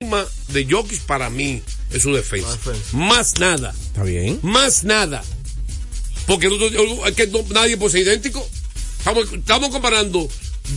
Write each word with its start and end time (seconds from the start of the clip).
de 0.00 0.66
Jokic 0.70 1.00
para 1.06 1.30
mí 1.30 1.62
es 1.90 2.02
su 2.02 2.12
defensa. 2.12 2.50
defensa. 2.52 2.82
Más 2.92 3.38
nada. 3.40 3.74
Está 3.86 4.02
bien. 4.02 4.38
Más 4.42 4.84
nada. 4.84 5.24
Porque 6.26 6.48
nosotros- 6.50 6.98
es 7.08 7.14
que 7.14 7.26
no- 7.28 7.42
nadie 7.48 7.78
puede 7.78 7.92
ser 7.92 8.02
idéntico. 8.02 8.46
Estamos, 8.98 9.32
estamos 9.32 9.70
comparando 9.70 10.28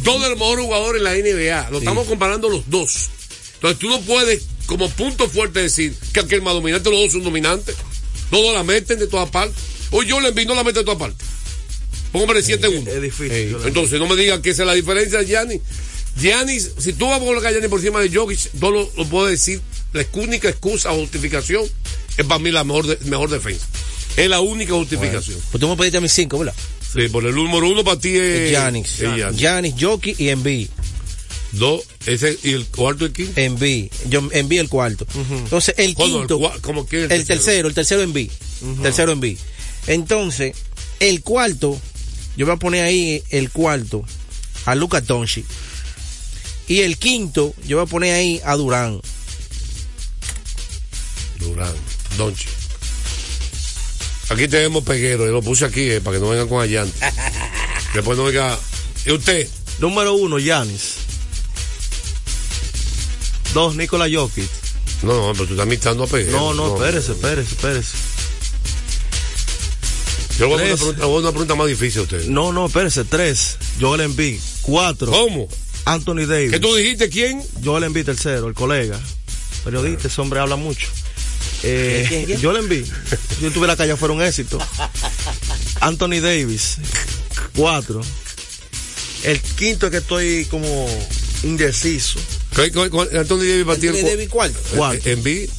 dos 0.03 0.21
de 0.21 0.29
los 0.29 0.39
mejores 0.39 0.63
jugadores 0.63 0.99
en 0.99 1.03
la 1.03 1.15
NBA. 1.17 1.69
Lo 1.69 1.79
estamos 1.79 2.07
comparando 2.07 2.47
los 2.47 2.69
dos. 2.69 3.09
Entonces 3.55 3.77
tú 3.79 3.89
no 3.89 3.99
puedes, 4.03 4.43
como 4.67 4.89
punto 4.89 5.27
fuerte, 5.29 5.63
decir 5.63 5.93
que 6.13 6.21
aquel 6.21 6.41
más 6.41 6.53
dominante, 6.53 6.89
los 6.89 6.99
dos 7.01 7.11
son 7.11 7.23
dominantes. 7.25 7.75
Los 8.31 8.41
dos 8.41 8.53
la 8.53 8.63
meten 8.63 8.99
de 8.99 9.07
todas 9.07 9.29
partes. 9.29 9.53
O 9.91 10.01
yo 10.01 10.21
le 10.21 10.29
envío, 10.29 10.45
no 10.45 10.55
la 10.55 10.63
mete 10.63 10.79
de 10.79 10.85
todas 10.85 10.99
partes. 10.99 11.27
Póngame 12.13 12.41
7-1. 12.41 12.87
Es 12.89 13.01
difícil. 13.01 13.57
Entonces 13.65 13.99
no 13.99 14.07
me 14.07 14.15
digas 14.15 14.39
que 14.39 14.51
esa 14.51 14.63
es 14.63 14.67
la 14.67 14.73
diferencia 14.75 15.19
de 15.19 15.27
Giannis. 16.17 16.71
Si 16.77 16.93
tú 16.93 17.07
vas 17.07 17.21
a 17.21 17.23
colocar 17.25 17.49
a 17.49 17.51
Giannis 17.51 17.69
por 17.69 17.79
encima 17.79 17.99
de 18.01 18.09
Jokic, 18.13 18.53
no 18.59 18.71
lo, 18.71 18.89
lo 18.97 19.05
puedo 19.05 19.27
decir. 19.27 19.61
La 19.93 20.05
única 20.13 20.49
excusa 20.49 20.91
o 20.91 20.99
justificación 20.99 21.63
es 22.17 22.25
para 22.25 22.39
mí 22.39 22.51
la 22.51 22.63
mejor, 22.63 22.85
de- 22.87 22.97
mejor 23.09 23.29
defensa. 23.29 23.65
Es 24.17 24.29
la 24.29 24.39
única 24.41 24.73
justificación. 24.73 25.39
Pues 25.51 25.59
tú 25.61 25.67
me 25.67 25.75
pediste 25.77 25.97
a 25.97 26.01
mis 26.01 26.11
cinco, 26.11 26.39
¿verdad? 26.39 26.53
Sí, 26.93 27.07
por 27.09 27.25
el 27.25 27.33
número 27.35 27.67
uno 27.69 27.83
para 27.83 27.99
ti 27.99 28.15
es 28.17 28.49
Giannis. 28.51 28.97
Giannis. 29.35 29.75
Jokic 29.79 30.19
y 30.19 30.29
Embiid. 30.29 30.67
Dos, 31.51 31.81
ese 32.05 32.37
y 32.43 32.51
el 32.53 32.65
cuarto 32.67 33.05
y 33.07 33.11
quinto. 33.11 33.39
Embiid. 33.39 33.87
Yo 34.09 34.27
Embiid 34.31 34.59
el 34.59 34.69
cuarto. 34.69 35.07
Entonces, 35.31 35.73
el 35.77 35.95
quinto. 35.95 36.53
El 36.53 36.61
¿Cómo 36.61 36.85
que 36.85 37.05
El 37.05 37.25
tercero, 37.25 37.67
el 37.67 37.73
tercero 37.73 38.01
en 38.03 38.13
B. 38.13 38.29
Tercero 38.83 39.11
en 39.13 39.19
B. 39.19 39.37
Entonces, 39.87 40.55
el 40.99 41.21
cuarto, 41.21 41.79
yo 42.37 42.45
voy 42.45 42.53
a 42.55 42.59
poner 42.59 42.85
ahí 42.85 43.23
el 43.29 43.49
cuarto 43.49 44.03
a 44.65 44.75
Luca 44.75 45.01
Doncic. 45.01 45.45
Y 46.69 46.81
el 46.81 46.99
quinto, 46.99 47.55
yo 47.65 47.77
voy 47.77 47.87
a 47.87 47.89
poner 47.89 48.13
ahí 48.13 48.39
a 48.45 48.55
Durán. 48.55 49.01
Durán, 51.39 51.73
Donchi. 52.15 52.45
Aquí 54.29 54.47
tenemos 54.47 54.83
peguero, 54.83 55.25
yo 55.25 55.31
lo 55.31 55.41
puse 55.41 55.65
aquí 55.65 55.89
eh, 55.89 55.99
para 55.99 56.17
que 56.17 56.21
no 56.21 56.29
vengan 56.29 56.47
con 56.47 56.61
allante. 56.61 56.95
Después 57.95 58.15
no 58.19 58.25
venga. 58.25 58.55
¿Y 59.03 59.13
usted? 59.13 59.49
Número 59.79 60.13
uno, 60.13 60.37
Yanis. 60.37 60.97
Dos, 63.55 63.75
Nikola 63.75 64.05
Jokic. 64.07 64.47
No, 65.01 65.27
no, 65.27 65.33
pero 65.33 65.47
tú 65.47 65.53
estás 65.53 65.65
mixando 65.65 66.03
a 66.03 66.07
peguero. 66.07 66.37
No, 66.37 66.53
no, 66.53 66.75
espérese, 66.75 67.13
espérese, 67.13 67.55
espérese. 67.55 67.97
Yo 70.37 70.45
le 70.45 70.53
voy 70.53 70.61
a 70.61 70.65
una 70.67 70.75
pregunta, 70.75 71.05
voy 71.07 71.15
a 71.15 71.19
una 71.21 71.31
pregunta 71.31 71.55
más 71.55 71.67
difícil 71.67 72.01
a 72.01 72.03
usted. 72.03 72.25
No, 72.27 72.53
no, 72.53 72.67
espérese. 72.67 73.05
Tres, 73.05 73.57
Joel 73.81 74.01
Embiid. 74.01 74.39
Cuatro, 74.61 75.11
¿Cómo? 75.11 75.47
Anthony 75.93 76.25
Davis. 76.27 76.51
¿Qué 76.51 76.59
tú 76.59 76.75
dijiste? 76.75 77.09
¿Quién? 77.09 77.41
Joel 77.63 77.83
Embiid 77.85 78.05
tercero, 78.05 78.47
el 78.47 78.53
colega. 78.53 78.99
Periodista, 79.63 80.07
ese 80.07 80.21
hombre 80.21 80.39
habla 80.39 80.55
mucho. 80.55 80.87
Eh, 81.63 82.05
¿Quién, 82.07 82.25
quién? 82.25 82.41
Joel 82.41 82.57
Embiid. 82.57 82.85
Yo 83.41 83.47
estuviera 83.47 83.75
ya 83.85 83.97
fuera 83.97 84.13
un 84.13 84.21
éxito. 84.21 84.59
Anthony 85.81 86.19
Davis. 86.21 86.77
Cuatro. 87.55 88.01
El 89.23 89.39
quinto 89.41 89.87
es 89.87 89.91
que 89.91 89.97
estoy 89.97 90.45
como 90.45 90.87
indeciso. 91.43 92.19
¿Qué- 92.55 92.71
qué- 92.71 92.89
cuál- 92.89 93.09
Anthony 93.17 93.39
Davis 93.39 93.65
para 93.65 93.79
ti 93.79 93.87
el 93.87 93.95
Anthony 93.95 94.03
cu- 94.05 94.09
Davis 94.09 94.29
cuarto. 94.29 94.59
Cuarto. 94.75 95.09
Eh, 95.09 95.13
Embiid. 95.13 95.49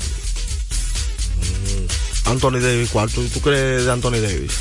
Anthony 2.26 2.60
Davis 2.60 2.88
cuarto. 2.90 3.22
¿Y 3.22 3.28
tú 3.28 3.40
crees 3.40 3.84
de 3.84 3.90
Anthony 3.92 4.20
Davis? 4.20 4.52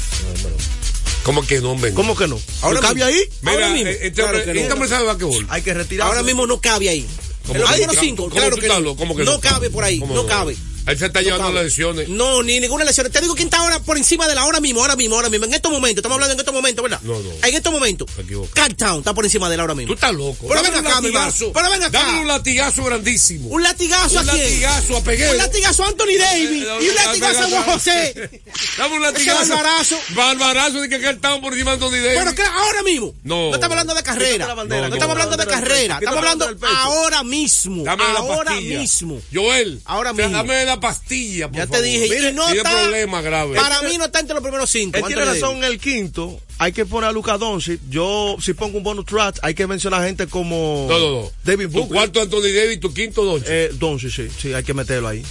¿Cómo 1.29 1.45
que 1.45 1.61
no? 1.61 1.75
¿Cómo 1.93 2.15
que 2.15 2.27
no? 2.27 2.39
Ahora 2.63 2.81
¿No 2.81 2.87
cabe 2.87 3.03
ahí? 3.03 3.21
Mira, 3.41 3.53
Ahora 3.53 3.69
mismo. 3.69 3.87
eh, 3.91 3.99
este 4.01 4.11
Claro 4.13 4.37
hombre, 4.39 4.53
no. 4.55 4.59
este 4.61 4.73
hombre 4.73 4.89
sabe 4.89 5.05
basquetbol. 5.05 5.45
Hay 5.49 5.61
que 5.61 5.73
retirar. 5.75 6.07
Ahora 6.07 6.23
mismo 6.23 6.47
no 6.47 6.59
cabe 6.59 6.89
ahí. 6.89 7.05
¿Cómo 7.45 7.53
En 7.53 7.61
los 7.61 7.69
que 7.69 7.75
primeros 7.75 7.95
no? 7.97 8.01
cinco, 8.01 8.23
¿Cómo 8.23 8.35
claro 8.35 8.57
que 8.57 8.67
no. 8.67 8.79
loco? 8.79 8.97
¿Cómo 8.97 9.15
que 9.15 9.23
no 9.25 9.33
no? 9.33 9.39
cabe 9.39 9.69
por 9.69 9.83
ahí, 9.83 9.99
¿Cómo 9.99 10.15
no 10.15 10.25
cabe. 10.25 10.57
Él 10.89 10.97
se 10.97 11.05
está 11.05 11.19
No 11.21 11.25
llevando 11.25 11.51
las 11.53 11.63
lesiones. 11.65 12.09
No, 12.09 12.41
ni 12.43 12.59
ninguna 12.59 12.83
lesión. 12.83 13.11
Te 13.11 13.21
digo 13.21 13.35
quién 13.35 13.47
está 13.47 13.57
ahora 13.59 13.79
por 13.79 13.97
encima 13.97 14.27
de 14.27 14.35
la 14.35 14.45
hora 14.45 14.59
mismo, 14.59 14.81
ahora 14.81 14.95
mismo, 14.95 15.15
ahora 15.15 15.29
mismo. 15.29 15.45
En 15.45 15.53
estos 15.53 15.71
momentos, 15.71 15.97
estamos 15.99 16.15
hablando 16.15 16.33
en 16.33 16.39
estos 16.39 16.53
momentos, 16.53 16.83
¿verdad? 16.83 16.99
No, 17.03 17.19
no. 17.19 17.29
En 17.43 17.55
estos 17.55 17.71
momentos. 17.71 18.07
Cartown 18.53 18.99
está 18.99 19.13
por 19.13 19.23
encima 19.25 19.49
de 19.49 19.57
la 19.57 19.63
hora 19.63 19.75
mismo. 19.75 19.87
Tú 19.89 19.93
estás 19.95 20.13
loco. 20.13 20.47
Pero 20.47 20.61
ven 20.63 20.73
un 20.73 20.87
acá, 20.87 21.01
mi 21.01 21.07
hermano. 21.07 21.33
Pero 21.53 21.69
ven 21.69 21.83
acá. 21.83 21.89
Dame 22.03 22.21
un 22.21 22.27
latigazo 22.27 22.83
grandísimo. 22.83 23.49
Un 23.49 23.63
latigazo 23.63 24.19
Un 24.19 24.29
a 24.29 24.31
quién? 24.33 24.43
latigazo 24.43 24.97
a 24.97 25.03
Peguero. 25.03 25.31
Un 25.31 25.37
latigazo 25.37 25.83
a 25.83 25.87
Anthony 25.87 26.17
Davis. 26.19 26.63
y 26.81 26.89
un 26.89 26.95
latigazo 26.95 27.39
a 27.43 27.49
Juan 27.49 27.63
José. 27.63 28.41
Dame 28.77 28.95
un 28.97 29.03
Ese 29.03 29.11
latigazo. 29.11 29.53
barbarazo. 29.55 29.95
Barbarazo 30.09 30.81
de 30.81 30.89
que 30.89 31.09
estaban 31.09 31.41
por 31.41 31.53
encima 31.53 31.71
de 31.71 31.85
Anthony 31.85 31.97
Davis. 32.03 32.19
Pero 32.19 32.35
que 32.35 32.43
ahora 32.43 32.83
mismo. 32.83 33.13
No. 33.23 33.53
estamos 33.53 33.71
hablando 33.71 33.93
de 33.93 34.03
carrera. 34.03 34.47
No, 34.55 34.63
estamos 34.63 34.99
la 34.99 35.05
hablando 35.11 35.37
de 35.37 35.45
carrera. 35.45 35.95
Estamos 35.99 36.17
hablando 36.17 36.57
ahora 36.75 37.23
mismo. 37.23 37.83
Ahora 37.87 38.53
mismo. 38.59 39.21
Joel. 39.33 39.81
Ahora 39.85 40.13
mismo. 40.13 40.31
Dame 40.31 40.65
la 40.65 40.78
pastilla, 40.79 41.47
por 41.47 41.57
Ya 41.57 41.65
te 41.67 41.73
favor. 41.73 41.83
dije. 41.85 42.29
y 42.29 42.33
no 42.33 42.45
Tiene 42.45 42.57
está, 42.57 42.71
problema 42.81 43.21
grave. 43.21 43.55
Para 43.55 43.81
mí 43.83 43.97
no 43.97 44.05
está 44.05 44.19
entre 44.19 44.33
los 44.33 44.43
primeros 44.43 44.69
cinco. 44.69 44.97
Él 44.97 45.03
tiene 45.05 45.25
razón 45.25 45.63
el 45.63 45.79
quinto. 45.79 46.39
Hay 46.57 46.71
que 46.73 46.85
poner 46.85 47.09
a 47.09 47.13
Luca 47.13 47.37
Doncic. 47.37 47.79
Yo, 47.89 48.35
si 48.43 48.53
pongo 48.53 48.77
un 48.77 48.83
bonus 48.83 49.05
track, 49.05 49.39
hay 49.41 49.53
que 49.53 49.65
mencionar 49.67 50.03
gente 50.05 50.27
como 50.27 50.87
No, 50.89 50.99
no, 50.99 51.11
no. 51.21 51.31
David 51.45 51.65
Tu 51.67 51.71
Booker. 51.71 51.93
cuarto 51.95 52.21
Anthony 52.21 52.51
Davis, 52.53 52.79
tu 52.79 52.93
quinto 52.93 53.23
Donchi. 53.23 53.45
Eh, 53.49 53.69
Doncic, 53.73 54.11
sí, 54.11 54.27
sí, 54.41 54.53
hay 54.53 54.63
que 54.63 54.73
meterlo 54.73 55.07
ahí. 55.07 55.23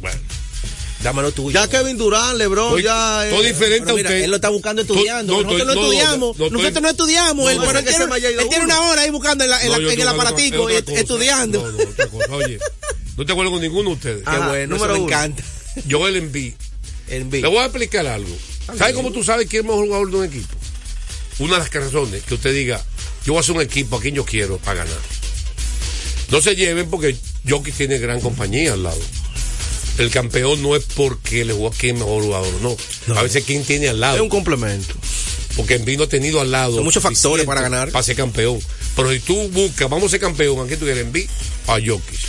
bueno. 0.00 0.20
Dámelo 1.02 1.30
tuyo. 1.30 1.50
Ya 1.50 1.68
Kevin 1.68 1.98
Durant, 1.98 2.36
LeBron, 2.38 2.68
Estoy, 2.68 2.82
ya. 2.84 3.26
eh, 3.26 3.30
todo 3.30 3.42
diferente 3.42 3.90
a 3.90 3.94
mira, 3.94 4.08
usted. 4.08 4.24
él 4.24 4.30
lo 4.30 4.36
está 4.36 4.48
buscando 4.48 4.80
estudiando. 4.82 5.34
No, 5.34 5.42
nosotros 5.42 5.66
no, 5.76 5.82
estudiamos. 5.82 6.18
no, 6.18 6.44
no, 6.46 6.50
nosotros 6.50 6.64
estoy- 6.64 6.82
no 6.82 6.88
estudiamos. 6.88 7.44
No, 7.44 7.50
él, 7.50 7.56
no, 7.58 7.66
pero 7.66 7.78
él 7.78 7.84
tiene, 7.84 7.98
se 7.98 8.06
me 8.06 8.14
haya 8.16 8.30
ido 8.30 8.40
él 8.40 8.48
tiene 8.48 8.64
uno. 8.64 8.74
una 8.80 8.90
hora 8.90 9.02
ahí 9.02 9.10
buscando 9.10 9.44
en, 9.44 9.50
la- 9.50 9.62
en 9.62 9.70
la- 9.70 9.76
No, 9.76 9.82
yo 9.82 9.90
en 9.90 10.00
el 10.00 10.08
aparatico, 10.08 10.62
otra 10.62 10.82
cosa. 10.82 10.98
estudiando. 10.98 11.62
No, 11.62 11.72
no, 11.84 11.90
otra 11.90 12.06
cosa. 12.08 12.32
Oye, 12.34 12.58
no 13.16 13.24
te 13.26 13.32
acuerdo 13.32 13.50
con 13.52 13.60
ninguno 13.60 13.90
de 13.90 13.94
ustedes. 13.96 14.22
Qué 14.24 14.30
Ajá, 14.30 14.48
bueno, 14.48 14.76
número 14.76 14.94
eso 14.94 15.00
me 15.02 15.06
uno. 15.06 15.14
encanta. 15.16 15.42
Joel 15.90 16.16
Embiid. 16.16 16.54
En 17.08 17.30
Le 17.30 17.46
voy 17.46 17.58
a 17.58 17.66
explicar 17.66 18.06
algo. 18.06 18.34
¿Sabe 18.76 18.92
cómo 18.94 19.12
tú 19.12 19.22
sabes 19.22 19.46
quién 19.48 19.60
es 19.60 19.64
el 19.64 19.70
mejor 19.70 19.86
jugador 19.86 20.10
de 20.10 20.16
un 20.16 20.24
equipo? 20.24 20.54
Una 21.38 21.52
de 21.54 21.58
las 21.60 21.72
razones 21.72 22.22
que 22.24 22.34
usted 22.34 22.52
diga, 22.52 22.84
yo 23.24 23.32
voy 23.34 23.38
a 23.38 23.40
hacer 23.40 23.54
un 23.54 23.62
equipo 23.62 23.96
a 23.96 24.00
quien 24.00 24.14
yo 24.14 24.24
quiero 24.24 24.58
para 24.58 24.78
ganar. 24.84 24.98
No 26.30 26.40
se 26.40 26.56
lleven 26.56 26.90
porque 26.90 27.16
Jokic 27.48 27.74
tiene 27.76 27.98
gran 27.98 28.20
compañía 28.20 28.72
al 28.72 28.82
lado. 28.82 29.00
El 29.98 30.10
campeón 30.10 30.60
no 30.62 30.74
es 30.76 30.84
porque 30.94 31.44
le 31.44 31.52
jugó 31.54 31.68
a 31.68 31.72
quién 31.72 31.96
es 31.96 32.02
mejor 32.02 32.22
jugador, 32.24 32.52
no. 32.60 32.76
A 33.14 33.22
veces 33.22 33.44
quién 33.46 33.64
tiene 33.64 33.88
al 33.88 33.96
Es 33.96 34.00
lado. 34.00 34.22
un 34.22 34.28
complemento. 34.28 34.94
Porque 35.56 35.74
Envino 35.76 36.02
ha 36.04 36.08
tenido 36.08 36.40
al 36.40 36.50
lado. 36.50 36.74
Son 36.76 36.84
muchos 36.84 37.02
factores 37.02 37.46
para 37.46 37.62
ganar. 37.62 37.90
Para 37.90 38.02
ser 38.02 38.16
campeón. 38.16 38.58
Pero 38.96 39.10
si 39.12 39.20
tú 39.20 39.48
buscas, 39.50 39.88
vamos 39.88 40.08
a 40.08 40.10
ser 40.10 40.20
campeón, 40.20 40.58
¿a 40.60 40.66
quién 40.66 40.78
tú 40.78 40.84
quieres 40.84 41.04
Envy? 41.06 41.26
A 41.68 41.74
Jokic. 41.74 42.20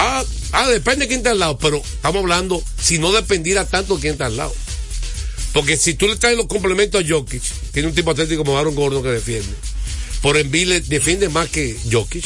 Ah, 0.00 0.24
ah, 0.52 0.68
depende 0.68 1.04
de 1.04 1.08
quién 1.08 1.18
está 1.18 1.32
al 1.32 1.40
lado, 1.40 1.58
pero 1.58 1.78
estamos 1.78 2.22
hablando 2.22 2.62
si 2.80 2.98
no 2.98 3.10
dependiera 3.10 3.64
tanto 3.64 3.96
de 3.96 4.00
quién 4.00 4.12
está 4.12 4.26
al 4.26 4.36
lado. 4.36 4.54
Porque 5.52 5.76
si 5.76 5.94
tú 5.94 6.06
le 6.06 6.14
traes 6.14 6.36
los 6.36 6.46
complementos 6.46 7.02
a 7.02 7.06
Jokic, 7.06 7.42
tiene 7.72 7.88
un 7.88 7.94
tipo 7.94 8.12
atlético 8.12 8.44
como 8.44 8.56
Aaron 8.56 8.76
Gordon 8.76 9.02
que 9.02 9.08
defiende. 9.08 9.52
Por 10.22 10.36
Envy 10.36 10.66
le 10.66 10.80
defiende 10.82 11.28
más 11.28 11.48
que 11.48 11.76
Jokic. 11.90 12.24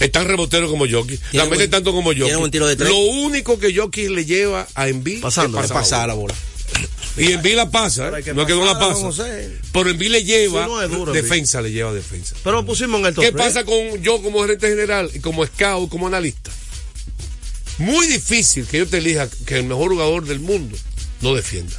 Es 0.00 0.10
tan 0.10 0.26
rebotero 0.26 0.68
como 0.68 0.88
Jokic. 0.88 1.20
La 1.32 1.44
mete 1.46 1.68
tanto 1.68 1.92
como 1.92 2.10
Jokic. 2.10 2.54
Lo 2.78 2.98
único 2.98 3.60
que 3.60 3.72
Jokic 3.72 4.10
le 4.10 4.24
lleva 4.24 4.66
a 4.74 4.88
Pasando, 5.20 5.62
es 5.62 5.70
pasar 5.70 6.08
la 6.08 6.14
bola. 6.14 6.34
Y 7.16 7.32
Envy 7.32 7.52
la 7.54 7.70
pasa, 7.70 8.06
¿eh? 8.08 8.10
no 8.10 8.16
es 8.42 8.46
que 8.46 8.54
no 8.54 8.64
la 8.64 8.78
pasa. 8.78 9.10
Pero 9.72 9.90
Envy 9.90 10.08
le 10.08 10.24
lleva 10.24 10.66
no 10.66 10.80
es 10.82 10.90
duro, 10.90 11.12
defensa, 11.12 11.60
le 11.60 11.70
lleva 11.72 11.92
defensa. 11.92 12.34
Pero 12.44 12.56
lo 12.56 12.66
pusimos 12.66 13.00
en 13.00 13.06
el 13.06 13.14
top 13.14 13.24
¿Qué 13.24 13.32
pasa 13.32 13.64
con 13.64 14.00
yo 14.02 14.22
como 14.22 14.40
gerente 14.42 14.68
general 14.68 15.10
y 15.14 15.20
como 15.20 15.44
scout, 15.46 15.90
como 15.90 16.06
analista? 16.06 16.50
Muy 17.78 18.06
difícil 18.06 18.66
que 18.66 18.78
yo 18.78 18.86
te 18.86 18.98
elija 18.98 19.28
que 19.46 19.56
el 19.56 19.64
mejor 19.64 19.90
jugador 19.90 20.24
del 20.26 20.40
mundo 20.40 20.76
no 21.22 21.34
defienda. 21.34 21.74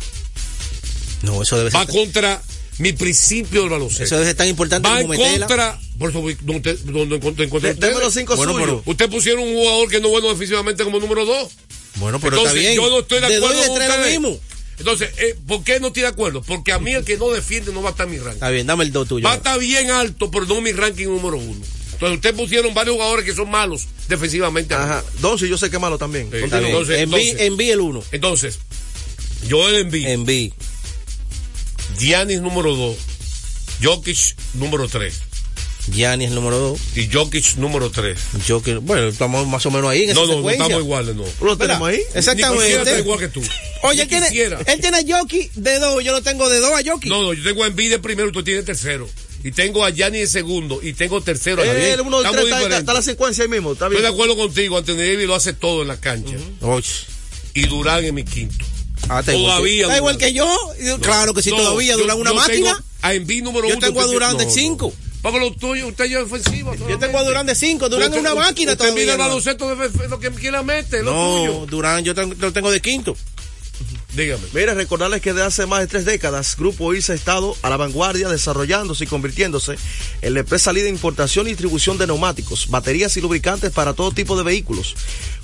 No, 1.22 1.42
eso 1.44 1.58
debe 1.58 1.70
Va 1.70 1.86
ser. 1.86 1.94
contra 1.94 2.42
mi 2.80 2.94
principio 2.94 3.62
del 3.62 3.68
Eso 3.68 3.74
baloncesto. 3.76 4.16
debe 4.16 4.28
ser 4.28 4.36
tan 4.38 4.48
importante 4.48 4.90
Va 4.90 5.00
en 5.02 5.08
como 5.08 5.20
meterla. 5.20 5.48
contra. 5.48 5.80
Por 6.00 6.10
eso, 6.10 6.24
donde, 6.42 6.74
donde 6.84 7.16
encontré 7.46 7.76
De- 7.76 7.88
Deme 7.88 8.00
los 8.00 8.14
cinco 8.14 8.36
Bueno, 8.36 8.54
suyos. 8.54 8.66
pero- 8.68 8.84
Usted 8.86 9.10
pusieron 9.10 9.44
un 9.44 9.54
jugador 9.54 9.88
que 9.90 10.00
no 10.00 10.08
es 10.08 10.12
bueno 10.14 10.30
defensivamente 10.30 10.84
como 10.84 11.00
número 11.00 11.24
dos. 11.26 11.52
Bueno, 11.98 12.20
pero 12.20 12.38
Entonces, 12.38 12.58
está 12.58 12.70
bien. 12.72 12.82
yo 12.82 12.90
no 12.90 13.00
estoy 13.02 13.20
de 13.20 13.26
acuerdo 13.36 13.56
dos 13.58 13.66
y 13.68 13.70
de 13.70 13.76
tres 13.76 13.90
lo 13.90 14.06
mismo. 14.08 14.40
Entonces, 14.82 15.12
eh, 15.20 15.36
¿por 15.48 15.64
qué 15.64 15.80
no 15.80 15.88
estoy 15.88 16.02
de 16.02 16.08
acuerdo? 16.10 16.42
Porque 16.42 16.72
a 16.74 16.80
mí 16.80 16.92
el 16.94 17.06
que 17.06 17.18
no 17.18 17.30
defiende 17.30 17.72
no 17.72 17.82
va 17.82 17.90
a 17.90 17.92
estar 17.92 18.08
en 18.08 18.14
mi 18.14 18.18
ranking. 18.18 18.34
Está 18.34 18.50
bien, 18.50 18.66
dame 18.68 18.84
el 18.84 18.92
dos 18.92 19.08
tuyo. 19.08 19.24
Va 19.24 19.34
a 19.34 19.36
estar 19.38 19.60
bien 19.60 19.92
alto, 19.92 20.32
pero 20.32 20.46
no 20.46 20.60
mi 20.60 20.72
ranking 20.72 21.06
número 21.06 21.38
uno. 21.38 21.62
Entonces, 21.94 22.16
usted 22.16 22.36
pusieron 22.36 22.74
varios 22.74 22.96
jugadores 22.96 23.26
que 23.26 23.34
son 23.36 23.50
malos 23.50 23.88
defensivamente. 24.10 24.74
Ajá. 24.74 25.04
Doncic 25.20 25.48
yo 25.50 25.58
sé 25.58 25.70
que 25.70 25.76
es 25.76 25.82
malo 25.82 26.00
también. 26.00 26.30
Sí. 26.32 26.38
Entonces, 26.38 27.00
Enví, 27.00 27.16
entonces- 27.30 27.36
enví 27.42 27.70
el 27.70 27.80
uno. 27.80 28.04
Entonces, 28.12 28.58
Joel 29.50 29.76
Embiid, 29.76 30.08
Enví. 30.08 30.54
Giannis 32.00 32.42
número 32.42 32.76
2, 32.76 32.98
Jokic 33.84 34.36
número 34.56 34.88
3 34.88 35.22
Gianni 35.90 36.26
es 36.26 36.30
el 36.32 36.36
número 36.36 36.58
dos. 36.60 36.80
y 36.96 37.10
Jokic 37.12 37.56
número 37.58 37.90
3. 37.92 38.18
Yo 38.48 38.62
que, 38.62 38.76
bueno, 38.78 39.08
estamos 39.08 39.48
más 39.48 39.66
o 39.66 39.72
menos 39.72 39.90
ahí 39.90 40.04
en 40.04 40.12
esa 40.12 40.20
No, 40.22 40.28
no, 40.28 40.42
no 40.42 40.50
estamos 40.50 40.80
iguales, 40.80 41.16
no. 41.16 41.24
¿Lo 41.42 41.58
tenemos 41.58 41.90
ahí? 41.90 41.98
Ni 41.98 42.20
Exactamente. 42.20 42.76
estar 42.76 43.00
igual 43.00 43.20
que 43.20 43.28
tú. 43.30 43.42
Oye, 43.84 43.96
Ni 43.96 44.02
él 44.16 44.24
tiene, 44.30 44.58
él 44.68 44.80
tiene 44.82 44.98
a 44.98 45.02
Yoki 45.02 45.50
de 45.56 45.80
dos, 45.80 46.04
yo 46.04 46.12
lo 46.12 46.22
tengo 46.22 46.48
de 46.50 46.60
dos 46.60 46.72
a 46.72 46.82
Yoki. 46.82 47.10
No, 47.10 47.24
no, 47.24 47.34
yo 47.34 47.44
tengo 47.44 47.64
a 47.64 47.68
Embiid 47.68 47.90
de 47.90 48.00
primero 48.00 48.30
y 48.30 48.32
tú 48.32 48.44
tienes 48.44 48.64
tercero. 48.66 49.10
y 49.44 49.52
tengo 49.52 49.84
a 49.84 49.90
Yanni 49.90 50.20
de 50.20 50.28
segundo 50.28 50.80
y 50.84 50.94
tengo 50.94 51.20
tercero 51.22 51.64
a 51.64 51.66
Javier. 51.66 51.94
El 51.94 52.02
1, 52.02 52.10
2, 52.18 52.26
Estamos 52.26 52.46
3, 52.50 52.62
está, 52.64 52.78
está 52.78 52.94
la 52.94 53.02
secuencia 53.02 53.44
ahí 53.44 53.50
mismo. 53.50 53.74
Está 53.74 53.88
Estoy 53.88 54.02
de 54.04 54.08
acuerdo 54.08 54.38
contigo, 54.38 54.78
Anthony 54.78 54.94
Davis 54.98 55.26
lo 55.26 55.34
hace 55.36 55.54
todo 55.54 55.82
en 55.82 55.88
la 55.88 56.00
cancha. 56.00 56.36
Och. 56.62 56.84
Y 57.56 57.66
Durán 57.66 58.06
en 58.06 58.14
mi 58.16 58.24
quinto. 58.24 58.64
Ah, 59.10 59.22
está 59.22 59.34
igual 59.34 59.54
Todavía, 59.56 59.76
que- 59.78 59.82
Está 59.82 59.98
igual 59.98 60.18
que 60.18 60.34
yo. 60.34 60.58
Claro 61.02 61.34
que 61.34 61.42
sí, 61.42 61.50
No, 61.50 61.58
todavía 61.58 61.94
yo- 61.94 61.98
Durán 61.98 62.20
una 62.20 62.30
yo 62.30 62.36
máquina. 62.36 62.74
tengo 62.76 62.86
A 63.02 63.14
Envy 63.16 63.42
número 63.42 63.68
Yo 63.68 63.78
uno. 63.78 63.86
tengo 63.88 64.00
a 64.00 64.06
Durán 64.06 64.38
de 64.38 64.44
no, 64.46 64.50
no. 64.50 64.56
cinco. 64.56 64.94
Porque 65.22 65.40
lo 65.40 65.52
tuyo, 65.54 65.88
usted 65.88 66.06
ya 66.06 66.20
es 66.20 66.26
ofensivo. 66.26 66.74
Yo 66.76 66.98
tengo 66.98 67.20
a 67.20 67.24
Durán 67.24 67.46
de 67.46 67.54
5. 67.56 67.90
Durán 67.90 68.12
es 68.14 68.20
una 68.20 68.34
máquina 68.36 68.72
Usted 68.74 68.86
mide 68.94 69.06
todavía. 69.06 69.12
el 69.14 69.18
¿no? 69.20 69.24
baloncesto 69.26 69.76
de 69.76 70.08
lo 70.10 70.20
que 70.20 70.32
quiera 70.32 70.64
mete, 70.64 71.04
lo 71.04 71.14
No, 71.14 71.36
tuyo. 71.38 71.66
Durán 71.68 72.04
yo 72.04 72.16
tengo- 72.16 72.34
lo 72.40 72.52
tengo 72.52 72.72
de 72.72 72.82
quinto. 72.82 73.16
Dígame. 74.16 74.44
Mira, 74.54 74.74
recordarles 74.74 75.22
que 75.22 75.32
desde 75.32 75.46
hace 75.48 75.66
más 75.66 75.80
de 75.80 75.88
tres 75.88 76.04
décadas, 76.04 76.58
Grupo 76.58 76.94
IRSA 76.94 77.14
ha 77.14 77.16
estado 77.16 77.56
a 77.62 77.70
la 77.70 77.78
vanguardia 77.78 78.28
desarrollándose 78.28 79.06
y 79.06 79.08
convirtiéndose 79.08 79.78
en 80.22 80.34
la 80.34 80.42
empresa 80.42 80.74
líder 80.74 80.86
de 80.88 80.90
importación 80.96 81.48
y 81.48 81.52
distribución 81.52 81.98
de 81.98 82.08
neumáticos, 82.08 82.68
baterías 82.70 83.16
y 83.16 83.22
lubricantes 83.22 83.72
para 83.72 83.94
todo 83.94 84.12
tipo 84.12 84.36
de 84.36 84.44
vehículos. 84.44 84.96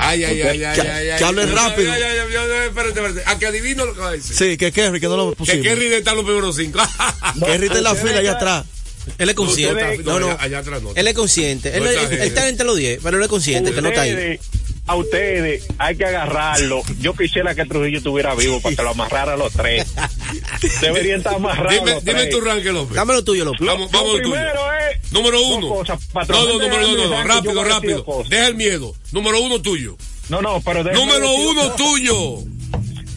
Ay, 0.02 0.24
ay, 0.24 0.42
ay, 0.42 0.64
ay, 0.64 0.74
Que- 0.74 0.80
ay, 0.88 1.08
ay. 1.10 1.18
que 1.18 1.24
hable 1.24 1.46
rápido. 1.46 1.92
Ay, 1.92 2.02
ay, 2.02 2.18
ay, 2.18 2.66
espérate, 2.68 2.88
espérate. 3.00 3.22
A 3.26 3.38
que 3.38 3.46
adivino 3.46 3.84
lo 3.84 3.94
que 3.94 4.00
va 4.00 4.08
a 4.08 4.12
decir. 4.12 4.34
Sí, 4.36 4.56
que 4.56 4.72
Kerry, 4.72 4.98
que 5.00 5.06
no 5.08 5.16
lo 5.16 5.30
Que 5.30 5.36
pusimos. 5.36 5.62
Kerry 5.62 5.88
de 5.88 5.98
estar 5.98 6.14
los 6.16 6.24
primeros 6.24 6.56
cinco. 6.56 6.80
Kerry 7.44 7.66
está 7.66 7.78
en 7.78 7.84
la 7.84 7.94
fila 7.94 8.18
allá 8.18 8.32
atrás. 8.32 8.64
Él 9.18 9.28
es 9.28 9.34
consciente. 9.34 9.98
No, 10.04 10.20
no. 10.20 10.36
allá- 10.38 10.58
atrás 10.58 10.82
no. 10.82 10.92
Él 10.94 11.08
es 11.08 11.14
consciente. 11.14 11.76
Él 11.76 11.86
está 11.86 12.48
entre 12.48 12.66
los 12.66 12.76
10, 12.76 13.00
pero 13.02 13.16
él 13.16 13.22
es 13.22 13.28
consciente 13.28 13.72
que 13.72 13.82
no 13.82 13.88
está 13.88 14.02
ahí. 14.02 14.38
A 14.86 14.96
ustedes 14.96 15.66
hay 15.78 15.96
que 15.96 16.04
agarrarlo. 16.04 16.82
Yo 16.98 17.14
quisiera 17.14 17.54
que 17.54 17.64
Trujillo 17.64 17.98
estuviera 17.98 18.34
vivo 18.34 18.60
para 18.60 18.74
que 18.74 18.82
lo 18.82 18.90
amarrara 18.90 19.34
a 19.34 19.36
los 19.36 19.52
tres. 19.52 19.86
Deberían 20.80 21.18
estar 21.18 21.34
amarrados. 21.34 21.72
Dime, 21.72 21.92
los 21.92 22.04
dime 22.04 22.20
tres. 22.22 22.30
tu 22.30 22.40
ranking, 22.40 22.70
López. 22.72 22.96
Dame 22.96 23.14
lo 23.14 23.24
tuyo, 23.24 23.44
López. 23.44 23.66
Vamos, 23.66 23.92
lo 23.92 23.98
vamos 23.98 24.12
tuyo. 24.16 24.22
primero 24.32 24.60
es 24.90 25.12
Número 25.12 25.40
uno. 25.42 25.68
cosas. 25.68 26.00
No, 26.00 26.12
Patrón, 26.12 26.48
no, 26.48 26.52
número 26.54 26.88
no, 26.88 27.06
no, 27.08 27.22
rápido, 27.24 27.64
rápido. 27.64 28.04
Deja 28.28 28.46
el 28.48 28.54
miedo. 28.56 28.94
Número 29.12 29.40
uno 29.40 29.60
tuyo. 29.62 29.96
No, 30.28 30.40
no, 30.42 30.60
pero 30.60 30.82
Número 30.84 31.32
uno 31.34 31.70
tuyo. 31.72 32.38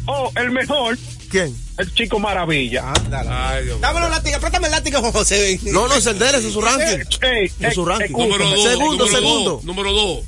Oh, 0.06 0.32
el 0.36 0.52
mejor, 0.52 0.98
¿Quién? 1.30 1.56
el 1.78 1.94
chico 1.94 2.20
maravilla. 2.20 2.92
Ay, 3.30 3.64
Dios 3.64 3.78
mío. 3.78 3.88
Dame 3.88 4.00
los 4.02 4.10
látigos, 4.10 4.40
préstame 4.40 4.68
el 4.68 4.72
látigo, 4.72 5.00
Juan 5.00 5.12
José. 5.14 5.60
No, 5.64 5.88
no, 5.88 5.96
es 5.96 6.06
el 6.08 6.20
de 6.20 6.30
él, 6.30 6.36
ese 6.36 6.48
es 6.48 6.54
su 6.54 6.62
ranking. 6.62 7.04
Ey, 7.22 7.52
Es 7.62 7.74
su 7.74 7.86
ranking. 7.86 8.12
Número 8.14 8.50
dos. 8.50 8.64
Segundo, 8.64 9.06
número 9.06 9.18
segundo. 9.18 9.52
Dos, 9.52 9.64
número 9.64 9.92
dos. 9.94 10.20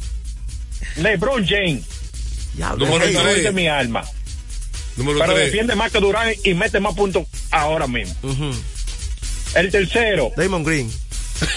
LeBron 0.97 1.45
James, 1.47 1.83
Número 2.57 2.87
hey, 2.87 2.93
el 2.93 2.99
tres. 3.01 3.13
mejor 3.13 3.41
de 3.43 3.51
mi 3.51 3.67
alma. 3.67 4.03
Número 4.97 5.19
Pero 5.19 5.33
tres. 5.33 5.45
defiende 5.47 5.75
más 5.75 5.91
que 5.91 5.99
Durán 5.99 6.33
y 6.43 6.53
mete 6.53 6.79
más 6.79 6.93
puntos 6.95 7.27
ahora 7.51 7.85
mismo. 7.87 8.15
El 9.55 9.71
tercero, 9.71 10.31
Damon 10.37 10.63
Green. 10.63 10.91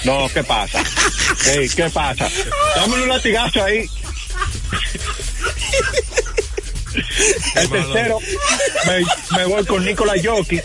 no, 0.05 0.29
¿qué 0.35 0.43
pasa? 0.43 0.82
Ey, 1.52 1.69
¿Qué 1.69 1.88
pasa? 1.90 2.29
Dame 2.76 2.94
un 3.02 3.08
latigazo 3.08 3.62
ahí. 3.64 3.88
El 7.55 7.69
tercero, 7.70 8.19
me, 8.87 9.37
me 9.38 9.44
voy 9.46 9.64
con 9.67 9.85
Nicolás 9.85 10.19
Jokic. 10.25 10.64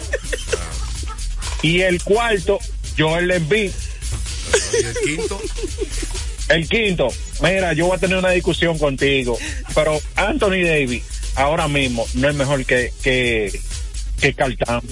Y 1.62 1.81
el 1.81 2.02
cuarto, 2.04 2.60
Joel 2.98 3.30
Embiid. 3.31 3.72
Y 4.74 4.84
el 4.86 4.94
quinto. 5.06 5.42
El 6.50 6.68
quinto, 6.68 7.08
mira, 7.44 7.74
yo 7.74 7.86
voy 7.88 7.98
a 7.98 8.00
tener 8.00 8.18
una 8.18 8.31
discusión 8.31 8.78
contigo, 8.80 9.38
pero 9.75 10.00
Anthony 10.16 10.63
Davis 10.66 11.04
ahora 11.36 11.68
mismo 11.68 12.07
no 12.16 12.30
es 12.30 12.36
mejor 12.36 12.66
que, 12.66 12.92
que, 13.04 13.60
que 14.19 14.34
Towns. 14.34 14.84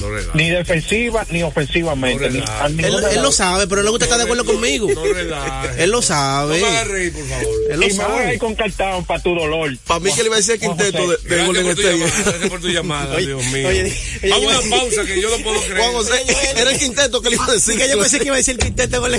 No 0.00 0.06
ni 0.32 0.48
defensiva 0.48 1.26
ni 1.30 1.42
ofensivamente. 1.42 2.30
No 2.30 2.68
ni- 2.70 2.82
Él, 2.84 3.02
de 3.02 3.10
él 3.16 3.22
lo 3.22 3.30
sabe, 3.30 3.66
pero 3.66 3.82
le 3.82 3.90
gusta 3.90 4.06
estar 4.06 4.16
de 4.16 4.24
acuerdo 4.24 4.46
conmigo. 4.46 4.88
No. 4.94 5.04
Él 5.04 5.90
lo 5.90 5.96
No 5.98 6.02
sabe. 6.02 6.84
reír, 6.84 7.12
por 7.12 7.28
favor. 7.28 7.46
Él 7.70 7.80
lo 7.80 7.86
y 7.86 7.92
me 7.92 8.04
voy 8.04 8.18
a 8.24 8.32
ir 8.32 8.38
con 8.38 8.56
Towns 8.56 9.06
para 9.06 9.22
tu 9.22 9.34
dolor. 9.34 9.76
Para 9.86 10.00
mí 10.00 10.10
que 10.14 10.22
le 10.22 10.28
iba 10.28 10.36
a 10.36 10.38
decir 10.38 10.54
el 10.54 10.60
quinteto 10.60 11.06
de, 11.06 11.16
de 11.18 11.22
Gracias 11.28 11.46
Golden 11.46 11.66
por, 11.66 11.74
tu 11.74 11.82
llamada, 11.82 12.06
State. 12.08 12.30
gracias 12.30 12.48
por 12.50 12.60
tu 12.62 12.68
llamada, 12.68 13.14
Oye, 13.16 13.26
Dios 13.26 13.44
mío. 13.44 13.68
oye, 13.68 13.82
oye, 14.22 14.30
Vamos 14.30 14.54
a 14.54 14.60
una 14.60 14.70
pausa 14.78 15.04
que 15.04 15.20
yo 15.20 15.36
no 15.36 15.44
puedo 15.44 15.60
creer. 15.64 15.76
Juan 15.76 15.92
José, 15.92 16.12
era 16.56 16.70
el 16.70 16.78
quinteto 16.78 17.20
que 17.20 17.28
le 17.28 17.36
iba 17.36 17.44
a 17.46 17.52
decir. 17.52 17.76
Que 17.76 17.88
yo 17.90 17.98
pensé 18.00 18.18
que 18.20 18.24
iba 18.24 18.34
a 18.36 18.38
decir 18.38 18.56
quinteto 18.56 19.00
con 19.02 19.12
la 19.12 19.18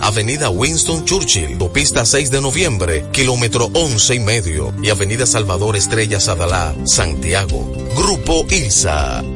Avenida 0.00 0.50
Winston 0.50 1.04
Churchill, 1.04 1.52
Autopista 1.52 2.04
6 2.04 2.30
de 2.30 2.40
Noviembre, 2.40 3.04
kilómetro 3.12 3.70
11 3.72 4.14
y 4.14 4.20
medio, 4.20 4.74
y 4.82 4.90
Avenida 4.90 5.26
Salvador 5.26 5.76
Estrellas 5.76 6.28
Adalá, 6.28 6.74
Santiago. 6.84 7.70
Grupo 7.96 8.46
ILSA. 8.50 9.35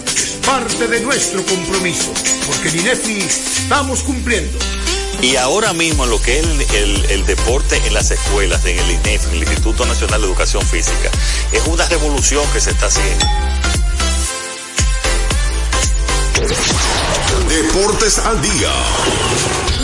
parte 0.45 0.87
de 0.87 0.99
nuestro 1.01 1.43
compromiso, 1.45 2.11
porque 2.47 2.69
en 2.69 2.79
INEFI 2.79 3.19
estamos 3.19 4.01
cumpliendo. 4.03 4.57
Y 5.21 5.35
ahora 5.35 5.73
mismo 5.73 6.05
lo 6.05 6.19
que 6.21 6.39
es 6.39 6.45
el, 6.45 6.61
el- 6.75 7.05
el 7.11 7.25
deporte 7.25 7.77
en 7.85 7.93
las 7.93 8.09
escuelas, 8.11 8.65
en 8.65 8.79
el 8.79 8.91
INEF, 8.91 9.25
en 9.27 9.31
el 9.33 9.43
Instituto 9.43 9.85
Nacional 9.85 10.21
de 10.21 10.27
Educación 10.27 10.65
Física, 10.65 11.09
es 11.51 11.61
una 11.67 11.85
revolución 11.87 12.43
que 12.53 12.59
se 12.61 12.71
está 12.71 12.87
haciendo. 12.87 13.25
Deportes 17.47 18.17
al 18.19 18.41
día. 18.41 18.71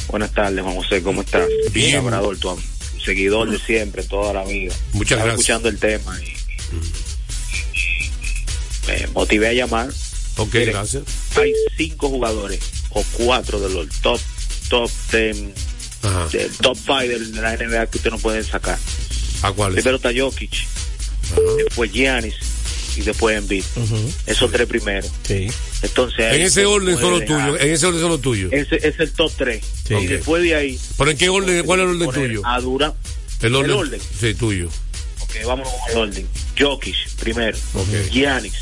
Buenas 0.08 0.32
tardes, 0.32 0.60
Juan 0.62 0.74
José, 0.74 1.02
¿cómo 1.02 1.22
estás? 1.22 1.48
Bien. 1.72 1.94
Labrador, 1.94 2.36
tu 2.36 2.50
am- 2.50 2.58
seguidor 3.04 3.48
de 3.50 3.58
siempre, 3.60 4.02
toda 4.02 4.32
la 4.32 4.44
vida. 4.44 4.74
Muchas 4.92 5.18
Estaba 5.18 5.34
gracias. 5.36 5.60
escuchando 5.60 5.68
el 5.68 5.78
tema 5.78 6.18
y, 6.20 6.24
y 8.88 8.88
me 8.88 9.06
motivé 9.08 9.48
a 9.48 9.52
llamar. 9.52 9.88
Ok, 10.36 10.52
gracias. 10.66 11.02
Hay 11.36 11.52
cinco 11.76 12.08
jugadores 12.08 12.60
o 12.90 13.04
cuatro 13.12 13.60
de 13.60 13.68
los 13.68 13.88
top, 14.00 14.20
top 14.68 14.90
ten, 15.10 15.54
del 16.32 16.50
top 16.56 16.76
five 16.76 17.08
de 17.18 17.40
la 17.40 17.56
NBA 17.56 17.86
que 17.86 17.98
usted 17.98 18.10
no 18.10 18.18
puede 18.18 18.42
sacar. 18.42 18.78
¿A 19.42 19.52
cuáles? 19.52 19.76
Primero 19.76 19.96
está 19.96 20.10
Jokic, 20.14 20.52
después 21.64 21.92
Giannis 21.92 22.34
y 22.96 23.02
después 23.02 23.36
Embiid. 23.36 23.64
Esos 24.26 24.50
tres 24.50 24.66
primeros. 24.66 25.10
Sí. 25.26 25.48
Entonces, 25.82 26.34
En 26.34 26.42
ese 26.42 26.66
orden 26.66 26.98
son 26.98 27.12
los 27.12 27.24
tuyos. 27.24 27.60
En 27.60 27.70
ese 27.70 27.86
orden 27.86 28.00
son 28.00 28.10
los 28.10 28.20
tuyos. 28.20 28.52
Ese 28.52 28.76
es 28.86 28.98
el 28.98 29.12
top 29.12 29.32
3. 29.36 29.64
Sí. 29.88 29.94
Y 29.94 30.06
después 30.06 30.42
de 30.42 30.54
ahí, 30.54 30.78
¿Pero 30.98 31.10
en 31.10 31.16
qué 31.16 31.28
orden? 31.28 31.64
¿Cuál 31.64 31.80
es 31.80 31.84
el 31.86 31.90
orden 32.02 32.10
tuyo? 32.10 32.42
A 32.44 32.60
Durant. 32.60 32.94
El 33.40 33.54
orden. 33.54 33.70
el 33.70 33.76
orden. 33.76 34.00
Sí, 34.20 34.34
tuyo. 34.34 34.68
Ok, 35.20 35.30
vámonos 35.46 35.72
con 35.72 35.90
el 35.90 35.98
orden. 35.98 36.28
Jokic 36.58 36.96
primero. 37.20 37.56
Ok. 37.74 38.10
Giannis. 38.10 38.54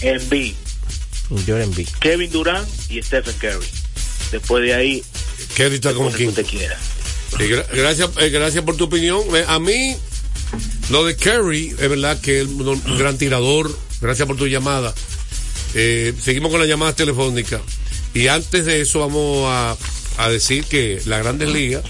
Embiid. 0.00 0.54
En 1.30 1.74
B. 1.74 1.86
Kevin 2.00 2.30
Durant 2.30 2.68
y 2.90 3.02
Stephen 3.02 3.34
Curry. 3.40 3.66
Después 4.32 4.62
de 4.64 4.74
ahí, 4.74 5.02
Kerry 5.54 5.76
está 5.76 5.92
como 5.94 6.12
quinto. 6.12 6.40
usted 6.40 6.46
quiera. 6.46 6.78
Gra- 7.32 7.66
gracias, 7.72 8.10
eh, 8.20 8.30
gracias 8.30 8.64
por 8.64 8.76
tu 8.76 8.84
opinión. 8.84 9.22
Eh, 9.34 9.44
A 9.48 9.58
mí, 9.58 9.96
lo 10.90 11.04
de 11.04 11.16
Kerry, 11.16 11.68
es 11.78 11.88
verdad 11.88 12.20
que 12.20 12.40
es 12.40 12.46
un 12.46 12.68
un 12.68 12.98
gran 12.98 13.18
tirador. 13.18 13.76
Gracias 14.00 14.26
por 14.26 14.36
tu 14.36 14.46
llamada. 14.46 14.94
Eh, 15.74 16.12
seguimos 16.22 16.50
con 16.50 16.60
las 16.60 16.68
llamadas 16.68 16.94
telefónicas. 16.96 17.60
Y 18.14 18.28
antes 18.28 18.64
de 18.64 18.80
eso, 18.80 19.00
vamos 19.00 19.46
a, 19.48 19.76
a 20.18 20.28
decir 20.30 20.64
que 20.64 21.00
la 21.06 21.18
Grandes 21.18 21.48
Ligas, 21.50 21.82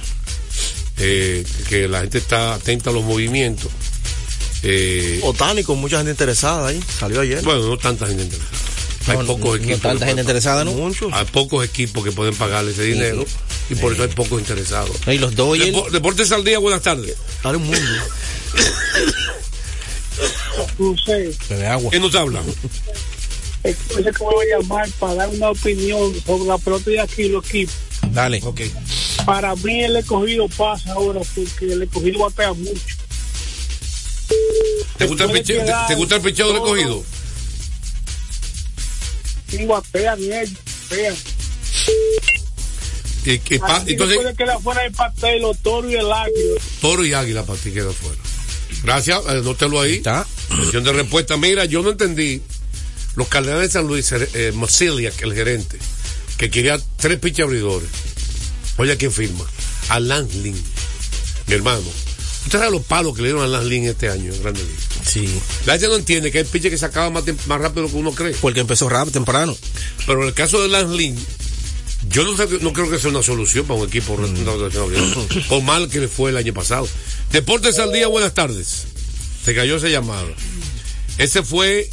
eh, 0.98 1.44
que 1.68 1.86
la 1.88 2.00
gente 2.00 2.18
está 2.18 2.54
atenta 2.54 2.90
a 2.90 2.92
los 2.92 3.04
movimientos. 3.04 3.70
Eh, 4.62 5.20
Otani 5.22 5.62
con 5.62 5.78
mucha 5.78 5.98
gente 5.98 6.10
interesada 6.12 6.68
ahí. 6.68 6.80
Salió 6.98 7.20
ayer. 7.20 7.42
bueno, 7.42 7.66
no 7.66 7.76
tanta 7.78 8.06
gente 8.06 8.24
interesada. 8.24 8.58
Hay 9.08 9.18
No, 9.18 9.24
pocos 9.26 9.44
no 9.44 9.54
equipos. 9.56 9.80
tanta 9.80 9.88
que 9.90 9.90
gente 9.90 10.00
pueden- 10.04 10.18
interesada, 10.20 10.64
¿no? 10.64 10.72
Mucho. 10.72 11.08
Hay 11.12 11.24
pocos 11.26 11.64
equipos 11.64 12.02
que 12.04 12.12
pueden 12.12 12.34
pagarle 12.34 12.72
ese 12.72 12.82
dinero. 12.82 13.24
Y 13.70 13.74
por 13.76 13.92
eso 13.92 14.02
hay 14.02 14.08
pocos 14.08 14.40
interesados. 14.40 14.90
No, 15.06 15.12
Y 15.12 15.18
los 15.18 15.34
Dodgers. 15.34 15.66
Depo- 15.74 15.90
Deportes 15.90 16.32
al 16.32 16.44
día, 16.44 16.58
buenas 16.58 16.82
tardes. 16.82 17.14
Dale 17.42 17.56
un 17.58 17.64
mundo. 17.64 17.80
No 20.78 20.94
sé, 21.04 21.66
agua. 21.66 21.90
¿Quién 21.90 22.02
nos 22.02 22.14
habla? 22.14 22.42
es 23.64 23.76
que 23.88 24.02
me 24.02 24.10
voy 24.20 24.46
a 24.54 24.58
llamar 24.60 24.88
para 25.00 25.14
dar 25.14 25.28
una 25.30 25.50
opinión 25.50 26.12
sobre 26.24 26.44
la 26.44 26.58
pelota 26.58 26.90
de 26.90 27.00
aquí, 27.00 27.28
los 27.28 27.44
equipos. 27.46 27.74
Dale. 28.12 28.40
Ok. 28.44 28.60
Para 29.24 29.54
mí 29.56 29.82
el 29.82 29.96
escogido 29.96 30.48
pasa 30.56 30.92
ahora 30.92 31.20
porque 31.34 31.72
el 31.72 31.82
escogido 31.82 32.20
batea 32.20 32.52
mucho. 32.52 32.80
¿Te 34.98 35.06
gusta 35.06 35.24
el 35.24 35.32
picheo, 35.32 35.64
te, 35.64 35.72
te 35.88 35.94
gusta 35.96 36.16
el 36.16 36.22
picheo 36.22 36.52
del 36.52 36.56
todo. 36.62 37.04
Batean 39.66 40.20
y 40.20 40.32
ellos, 40.32 40.52
batean. 40.90 41.16
Y, 43.24 43.32
y 43.32 43.58
pa- 43.58 43.82
entonces, 43.86 44.18
no 44.22 44.34
quedar 44.36 44.60
fuera 44.62 44.84
el 44.84 44.92
pastel, 44.92 45.42
los 45.42 45.58
toros 45.58 45.90
y 45.90 45.94
el 45.96 46.12
águila. 46.12 46.60
toro 46.80 47.04
y 47.04 47.12
águila 47.12 47.44
para 47.44 47.58
ti 47.58 47.72
queda 47.72 47.90
fuera. 47.92 48.18
Gracias, 48.84 49.20
eh, 49.26 49.30
anótelo 49.30 49.80
ahí. 49.80 49.94
Está. 49.96 50.26
Sesión 50.64 50.84
de 50.84 50.92
respuesta. 50.92 51.36
Mira, 51.36 51.64
yo 51.64 51.82
no 51.82 51.90
entendí. 51.90 52.40
Los 53.16 53.28
Cardenales 53.28 53.68
de 53.68 53.72
San 53.72 53.86
Luis, 53.86 54.12
eh, 54.12 54.52
Mosilia, 54.54 55.10
que 55.10 55.24
el 55.24 55.34
gerente, 55.34 55.78
que 56.36 56.50
quería 56.50 56.78
tres 56.98 57.18
pitch 57.18 57.40
abridores. 57.40 57.88
Oye, 58.76 58.92
¿a 58.92 58.96
quién 58.96 59.10
firma? 59.10 59.44
A 59.88 59.98
Lance 59.98 60.36
Lynn, 60.38 60.62
mi 61.46 61.54
hermano. 61.54 61.80
¿Usted 62.44 62.58
sabe 62.58 62.70
los 62.70 62.82
palos 62.84 63.16
que 63.16 63.22
le 63.22 63.28
dieron 63.28 63.42
a 63.42 63.46
Lance 63.48 63.68
Lynn 63.70 63.84
este 63.86 64.10
año 64.10 64.32
en 64.34 64.42
Grande 64.42 64.62
Liga? 64.62 64.76
Sí. 65.06 65.40
La 65.66 65.74
gente 65.74 65.88
no 65.88 65.96
entiende 65.96 66.32
que 66.32 66.38
hay 66.38 66.44
pitches 66.44 66.70
que 66.70 66.78
se 66.78 66.84
acaba 66.86 67.10
más, 67.10 67.24
más 67.46 67.60
rápido 67.60 67.82
de 67.82 67.88
lo 67.88 67.88
que 67.88 67.96
uno 67.96 68.12
cree. 68.12 68.34
Porque 68.40 68.60
empezó 68.60 68.88
rápido, 68.88 69.12
temprano. 69.12 69.56
Pero 70.06 70.22
en 70.22 70.28
el 70.28 70.34
caso 70.34 70.60
de 70.60 70.68
Lance 70.68 70.96
Lynn, 70.96 71.16
yo 72.10 72.24
no, 72.24 72.36
sé- 72.36 72.58
no 72.60 72.72
creo 72.72 72.90
que 72.90 72.98
sea 72.98 73.10
una 73.10 73.22
solución 73.22 73.66
para 73.66 73.80
un 73.80 73.88
equipo 73.88 74.16
mm. 74.16 75.48
por 75.48 75.62
mal 75.62 75.88
que 75.88 76.00
le 76.00 76.08
fue 76.08 76.30
el 76.30 76.36
año 76.36 76.52
pasado. 76.52 76.88
Deportes 77.32 77.78
al 77.78 77.92
día, 77.92 78.08
buenas 78.08 78.34
tardes. 78.34 78.84
Se 79.44 79.54
cayó 79.54 79.76
esa 79.76 79.88
llamada. 79.88 80.26
Ese 81.18 81.42
fue 81.42 81.88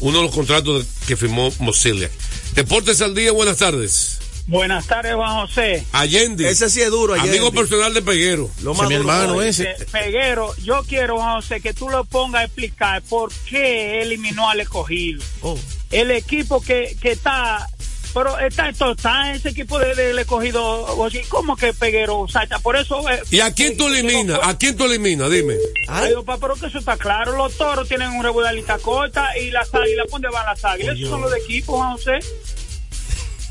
uno 0.00 0.18
de 0.18 0.24
los 0.24 0.34
contratos 0.34 0.84
que 1.06 1.16
firmó 1.16 1.52
Mosilia. 1.60 2.10
Deportes 2.54 3.00
al 3.02 3.14
día, 3.14 3.30
buenas 3.32 3.58
tardes. 3.58 4.17
Buenas 4.48 4.86
tardes, 4.86 5.14
Juan 5.14 5.46
José. 5.46 5.84
Allende. 5.92 6.48
Ese 6.48 6.70
sí 6.70 6.80
es 6.80 6.90
duro, 6.90 7.12
Allende. 7.12 7.32
Amigo 7.32 7.52
personal 7.52 7.92
de 7.92 8.00
Peguero. 8.00 8.50
Lo 8.62 8.72
es 8.72 8.88
mi 8.88 8.94
hermano 8.94 9.42
ese. 9.42 9.64
Eh, 9.64 9.76
Peguero, 9.92 10.54
yo 10.64 10.82
quiero, 10.88 11.18
Juan 11.18 11.34
José, 11.34 11.60
que 11.60 11.74
tú 11.74 11.90
lo 11.90 12.04
pongas 12.06 12.40
a 12.40 12.44
explicar 12.46 13.02
por 13.02 13.30
qué 13.48 14.00
eliminó 14.00 14.48
al 14.48 14.60
escogido. 14.60 15.22
Oh. 15.42 15.58
El 15.90 16.10
equipo 16.12 16.62
que, 16.62 16.96
que 16.98 17.10
está, 17.12 17.68
pero 18.14 18.38
está, 18.38 18.70
está 18.70 19.34
ese 19.34 19.50
equipo 19.50 19.78
de- 19.78 19.94
del 19.94 20.18
escogido, 20.18 20.96
¿cómo 21.28 21.54
que 21.54 21.74
Peguero 21.74 22.26
salta? 22.26 22.58
Por 22.58 22.76
eso... 22.76 23.06
eh, 23.10 23.20
¿Y 23.30 23.40
a 23.40 23.52
quién 23.52 23.76
tú 23.76 23.86
eh, 23.88 23.98
eliminas? 24.00 24.38
que 24.38 24.44
no 24.46 24.50
¿A 24.50 24.56
quién 24.56 24.76
tú 24.78 24.84
eliminas? 24.86 25.30
Dime. 25.30 25.56
Ay, 25.88 26.14
papá, 26.14 26.38
pero 26.40 26.54
que 26.54 26.68
eso 26.68 26.78
está 26.78 26.96
claro. 26.96 27.36
Los 27.36 27.54
toros 27.58 27.86
tienen 27.86 28.08
una 28.12 28.22
regularidad 28.22 28.80
corta 28.80 29.36
y 29.36 29.50
las 29.50 29.74
águilas, 29.74 30.06
¿dónde 30.10 30.28
van 30.30 30.46
las 30.46 30.64
águilas? 30.64 30.96
Esos 30.96 31.10
son 31.10 31.20
los 31.20 31.30
de 31.30 31.38
equipo, 31.38 31.76
Juan 31.76 31.92
José. 31.92 32.18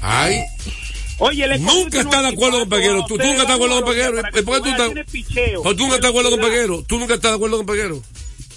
Ay. 0.01 0.42
Oye, 1.19 1.45
el 1.45 1.63
Nunca 1.63 2.00
está 2.01 2.21
de 2.21 2.27
acuerdo 2.29 2.59
con 2.59 2.69
Peguero. 2.69 3.05
Tú, 3.07 3.17
nunca 3.17 3.31
estás 3.41 3.47
de 3.47 3.53
acuerdo 3.53 3.81
con 3.81 3.89
Peguero. 3.93 4.21
que 4.31 4.39
¿Y 4.39 4.43
¿Por 4.43 4.55
qué 4.55 4.62
tú 4.62 4.69
estás? 4.69 4.86
tiene 4.88 5.05
picheo. 5.05 5.62
¿O 5.62 5.75
tú 5.75 5.83
nunca 5.83 5.95
estás 5.95 6.01
de 6.01 6.07
acuerdo 6.09 6.29
con 6.31 6.39
Peguero? 6.41 6.83
¿Tú 6.88 7.00
nunca 7.00 7.13
estás 7.15 7.31
de 7.31 7.36
acuerdo 7.36 7.57
con 7.57 7.65
Peguero? 7.65 8.03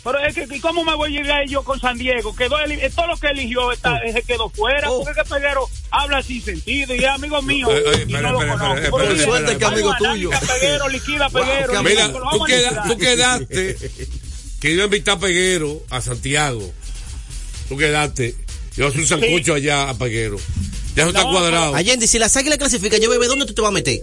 Pero 0.02 0.18
es 0.20 0.34
que, 0.34 0.46
¿y 0.56 0.60
¿cómo 0.60 0.82
me 0.82 0.94
voy 0.94 1.14
a 1.14 1.20
llegar 1.22 1.46
yo 1.46 1.62
con 1.62 1.78
San 1.78 1.98
Diego? 1.98 2.34
Quedó 2.34 2.58
eh, 2.60 2.90
todo 2.94 3.06
lo 3.06 3.16
que 3.18 3.26
eligió 3.28 3.70
está, 3.72 3.94
Oh. 3.94 4.12
se 4.12 4.22
quedó 4.22 4.48
fuera. 4.48 4.88
Porque 4.88 5.10
es 5.10 5.16
que 5.16 5.34
Peguero 5.34 5.68
habla 5.90 6.22
sin 6.22 6.42
sentido 6.42 6.94
y 6.94 6.98
es 6.98 7.04
amigo 7.10 7.42
mío. 7.42 7.68
Oye, 7.68 7.82
oye, 7.86 7.98
y 7.98 8.00
espera, 8.02 8.22
no 8.22 8.32
lo 8.32 8.40
espera, 8.40 8.58
conozco. 8.58 8.96
Pero 8.96 9.10
espera, 9.12 9.12
dice, 9.12 9.22
espera, 9.24 9.52
espera. 9.52 9.70
vamos 9.70 9.92
a 9.92 9.96
análisis, 9.98 10.48
Peguero, 10.50 10.88
liquida 10.88 11.28
Peguero. 11.30 11.80
y 11.80 11.84
Mira, 11.84 12.08
lo 12.08 12.30
tú, 12.30 12.44
queda- 12.44 12.82
tú 12.88 12.96
quedaste 12.98 13.76
que 14.60 14.70
iba 14.70 14.82
a 14.82 14.84
invitar 14.86 15.16
a 15.16 15.20
Peguero 15.20 15.82
a 15.90 16.00
Santiago. 16.00 16.72
Tú 17.68 17.76
quedaste. 17.76 18.34
Yo 18.76 18.86
hacer 18.86 19.00
un 19.00 19.06
sancocho 19.06 19.52
allá 19.54 19.90
a 19.90 19.98
Peguero. 19.98 20.38
Ya 20.94 21.02
eso 21.02 21.10
está 21.10 21.22
No, 21.22 21.30
cuadrado. 21.30 21.74
Allende, 21.74 22.06
si 22.06 22.18
la 22.18 22.26
águilas 22.26 22.58
clasifica, 22.58 22.98
yo 22.98 23.10
bebé, 23.10 23.26
¿dónde 23.26 23.46
tú 23.46 23.54
te 23.54 23.62
vas 23.62 23.68
a 23.68 23.72
meter? 23.72 24.00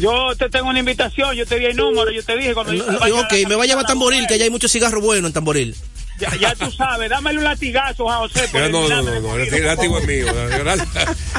Yo 0.00 0.34
te 0.36 0.48
tengo 0.48 0.68
una 0.68 0.78
invitación, 0.78 1.34
yo 1.34 1.46
te 1.46 1.58
di 1.58 1.66
el 1.66 1.76
número, 1.76 2.10
yo 2.10 2.22
te 2.22 2.36
dije 2.36 2.54
cuando 2.54 2.72
yo 2.72 2.86
No, 2.86 2.98
ok, 2.98 3.32
me 3.48 3.54
va 3.56 3.64
a 3.64 3.66
llevar 3.66 3.84
a 3.84 3.88
Tamboril, 3.88 4.26
que 4.26 4.34
allá 4.34 4.44
hay 4.44 4.50
muchos 4.50 4.70
cigarros 4.70 5.02
buenos 5.02 5.28
en 5.28 5.32
Tamboril. 5.32 5.74
Ya, 6.18 6.34
ya 6.36 6.54
tú 6.54 6.70
sabes, 6.72 7.08
dámele 7.10 7.38
un 7.38 7.44
latigazo, 7.44 8.04
Juan 8.04 8.18
José. 8.18 8.48
por 8.48 8.60
no, 8.70 8.88
no, 8.88 9.02
no, 9.02 9.20
no, 9.20 9.36
el 9.36 9.64
látigo 9.64 9.98
es 9.98 10.06
mío. 10.06 10.26
Gracias, 10.34 10.88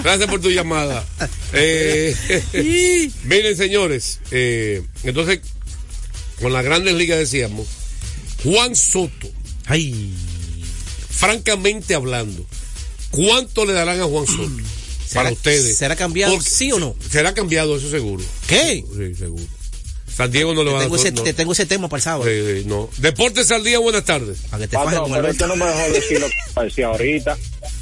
gracias 0.02 0.30
por 0.30 0.40
tu 0.40 0.50
llamada. 0.50 1.06
Eh, 1.54 2.16
miren, 3.24 3.58
señores, 3.58 4.22
eh, 4.32 4.82
entonces, 5.04 5.42
con 6.42 6.54
las 6.54 6.64
grandes 6.64 6.96
ligas 6.96 7.20
decíamos, 7.20 7.68
Juan 8.44 8.76
Soto, 8.76 9.30
Ay, 9.66 10.12
francamente 11.10 11.94
hablando, 11.94 12.46
¿cuánto 13.12 13.66
le 13.66 13.74
darán 13.74 14.00
a 14.02 14.06
Juan 14.06 14.26
Soto? 14.28 14.50
Para 15.14 15.32
ustedes. 15.32 15.76
¿Será 15.78 15.96
cambiado 15.96 16.34
Porque- 16.34 16.50
sí 16.50 16.72
o 16.72 16.80
no? 16.80 16.96
Será 17.10 17.34
cambiado, 17.34 17.78
eso 17.78 17.90
seguro. 17.90 18.24
¿Qué? 18.48 18.84
Sí, 18.96 19.16
seguro. 19.16 19.44
San 20.16 20.32
Diego 20.32 20.54
no 20.54 20.64
le 20.64 20.72
va 20.72 20.82
a 20.82 20.88
dar. 20.88 21.00
ese, 21.00 21.12
no. 21.12 21.24
te 21.24 21.34
tengo 21.34 21.54
ese 21.54 21.66
tema 21.66 21.88
para 21.88 22.00
el 22.00 22.04
sábado. 22.04 22.26
Sí, 22.30 22.62
sí, 22.62 22.68
no. 22.68 22.90
Deportes 22.98 23.50
al 23.52 23.64
día, 23.64 23.80
buenas 23.80 24.04
tardes. 24.04 24.40
Para 24.50 24.64
que 24.64 24.68
te 24.68 24.76
Patrón, 24.76 25.04
con 25.04 25.12
el 25.14 25.22
pero 25.22 25.32
usted 25.32 25.48
no 25.48 25.56
me 25.56 25.66
dejó 25.66 25.94
decir 25.94 26.20
lo 26.20 26.28
que 26.28 26.64
decía 26.66 26.88
ahorita. 26.88 27.38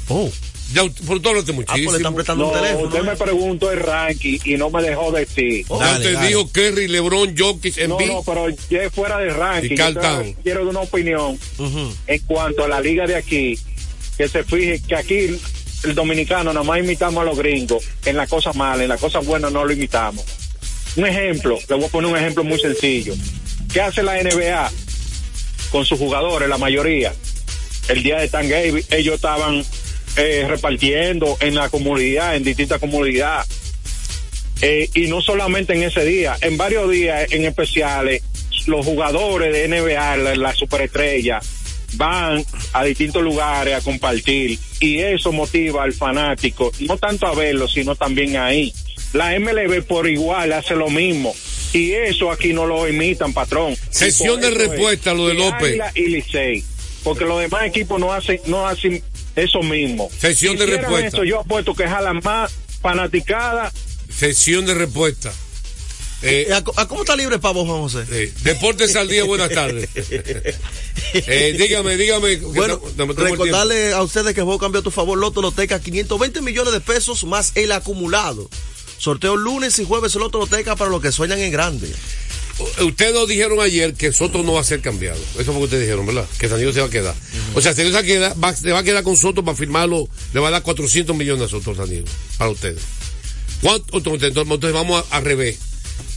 Oh, 0.08 0.30
Ya, 0.72 0.82
por 1.06 1.20
todo 1.20 1.34
lo 1.34 1.44
te 1.44 1.52
muchísimo. 1.52 1.92
no, 1.98 2.52
Usted 2.84 3.02
me 3.02 3.16
preguntó 3.16 3.72
el 3.72 3.80
ranking 3.80 4.38
y 4.44 4.56
no 4.56 4.70
me 4.70 4.82
dejó 4.82 5.10
decir. 5.10 5.66
ya 5.68 5.98
te 5.98 6.16
dijo 6.28 6.50
Kerry, 6.52 6.88
LeBron, 6.88 7.34
Jokic, 7.36 7.76
No, 7.88 7.98
Embiid. 7.98 8.08
no, 8.08 8.22
pero 8.22 8.46
ya 8.70 8.88
fuera 8.90 9.18
de 9.18 9.30
ranking. 9.30 9.72
Y 9.72 9.76
Yo 9.76 10.34
quiero 10.42 10.60
dar 10.60 10.68
una 10.68 10.80
opinión 10.80 11.38
en 12.06 12.20
cuanto 12.26 12.64
a 12.64 12.68
la 12.68 12.80
liga 12.80 13.06
de 13.06 13.16
aquí. 13.16 13.58
Que 14.18 14.28
se 14.28 14.44
fije 14.44 14.82
que 14.86 14.96
aquí 14.96 15.40
el 15.84 15.94
dominicano 15.94 16.52
nada 16.52 16.64
más 16.64 16.80
imitamos 16.80 17.22
a 17.22 17.24
los 17.24 17.38
gringos 17.38 17.84
en 18.04 18.16
las 18.16 18.28
cosas 18.28 18.54
malas, 18.56 18.82
en 18.82 18.88
las 18.88 19.00
cosas 19.00 19.24
buenas 19.24 19.52
no 19.52 19.64
lo 19.64 19.72
imitamos. 19.72 20.24
Un 20.96 21.06
ejemplo, 21.06 21.58
le 21.68 21.76
voy 21.76 21.84
a 21.84 21.88
poner 21.88 22.10
un 22.10 22.18
ejemplo 22.18 22.44
muy 22.44 22.58
sencillo. 22.58 23.14
¿Qué 23.72 23.80
hace 23.80 24.02
la 24.02 24.20
NBA 24.20 24.70
con 25.70 25.84
sus 25.84 25.98
jugadores, 25.98 26.48
la 26.48 26.58
mayoría? 26.58 27.14
El 27.88 28.02
día 28.02 28.18
de 28.18 28.28
Thanksgiving, 28.28 28.84
ellos 28.90 29.14
estaban 29.14 29.64
eh, 30.16 30.44
repartiendo 30.48 31.36
en 31.40 31.54
la 31.54 31.68
comunidad, 31.68 32.34
en 32.34 32.42
distintas 32.42 32.80
comunidades. 32.80 33.46
Eh, 34.60 34.90
y 34.94 35.06
no 35.06 35.22
solamente 35.22 35.74
en 35.74 35.84
ese 35.84 36.04
día, 36.04 36.36
en 36.40 36.56
varios 36.56 36.90
días 36.90 37.30
en 37.30 37.44
especiales, 37.44 38.22
los 38.66 38.84
jugadores 38.84 39.52
de 39.52 39.68
NBA, 39.68 40.16
la, 40.16 40.34
la 40.34 40.54
superestrella, 40.54 41.38
van 41.94 42.44
a 42.72 42.84
distintos 42.84 43.22
lugares 43.22 43.74
a 43.74 43.80
compartir 43.80 44.58
y 44.80 44.98
eso 44.98 45.32
motiva 45.32 45.82
al 45.82 45.92
fanático, 45.92 46.72
no 46.80 46.96
tanto 46.98 47.26
a 47.26 47.34
verlo, 47.34 47.68
sino 47.68 47.96
también 47.96 48.36
ahí. 48.36 48.72
La 49.12 49.38
MLB 49.38 49.84
por 49.84 50.08
igual 50.08 50.52
hace 50.52 50.74
lo 50.74 50.90
mismo 50.90 51.34
y 51.72 51.92
eso 51.92 52.30
aquí 52.30 52.52
no 52.52 52.66
lo 52.66 52.88
imitan, 52.88 53.32
patrón. 53.32 53.76
Sesión 53.90 54.40
de 54.40 54.48
es 54.48 54.54
respuesta, 54.54 55.14
lo 55.14 55.28
de 55.28 55.34
López. 55.34 55.78
Y 55.94 56.06
Licey, 56.06 56.64
porque 57.04 57.24
los 57.24 57.40
demás 57.40 57.64
equipos 57.64 57.98
no 57.98 58.12
hacen, 58.12 58.40
no 58.46 58.66
hacen 58.66 59.02
eso 59.36 59.62
mismo. 59.62 60.10
Sesión 60.18 60.56
de 60.56 60.66
respuesta. 60.66 61.08
Eso, 61.08 61.24
yo 61.24 61.40
apuesto 61.40 61.74
que 61.74 61.86
jalan 61.86 62.20
más 62.22 62.52
fanaticada. 62.80 63.72
Sesión 64.10 64.66
de 64.66 64.74
respuesta. 64.74 65.32
Eh, 66.22 66.48
¿A, 66.52 66.56
a 66.80 66.88
cómo 66.88 67.02
está 67.02 67.14
libre 67.14 67.38
pavo, 67.38 67.64
Juan 67.64 67.80
José? 67.82 68.04
eh, 68.10 68.32
Deportes 68.42 68.96
al 68.96 69.08
día, 69.08 69.24
buenas 69.24 69.50
tardes. 69.50 69.88
Eh, 71.14 71.54
dígame, 71.58 71.96
dígame. 71.96 72.36
Bueno, 72.36 72.82
no- 72.96 73.06
no 73.06 73.12
recordarle 73.14 73.92
a 73.94 74.02
ustedes 74.02 74.34
que 74.34 74.40
el 74.40 74.44
juego 74.44 74.58
cambió 74.58 74.80
a 74.80 74.84
tu 74.84 74.90
favor 74.90 75.16
Loto 75.16 75.40
Loteca 75.40 75.80
520 75.80 76.42
millones 76.42 76.72
de 76.74 76.80
pesos 76.80 77.24
más 77.24 77.52
el 77.54 77.72
acumulado. 77.72 78.50
Sorteo 78.98 79.36
lunes 79.36 79.78
y 79.78 79.84
jueves 79.86 80.14
Loto 80.16 80.38
Loteca 80.38 80.76
para 80.76 80.90
los 80.90 81.00
que 81.00 81.10
sueñan 81.12 81.38
en 81.38 81.50
grande. 81.52 81.90
Ustedes 82.84 83.14
nos 83.14 83.28
dijeron 83.28 83.60
ayer 83.60 83.94
que 83.94 84.12
Soto 84.12 84.42
no 84.42 84.54
va 84.54 84.60
a 84.60 84.64
ser 84.64 84.80
cambiado. 84.82 85.18
Eso 85.38 85.44
fue 85.44 85.54
lo 85.54 85.58
que 85.60 85.64
ustedes 85.66 85.82
dijeron, 85.84 86.04
¿verdad? 86.04 86.26
Que 86.38 86.48
San 86.48 86.58
Diego 86.58 86.72
se 86.72 86.80
va 86.80 86.86
a 86.88 86.90
quedar. 86.90 87.14
O 87.54 87.60
sea, 87.62 87.72
San 87.74 87.84
Diego 87.84 87.90
se, 87.90 87.94
va 87.94 88.00
a 88.00 88.02
quedar- 88.02 88.44
va- 88.44 88.56
se 88.56 88.72
va 88.72 88.80
a 88.80 88.82
quedar 88.82 89.04
con 89.04 89.16
Soto 89.16 89.42
para 89.44 89.56
firmarlo. 89.56 90.08
Le 90.34 90.40
va 90.40 90.48
a 90.48 90.50
dar 90.50 90.62
400 90.62 91.16
millones 91.16 91.44
a 91.46 91.48
Soto 91.48 91.74
San 91.74 91.88
Diego. 91.88 92.06
Para 92.36 92.50
ustedes. 92.50 92.82
¿Cuánto? 93.62 93.96
Entonces, 93.96 94.72
vamos 94.74 95.04
a- 95.10 95.16
al 95.16 95.24
revés. 95.24 95.56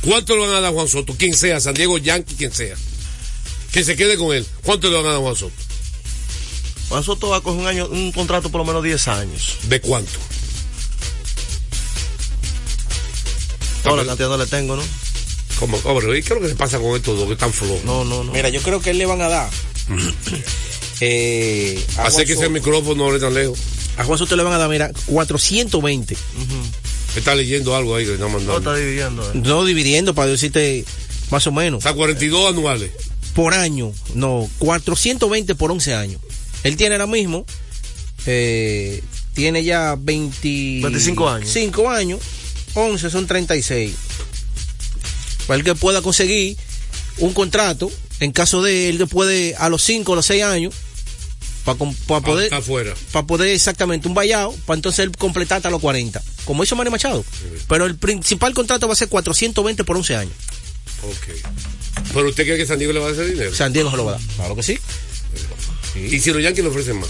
¿Cuánto 0.01 0.36
le 0.36 0.41
van 0.41 0.50
a 0.50 0.62
dar 0.62 0.65
a 0.65 0.74
Juan 0.74 0.88
Soto? 0.88 1.13
Quien 1.15 1.34
sea, 1.34 1.60
San 1.60 1.74
Diego, 1.74 1.98
Yankee, 1.98 2.36
quien 2.36 2.53
sea. 2.53 2.75
Que 3.72 3.84
se 3.84 3.96
quede 3.96 4.17
con 4.17 4.36
él. 4.36 4.46
¿Cuánto 4.63 4.89
le 4.89 4.96
van 4.96 5.05
a 5.05 5.10
dar 5.10 5.17
a 5.17 5.22
Juan 5.22 5.36
Soto? 5.36 5.53
Juan 6.89 7.03
Soto 7.03 7.29
va 7.29 7.38
a 7.38 7.41
coger 7.41 7.62
un, 7.62 7.67
año, 7.67 7.88
un 7.88 8.12
contrato 8.12 8.50
por 8.50 8.60
lo 8.60 8.65
menos 8.65 8.84
10 8.84 9.08
años. 9.08 9.58
¿De 9.63 9.79
cuánto? 9.79 10.20
No, 13.86 13.96
la 13.96 14.05
cantidad 14.05 14.29
no 14.29 14.38
le 14.38 14.46
tengo, 14.46 14.75
¿no? 14.75 14.84
Como, 15.60 15.77
hombre, 15.77 16.17
¿y 16.17 16.24
qué 16.24 16.34
es 16.34 16.36
lo 16.36 16.41
que 16.41 16.50
se 16.50 16.55
pasa 16.55 16.79
con 16.79 16.96
estos 16.96 17.17
dos 17.17 17.27
que 17.27 17.34
están 17.34 17.53
flojos? 17.53 17.84
No, 17.84 18.03
no, 18.03 18.24
no. 18.24 18.31
Mira, 18.31 18.50
yo 18.50 18.62
creo 18.62 18.81
que 18.81 18.91
él 18.91 18.98
le 18.98 19.05
van 19.05 19.22
a 19.22 19.29
dar. 19.29 19.50
eh, 21.01 21.84
a 21.98 22.08
Hace 22.08 22.17
Juan 22.17 22.25
que 22.25 22.34
ese 22.34 22.50
micrófono 22.50 22.96
no 22.96 23.08
hable 23.08 23.20
tan 23.20 23.34
lejos. 23.34 23.60
A 23.98 24.03
Juan 24.03 24.17
Soto 24.17 24.36
le 24.36 24.43
van 24.43 24.53
a 24.53 24.58
dar, 24.58 24.70
mira, 24.70 24.91
420. 25.05 26.17
Está 27.15 27.36
leyendo 27.36 27.75
algo 27.75 27.96
ahí 27.96 28.03
que 28.06 28.10
le 28.12 28.15
están 28.15 28.32
No 28.32 28.38
mandando. 28.39 28.58
está 28.60 28.75
dividiendo. 28.75 29.24
eh. 29.27 29.32
No 29.36 29.65
dividiendo 29.65 30.13
para 30.15 30.32
decirte 30.32 30.86
más 31.30 31.46
o 31.48 31.51
menos. 31.51 31.80
O 31.80 31.82
sea, 31.82 31.94
42 31.94 32.50
anuales. 32.50 32.91
Por 33.34 33.54
año. 33.54 33.91
No, 34.13 34.50
420 34.60 35.56
por 35.56 35.71
11 35.71 35.93
años. 35.95 36.21
Él 36.63 36.76
tiene 36.78 36.95
ahora 36.95 37.08
mismo, 37.08 37.45
eh, 38.26 39.02
tiene 39.34 39.63
ya 39.63 39.95
20, 39.97 40.82
25 40.84 41.30
años. 41.30 41.50
5 41.52 41.89
años. 41.89 42.19
11 42.76 43.10
son 43.10 43.28
36. 43.28 43.93
Para 45.47 45.58
el 45.58 45.63
que 45.65 45.76
pueda 45.76 46.02
conseguir 46.02 46.56
un 47.17 47.34
contrato, 47.34 47.91
en 48.19 48.32
caso 48.32 48.62
de 48.62 48.89
él 48.89 48.97
que 48.97 49.08
puede 49.08 49.56
a 49.56 49.67
los 49.69 49.84
5 49.84 50.12
o 50.12 50.15
los 50.15 50.26
6 50.28 50.43
años, 50.43 50.74
para 51.63 51.78
poder, 52.21 52.52
para 53.12 53.26
poder 53.28 53.50
exactamente 53.50 54.08
un 54.08 54.13
vallado, 54.13 54.54
para 54.65 54.76
entonces 54.78 55.00
él 55.06 55.12
completar 55.17 55.58
hasta 55.58 55.69
los 55.69 55.80
40, 55.82 56.21
como 56.45 56.63
hizo 56.63 56.76
Manny 56.76 56.89
Machado. 56.89 57.24
Pero 57.67 57.86
el 57.86 57.95
principal 57.97 58.54
contrato 58.54 58.88
va 58.88 58.93
a 58.93 58.95
ser 58.95 59.10
420 59.10 59.84
por 59.84 59.95
11 59.97 60.15
años. 60.15 60.34
Ok. 61.04 61.36
¿Pero 62.13 62.30
usted 62.30 62.43
cree 62.43 62.58
que 62.58 62.65
San 62.65 62.78
Diego 62.80 62.93
le 62.93 63.00
va 63.00 63.08
a 63.08 63.12
dar 63.13 63.21
ese 63.24 63.32
dinero? 63.34 63.54
San 63.56 63.74
Diego 63.74 63.91
se 63.91 63.97
lo 63.97 64.06
va 64.06 64.12
a 64.12 64.15
dar. 64.17 64.21
Claro 64.36 64.56
que 64.56 64.63
sí. 64.63 64.78
¿Y 65.95 66.19
si 66.19 66.32
los 66.32 66.41
Yankees 66.41 66.63
le 66.63 66.69
ofrecen 66.69 67.00
más? 67.00 67.10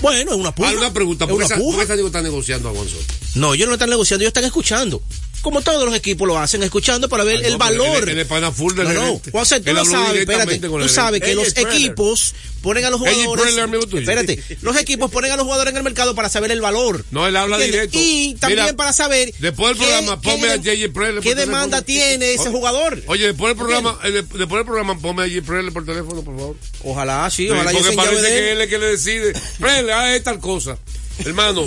Bueno, 0.00 0.32
es 0.32 0.36
una 0.38 0.54
puja. 0.54 0.70
Ah, 0.70 0.74
una 0.78 0.92
pregunta. 0.92 1.24
Es 1.24 1.30
¿Por 1.30 1.38
qué, 1.38 1.44
una 1.44 1.48
San- 1.48 1.58
puja. 1.58 1.76
por 1.76 1.84
qué 1.84 1.88
San 1.88 1.96
Diego 1.96 2.08
está 2.08 2.22
negociando 2.22 2.68
a 2.70 2.72
Juan 2.72 2.88
Soto? 2.88 3.04
No, 3.34 3.54
ellos 3.54 3.68
no 3.68 3.74
están 3.74 3.90
negociando, 3.90 4.22
ellos 4.22 4.30
están 4.30 4.44
escuchando. 4.44 5.02
Como 5.42 5.62
todos 5.62 5.84
los 5.86 5.94
equipos 5.94 6.28
lo 6.28 6.38
hacen, 6.38 6.62
escuchando 6.62 7.08
para 7.08 7.24
ver 7.24 7.38
Ah, 7.38 7.46
el 7.46 7.52
no, 7.52 7.58
valor. 7.58 8.26
pana 8.26 8.52
full 8.52 8.74
del 8.74 8.88
no, 8.88 8.92
no. 8.94 9.00
Juan 9.30 9.44
José, 9.44 9.60
tú 9.60 9.72
lo 9.72 9.84
sabes, 9.86 10.20
espérate. 10.20 10.58
Tú 10.58 10.78
el 10.78 10.88
sabes 10.90 11.20
que 11.22 11.34
los 11.34 11.56
equipos 11.56 12.34
ponen 12.62 12.84
a 12.84 12.90
los 12.90 12.98
jugadores. 13.00 13.42
Preller, 13.44 13.64
amigo 13.64 13.86
tuyo. 13.86 14.00
Espérate, 14.00 14.42
los 14.60 14.76
equipos 14.76 15.10
ponen 15.10 15.32
a 15.32 15.36
los 15.36 15.44
jugadores 15.44 15.72
en 15.72 15.78
el 15.78 15.82
mercado 15.82 16.14
para 16.14 16.28
saber 16.28 16.50
el 16.52 16.60
valor. 16.60 17.06
No, 17.10 17.26
él 17.26 17.34
habla 17.36 17.56
¿Entiendes? 17.56 17.90
directo. 17.90 17.98
Y 17.98 18.34
también 18.38 18.64
Mira, 18.64 18.76
para 18.76 18.92
saber. 18.92 19.32
Después 19.38 19.68
del 19.70 19.78
qué- 19.78 19.84
programa, 19.92 20.20
qué 20.20 20.28
ponme 20.30 20.48
a 20.50 20.56
J.J. 20.56 20.92
Preller. 20.92 21.22
¿Qué 21.22 21.34
demanda 21.34 21.80
tiene 21.82 22.34
ese 22.34 22.48
O- 22.48 22.52
jugador? 22.52 23.02
Oye, 23.06 23.28
después 23.28 23.50
del 23.50 23.56
programa, 23.56 23.98
eh, 24.04 24.10
de- 24.10 24.22
después 24.22 24.50
del 24.50 24.64
programa, 24.66 24.98
ponme 24.98 25.22
a 25.22 25.26
J.J. 25.26 25.46
Preller 25.46 25.72
por 25.72 25.86
teléfono, 25.86 26.22
por 26.22 26.36
favor. 26.36 26.56
Ojalá, 26.84 27.30
sí, 27.30 27.44
Sí, 27.44 27.50
ojalá 27.50 27.72
yo 27.72 27.78
porque 27.78 27.96
parece 27.96 28.22
de 28.22 28.28
que 28.28 28.38
él. 28.38 28.44
él 28.56 28.60
es 28.60 28.68
que 28.68 28.78
le 28.78 28.86
decide. 28.88 29.32
Preller, 29.58 29.92
haz 29.92 30.22
tal 30.22 30.38
cosa. 30.38 30.76
Hermano, 31.24 31.66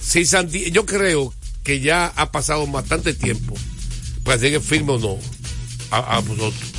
si 0.00 0.24
Santi- 0.24 0.70
yo 0.70 0.86
creo 0.86 1.32
que 1.62 1.80
ya 1.80 2.06
ha 2.06 2.32
pasado 2.32 2.66
bastante 2.66 3.14
tiempo 3.14 3.54
para 4.24 4.38
que 4.38 4.60
firme 4.60 4.92
o 4.92 4.98
no 4.98 5.18
a, 5.90 6.20
vosotros. 6.20 6.70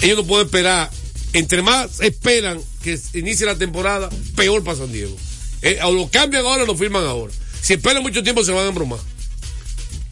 Ellos 0.00 0.18
no 0.18 0.26
pueden 0.26 0.46
esperar. 0.46 0.90
Entre 1.32 1.60
más 1.60 2.00
esperan 2.00 2.60
que 2.82 2.98
inicie 3.12 3.44
la 3.44 3.56
temporada, 3.58 4.08
peor 4.34 4.64
para 4.64 4.78
San 4.78 4.92
Diego. 4.92 5.16
Eh, 5.62 5.78
o 5.82 5.92
lo 5.92 6.08
cambian 6.08 6.46
ahora 6.46 6.62
o 6.62 6.66
lo 6.66 6.76
firman 6.76 7.04
ahora. 7.04 7.32
Si 7.60 7.74
esperan 7.74 8.02
mucho 8.02 8.22
tiempo, 8.22 8.42
se 8.44 8.52
van 8.52 8.64
a 8.64 8.68
embromar. 8.68 9.00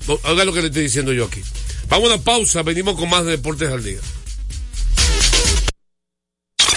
No, 0.06 0.18
Haga 0.24 0.44
lo 0.44 0.52
que 0.52 0.60
le 0.60 0.66
estoy 0.68 0.82
diciendo 0.82 1.12
yo 1.12 1.24
aquí. 1.24 1.40
Vamos 1.88 2.10
a 2.10 2.14
una 2.14 2.22
pausa, 2.22 2.62
venimos 2.62 2.96
con 2.96 3.08
más 3.08 3.24
de 3.24 3.32
Deportes 3.32 3.70
al 3.70 3.82
Día. 3.82 3.98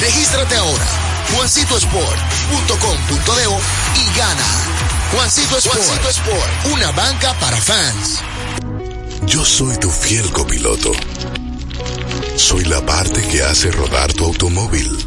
Regístrate 0.00 0.56
ahora, 0.56 0.86
juancitosport.com.de 1.34 4.00
y 4.00 4.04
gana. 4.16 4.46
Juancito 5.12 5.58
Sport, 5.58 5.78
Juancito 5.78 6.08
Sport, 6.10 6.66
una 6.74 6.90
banca 6.92 7.34
para 7.40 7.56
fans. 7.56 8.20
Yo 9.26 9.44
soy 9.44 9.76
tu 9.78 9.90
fiel 9.90 10.30
copiloto. 10.32 10.92
Soy 12.36 12.64
la 12.64 12.84
parte 12.84 13.22
que 13.22 13.42
hace 13.42 13.70
rodar 13.70 14.12
tu 14.12 14.24
automóvil. 14.24 14.98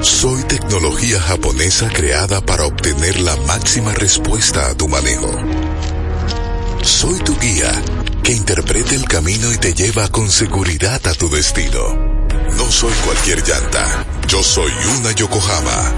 Soy 0.00 0.42
tecnología 0.44 1.20
japonesa 1.20 1.90
creada 1.92 2.40
para 2.40 2.64
obtener 2.64 3.20
la 3.20 3.36
máxima 3.36 3.92
respuesta 3.92 4.70
a 4.70 4.74
tu 4.74 4.88
manejo. 4.88 5.30
Soy 6.82 7.18
tu 7.20 7.38
guía 7.38 7.70
que 8.22 8.32
interpreta 8.32 8.94
el 8.94 9.04
camino 9.04 9.52
y 9.52 9.58
te 9.58 9.74
lleva 9.74 10.08
con 10.08 10.30
seguridad 10.30 11.06
a 11.06 11.14
tu 11.14 11.28
destino. 11.28 12.15
No 12.56 12.70
soy 12.70 12.92
cualquier 13.04 13.42
llanta. 13.46 14.04
Yo 14.28 14.42
soy 14.42 14.72
una 14.98 15.12
Yokohama. 15.12 15.92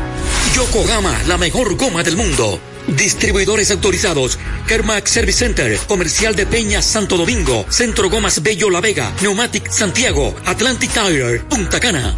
Yokohama, 0.54 1.18
la 1.26 1.38
mejor 1.38 1.76
goma 1.76 2.02
del 2.02 2.16
mundo. 2.16 2.60
Distribuidores 2.88 3.70
autorizados. 3.70 4.38
Kermac 4.66 5.06
Service 5.06 5.38
Center, 5.38 5.78
Comercial 5.86 6.34
de 6.34 6.46
Peña 6.46 6.82
Santo 6.82 7.16
Domingo, 7.16 7.66
Centro 7.68 8.08
Gomas 8.10 8.42
Bello 8.42 8.70
La 8.70 8.80
Vega, 8.80 9.12
Neumatic 9.22 9.70
Santiago, 9.70 10.34
Atlantic 10.46 10.90
Tire, 10.92 11.40
Punta 11.40 11.80
Cana. 11.80 12.14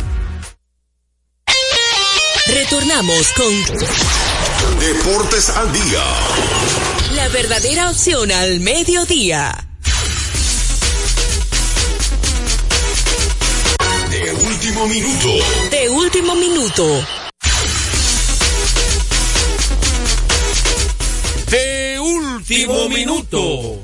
Retornamos 2.47 3.33
con 3.33 3.53
Deportes 4.81 5.49
al 5.51 5.73
día. 5.73 6.03
la 7.15 7.29
verdadera 7.29 7.91
opción 7.91 8.31
al 8.33 8.61
mediodía. 8.61 9.70
Último 14.71 14.87
minuto. 14.87 15.29
De 15.71 15.89
último 15.89 16.35
minuto. 16.37 17.07
De 21.51 21.99
último 21.99 22.89
minuto. 22.89 23.83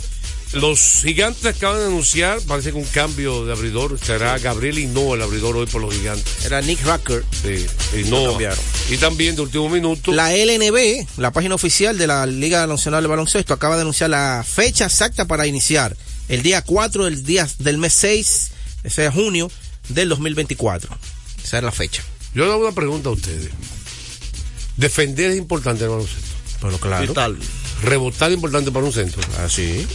Los 0.52 1.02
gigantes 1.02 1.44
acaban 1.44 1.80
de 1.80 1.86
anunciar, 1.86 2.40
parece 2.42 2.70
que 2.70 2.76
un 2.76 2.84
cambio 2.84 3.44
de 3.44 3.52
abridor. 3.52 3.98
Será 3.98 4.38
Gabriel 4.38 4.78
Hinoa 4.78 5.16
el 5.16 5.22
abridor 5.22 5.56
hoy 5.56 5.66
por 5.66 5.80
los 5.80 5.92
gigantes. 5.92 6.44
Era 6.44 6.60
Nick 6.60 6.80
Rucker. 6.84 7.24
Sí, 7.42 7.66
Hinoa. 7.98 8.54
Y 8.88 8.96
también 8.98 9.34
de 9.34 9.42
último 9.42 9.68
minuto. 9.68 10.12
La 10.12 10.32
LNB, 10.36 11.04
la 11.16 11.32
página 11.32 11.56
oficial 11.56 11.98
de 11.98 12.06
la 12.06 12.26
Liga 12.26 12.64
Nacional 12.68 13.02
de 13.02 13.08
Baloncesto, 13.08 13.52
acaba 13.52 13.74
de 13.74 13.82
anunciar 13.82 14.10
la 14.10 14.44
fecha 14.46 14.84
exacta 14.84 15.24
para 15.24 15.48
iniciar. 15.48 15.96
El 16.28 16.44
día 16.44 16.62
4 16.62 17.06
del, 17.06 17.24
día, 17.24 17.48
del 17.58 17.78
mes 17.78 17.92
6, 17.92 18.50
ese 18.84 19.06
es 19.06 19.12
junio 19.12 19.50
del 19.88 20.08
2024. 20.08 20.96
Esa 21.44 21.58
es 21.58 21.64
la 21.64 21.72
fecha. 21.72 22.02
Yo 22.34 22.44
le 22.44 22.52
hago 22.52 22.62
una 22.62 22.74
pregunta 22.74 23.08
a 23.08 23.12
ustedes. 23.12 23.50
Defender 24.76 25.30
es 25.30 25.38
importante 25.38 25.84
en 25.84 25.90
el 25.90 25.96
baloncesto. 25.96 26.28
Pero 26.60 26.78
claro. 26.78 27.06
¿Qué 27.06 27.12
tal? 27.14 27.38
Rebotar 27.82 28.30
es 28.30 28.36
importante 28.36 28.70
para 28.70 28.84
un 28.84 28.92
centro. 28.92 29.22
Así. 29.44 29.86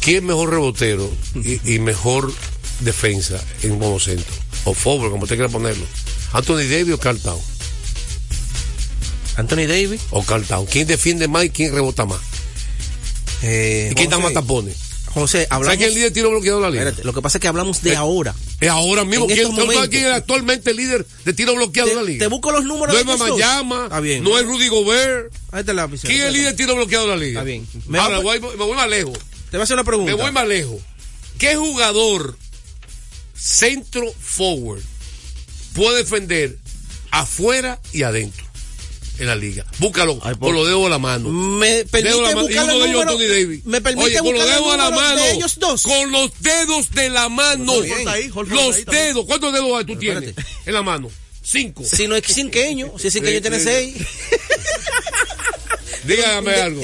¿Quién 0.00 0.16
es 0.18 0.22
mejor 0.22 0.50
rebotero 0.50 1.10
y, 1.34 1.74
y 1.74 1.78
mejor 1.78 2.32
defensa 2.80 3.42
en 3.62 3.72
un 3.72 3.78
monocentro? 3.78 4.32
O 4.64 4.74
forward, 4.74 5.10
como 5.10 5.24
usted 5.24 5.36
quiera 5.36 5.50
ponerlo. 5.50 5.84
Anthony 6.32 6.64
Davis 6.68 6.94
o 6.94 6.98
Carl 6.98 7.18
Town. 7.18 7.40
Anthony 9.36 9.66
Davis. 9.66 10.00
O 10.10 10.22
Carl 10.24 10.44
Town. 10.44 10.66
¿Quién 10.66 10.86
defiende 10.86 11.28
más 11.28 11.44
y 11.44 11.50
quién 11.50 11.74
rebota 11.74 12.04
más? 12.06 12.20
Eh, 13.42 13.88
¿Y 13.92 13.94
quién 13.94 14.10
da 14.10 14.18
más 14.18 14.32
tapones? 14.32 14.76
José, 15.12 15.46
hablamos. 15.50 15.66
¿Sabes 15.66 15.78
quién 15.78 15.94
líder 15.94 16.08
de 16.10 16.14
tiro 16.14 16.30
bloqueado 16.30 16.58
de 16.58 16.62
la 16.64 16.70
liga? 16.70 16.82
Espérate, 16.84 17.04
lo 17.04 17.12
que 17.12 17.20
pasa 17.22 17.38
es 17.38 17.42
que 17.42 17.48
hablamos 17.48 17.82
de 17.82 17.92
Eh, 17.92 17.96
ahora. 17.96 18.34
Es 18.62 18.70
ahora 18.70 19.04
mismo. 19.04 19.26
¿Quién, 19.26 19.38
estos 19.40 19.50
¿tú 19.50 19.56
sabes 19.56 19.74
momentos. 19.76 19.88
quién 19.90 20.06
es 20.06 20.12
actualmente 20.12 20.72
líder 20.72 21.06
de 21.24 21.32
tiro 21.34 21.54
bloqueado 21.54 21.88
de 21.90 21.94
la 21.96 22.02
liga? 22.02 22.18
Te 22.20 22.26
busco 22.28 22.50
los 22.52 22.64
números 22.64 22.94
No 22.94 23.00
es. 23.00 23.06
Mamayama, 23.06 23.84
Está 23.84 24.00
bien. 24.00 24.22
no 24.24 24.38
es 24.38 24.44
Rudy 24.46 24.68
Gobert. 24.68 25.32
Ahí 25.50 25.60
está. 25.60 25.88
¿Quién 25.88 26.20
es 26.20 26.26
el 26.26 26.32
líder 26.32 26.46
de 26.52 26.54
tiro 26.54 26.74
bloqueado 26.76 27.06
de 27.06 27.10
la 27.10 27.16
liga? 27.16 27.40
Está 27.40 27.44
bien. 27.44 27.66
Me 27.88 27.98
Ahora, 27.98 28.16
va- 28.18 28.22
voy, 28.22 28.40
me 28.40 28.48
voy 28.54 28.76
más 28.76 28.88
lejos. 28.88 29.18
Te 29.50 29.56
voy 29.56 29.60
a 29.60 29.64
hacer 29.64 29.74
una 29.74 29.84
pregunta. 29.84 30.10
Me 30.14 30.20
voy 30.22 30.32
más 30.32 30.46
lejos. 30.46 30.80
¿Qué 31.38 31.56
jugador 31.56 32.38
centro 33.34 34.12
forward 34.20 34.82
puede 35.74 35.98
defender 35.98 36.56
afuera 37.10 37.80
y 37.92 38.04
adentro 38.04 38.44
en 39.22 39.28
la 39.28 39.36
liga? 39.36 39.64
Búscalo 39.78 40.18
con 40.18 40.54
los 40.54 40.66
dedos 40.66 40.82
de 40.82 40.90
la 40.90 40.98
mano. 40.98 41.28
Me 41.28 41.84
permite 41.84 42.20
la 42.20 42.34
mano. 42.34 42.40
Y 42.40 42.44
buscar 42.44 42.64
uno 42.64 42.72
el 42.72 42.80
de 42.82 42.88
ellos 42.88 43.02
Anthony 43.02 43.28
Davis. 43.28 43.64
me 43.64 43.80
permite 43.80 44.04
Oye, 44.06 44.18
con 44.18 44.24
los 44.24 44.34
buscar 44.34 44.48
el 44.48 44.64
dedos 44.64 44.72
de 44.72 44.78
la 44.78 44.90
mano. 44.90 45.22
de 45.22 45.32
ellos 45.32 45.58
dos. 45.58 45.82
Con 45.84 46.12
los 46.12 46.30
dedos 46.40 46.90
de 46.90 47.10
la 47.10 47.28
mano. 47.28 47.72
Ahí, 48.08 48.28
Jorge, 48.28 48.52
ahí 48.52 48.66
Los 48.66 48.84
dedos. 48.84 49.26
¿Cuántos 49.26 49.52
dedos 49.52 49.78
hay 49.78 49.84
tú 49.84 49.96
tienes 49.96 50.34
en 50.66 50.74
la 50.74 50.82
mano? 50.82 51.10
Cinco. 51.42 51.84
Si 51.84 52.06
no 52.06 52.16
es 52.16 52.24
cinqueño, 52.26 52.92
si 52.98 53.08
es 53.08 53.14
cinqueño 53.14 53.40
tiene 53.40 53.60
seis. 53.60 53.96
Dígame 56.04 56.54
algo. 56.54 56.80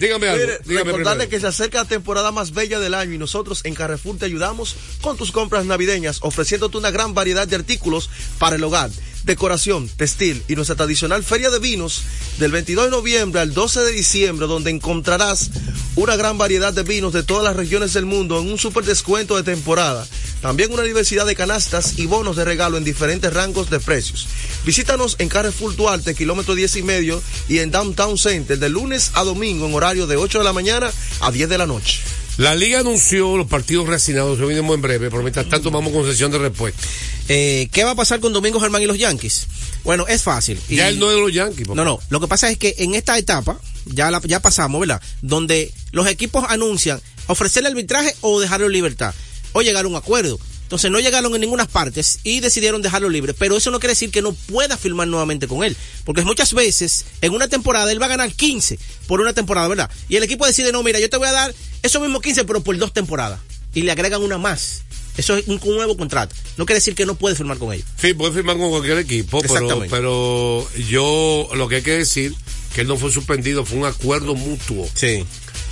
Dígame 0.00 0.28
algo. 0.28 0.40
Mire, 0.46 0.58
Dígame 0.64 0.92
recordarle 0.92 1.28
que 1.28 1.38
se 1.38 1.46
acerca 1.46 1.78
la 1.78 1.84
temporada 1.84 2.32
más 2.32 2.52
bella 2.52 2.80
del 2.80 2.94
año 2.94 3.12
y 3.12 3.18
nosotros 3.18 3.60
en 3.64 3.74
Carrefour 3.74 4.16
te 4.16 4.24
ayudamos 4.24 4.74
con 5.02 5.16
tus 5.18 5.30
compras 5.30 5.66
navideñas, 5.66 6.18
ofreciéndote 6.22 6.78
una 6.78 6.90
gran 6.90 7.12
variedad 7.12 7.46
de 7.46 7.56
artículos 7.56 8.08
para 8.38 8.56
el 8.56 8.64
hogar, 8.64 8.90
decoración, 9.24 9.88
textil 9.88 10.42
y 10.48 10.56
nuestra 10.56 10.76
tradicional 10.76 11.22
feria 11.22 11.50
de 11.50 11.58
vinos 11.58 12.02
del 12.38 12.52
22 12.52 12.86
de 12.86 12.90
noviembre 12.90 13.40
al 13.40 13.52
12 13.52 13.80
de 13.80 13.92
diciembre, 13.92 14.46
donde 14.46 14.70
encontrarás 14.70 15.50
una 15.96 16.16
gran 16.16 16.38
variedad 16.38 16.72
de 16.72 16.82
vinos 16.82 17.12
de 17.12 17.22
todas 17.22 17.44
las 17.44 17.56
regiones 17.56 17.92
del 17.92 18.06
mundo 18.06 18.40
en 18.40 18.50
un 18.50 18.58
super 18.58 18.84
descuento 18.84 19.36
de 19.36 19.42
temporada. 19.42 20.06
También 20.40 20.72
una 20.72 20.82
diversidad 20.82 21.26
de 21.26 21.36
canastas 21.36 21.98
y 21.98 22.06
bonos 22.06 22.36
de 22.36 22.44
regalo 22.44 22.78
en 22.78 22.84
diferentes 22.84 23.32
rangos 23.32 23.68
de 23.68 23.80
precios. 23.80 24.26
Visítanos 24.64 25.16
en 25.18 25.28
Carrefour 25.28 25.76
Duarte, 25.76 26.14
kilómetro 26.14 26.54
10 26.54 26.76
y 26.76 26.82
medio, 26.82 27.22
y 27.48 27.58
en 27.58 27.70
Downtown 27.70 28.16
Center 28.16 28.58
de 28.58 28.68
lunes 28.68 29.10
a 29.14 29.24
domingo 29.24 29.66
en 29.66 29.74
horario 29.74 30.06
de 30.06 30.16
8 30.16 30.38
de 30.38 30.44
la 30.44 30.52
mañana 30.52 30.90
a 31.20 31.30
10 31.30 31.48
de 31.48 31.58
la 31.58 31.66
noche. 31.66 32.00
La 32.40 32.54
liga 32.54 32.80
anunció 32.80 33.36
los 33.36 33.46
partidos 33.46 33.86
reasignados, 33.86 34.38
que 34.38 34.46
venimos 34.46 34.74
en 34.74 34.80
breve, 34.80 35.10
pero 35.10 35.22
mientras 35.22 35.46
tanto 35.50 35.70
vamos 35.70 35.92
con 35.92 36.06
sesión 36.06 36.30
de 36.30 36.38
respuesta. 36.38 36.80
Eh, 37.28 37.68
¿Qué 37.70 37.84
va 37.84 37.90
a 37.90 37.94
pasar 37.94 38.18
con 38.18 38.32
Domingo 38.32 38.58
Germán 38.58 38.80
y 38.80 38.86
los 38.86 38.96
Yankees? 38.96 39.46
Bueno, 39.84 40.06
es 40.08 40.22
fácil. 40.22 40.58
Y- 40.70 40.76
Ya 40.76 40.88
él 40.88 40.98
no 40.98 41.10
es 41.10 41.16
de 41.16 41.20
los 41.20 41.34
Yankees. 41.34 41.66
papá. 41.68 41.74
No, 41.76 41.84
no. 41.84 41.98
Lo 42.08 42.18
que 42.18 42.28
pasa 42.28 42.50
es 42.50 42.56
que 42.56 42.74
en 42.78 42.94
esta 42.94 43.18
etapa, 43.18 43.60
ya, 43.84 44.10
la, 44.10 44.22
ya 44.24 44.40
pasamos, 44.40 44.80
¿verdad? 44.80 45.02
Donde 45.20 45.70
los 45.92 46.06
equipos 46.06 46.44
anuncian 46.48 47.02
ofrecerle 47.26 47.68
arbitraje 47.68 48.14
o 48.22 48.40
dejarlo 48.40 48.66
en 48.68 48.72
libertad. 48.72 49.14
O 49.52 49.60
llegar 49.60 49.84
a 49.84 49.88
un 49.88 49.96
acuerdo. 49.96 50.40
Entonces 50.70 50.92
no 50.92 51.00
llegaron 51.00 51.34
en 51.34 51.40
ninguna 51.40 51.66
partes 51.66 52.20
y 52.22 52.38
decidieron 52.38 52.80
dejarlo 52.80 53.08
libre. 53.08 53.34
Pero 53.34 53.56
eso 53.56 53.72
no 53.72 53.80
quiere 53.80 53.94
decir 53.94 54.12
que 54.12 54.22
no 54.22 54.32
pueda 54.32 54.76
firmar 54.76 55.08
nuevamente 55.08 55.48
con 55.48 55.64
él. 55.64 55.76
Porque 56.04 56.22
muchas 56.22 56.54
veces 56.54 57.06
en 57.22 57.32
una 57.32 57.48
temporada 57.48 57.90
él 57.90 58.00
va 58.00 58.06
a 58.06 58.10
ganar 58.10 58.32
15 58.32 58.78
por 59.08 59.20
una 59.20 59.32
temporada, 59.32 59.66
¿verdad? 59.66 59.90
Y 60.08 60.14
el 60.14 60.22
equipo 60.22 60.46
decide, 60.46 60.70
no, 60.70 60.84
mira, 60.84 61.00
yo 61.00 61.10
te 61.10 61.16
voy 61.16 61.26
a 61.26 61.32
dar 61.32 61.52
esos 61.82 62.00
mismos 62.00 62.22
15 62.22 62.44
pero 62.44 62.60
por 62.60 62.78
dos 62.78 62.92
temporadas. 62.92 63.40
Y 63.74 63.82
le 63.82 63.90
agregan 63.90 64.22
una 64.22 64.38
más. 64.38 64.82
Eso 65.16 65.36
es 65.36 65.48
un, 65.48 65.58
un 65.60 65.74
nuevo 65.74 65.96
contrato. 65.96 66.36
No 66.56 66.66
quiere 66.66 66.76
decir 66.76 66.94
que 66.94 67.04
no 67.04 67.16
puede 67.16 67.34
firmar 67.34 67.58
con 67.58 67.72
ellos. 67.72 67.86
Sí, 68.00 68.14
puede 68.14 68.32
firmar 68.32 68.56
con 68.56 68.70
cualquier 68.70 68.98
equipo, 68.98 69.42
pero, 69.42 69.82
pero 69.90 70.68
yo 70.88 71.48
lo 71.52 71.66
que 71.66 71.76
hay 71.76 71.82
que 71.82 71.98
decir 71.98 72.32
que 72.76 72.82
él 72.82 72.86
no 72.86 72.96
fue 72.96 73.10
suspendido, 73.10 73.64
fue 73.64 73.76
un 73.78 73.86
acuerdo 73.86 74.36
mutuo. 74.36 74.88
Sí. 74.94 75.24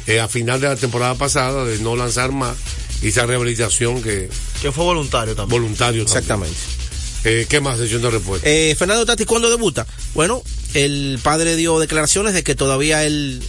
Eh, 0.09 0.19
a 0.19 0.27
final 0.27 0.61
de 0.61 0.67
la 0.67 0.75
temporada 0.75 1.15
pasada 1.15 1.65
de 1.65 1.79
no 1.79 1.95
lanzar 1.95 2.33
más 2.33 2.57
esa 3.03 3.27
rehabilitación 3.27 4.03
que 4.03 4.29
Que 4.61 4.73
fue 4.73 4.85
voluntario 4.85 5.35
también. 5.35 5.61
voluntario. 5.63 6.05
también. 6.05 6.07
Exactamente. 6.07 6.57
Eh, 7.25 7.47
¿Qué 7.49 7.61
más 7.61 7.79
sesión 7.79 8.01
de 8.03 8.11
respuesta? 8.11 8.49
Eh, 8.49 8.75
Fernando 8.79 9.05
Tati, 9.05 9.25
¿cuándo 9.25 9.51
debuta? 9.51 9.87
Bueno, 10.15 10.43
el 10.75 11.19
padre 11.23 11.57
dio 11.57 11.79
declaraciones 11.81 12.33
de 12.33 12.43
que 12.45 12.55
todavía 12.55 13.05
él, 13.05 13.43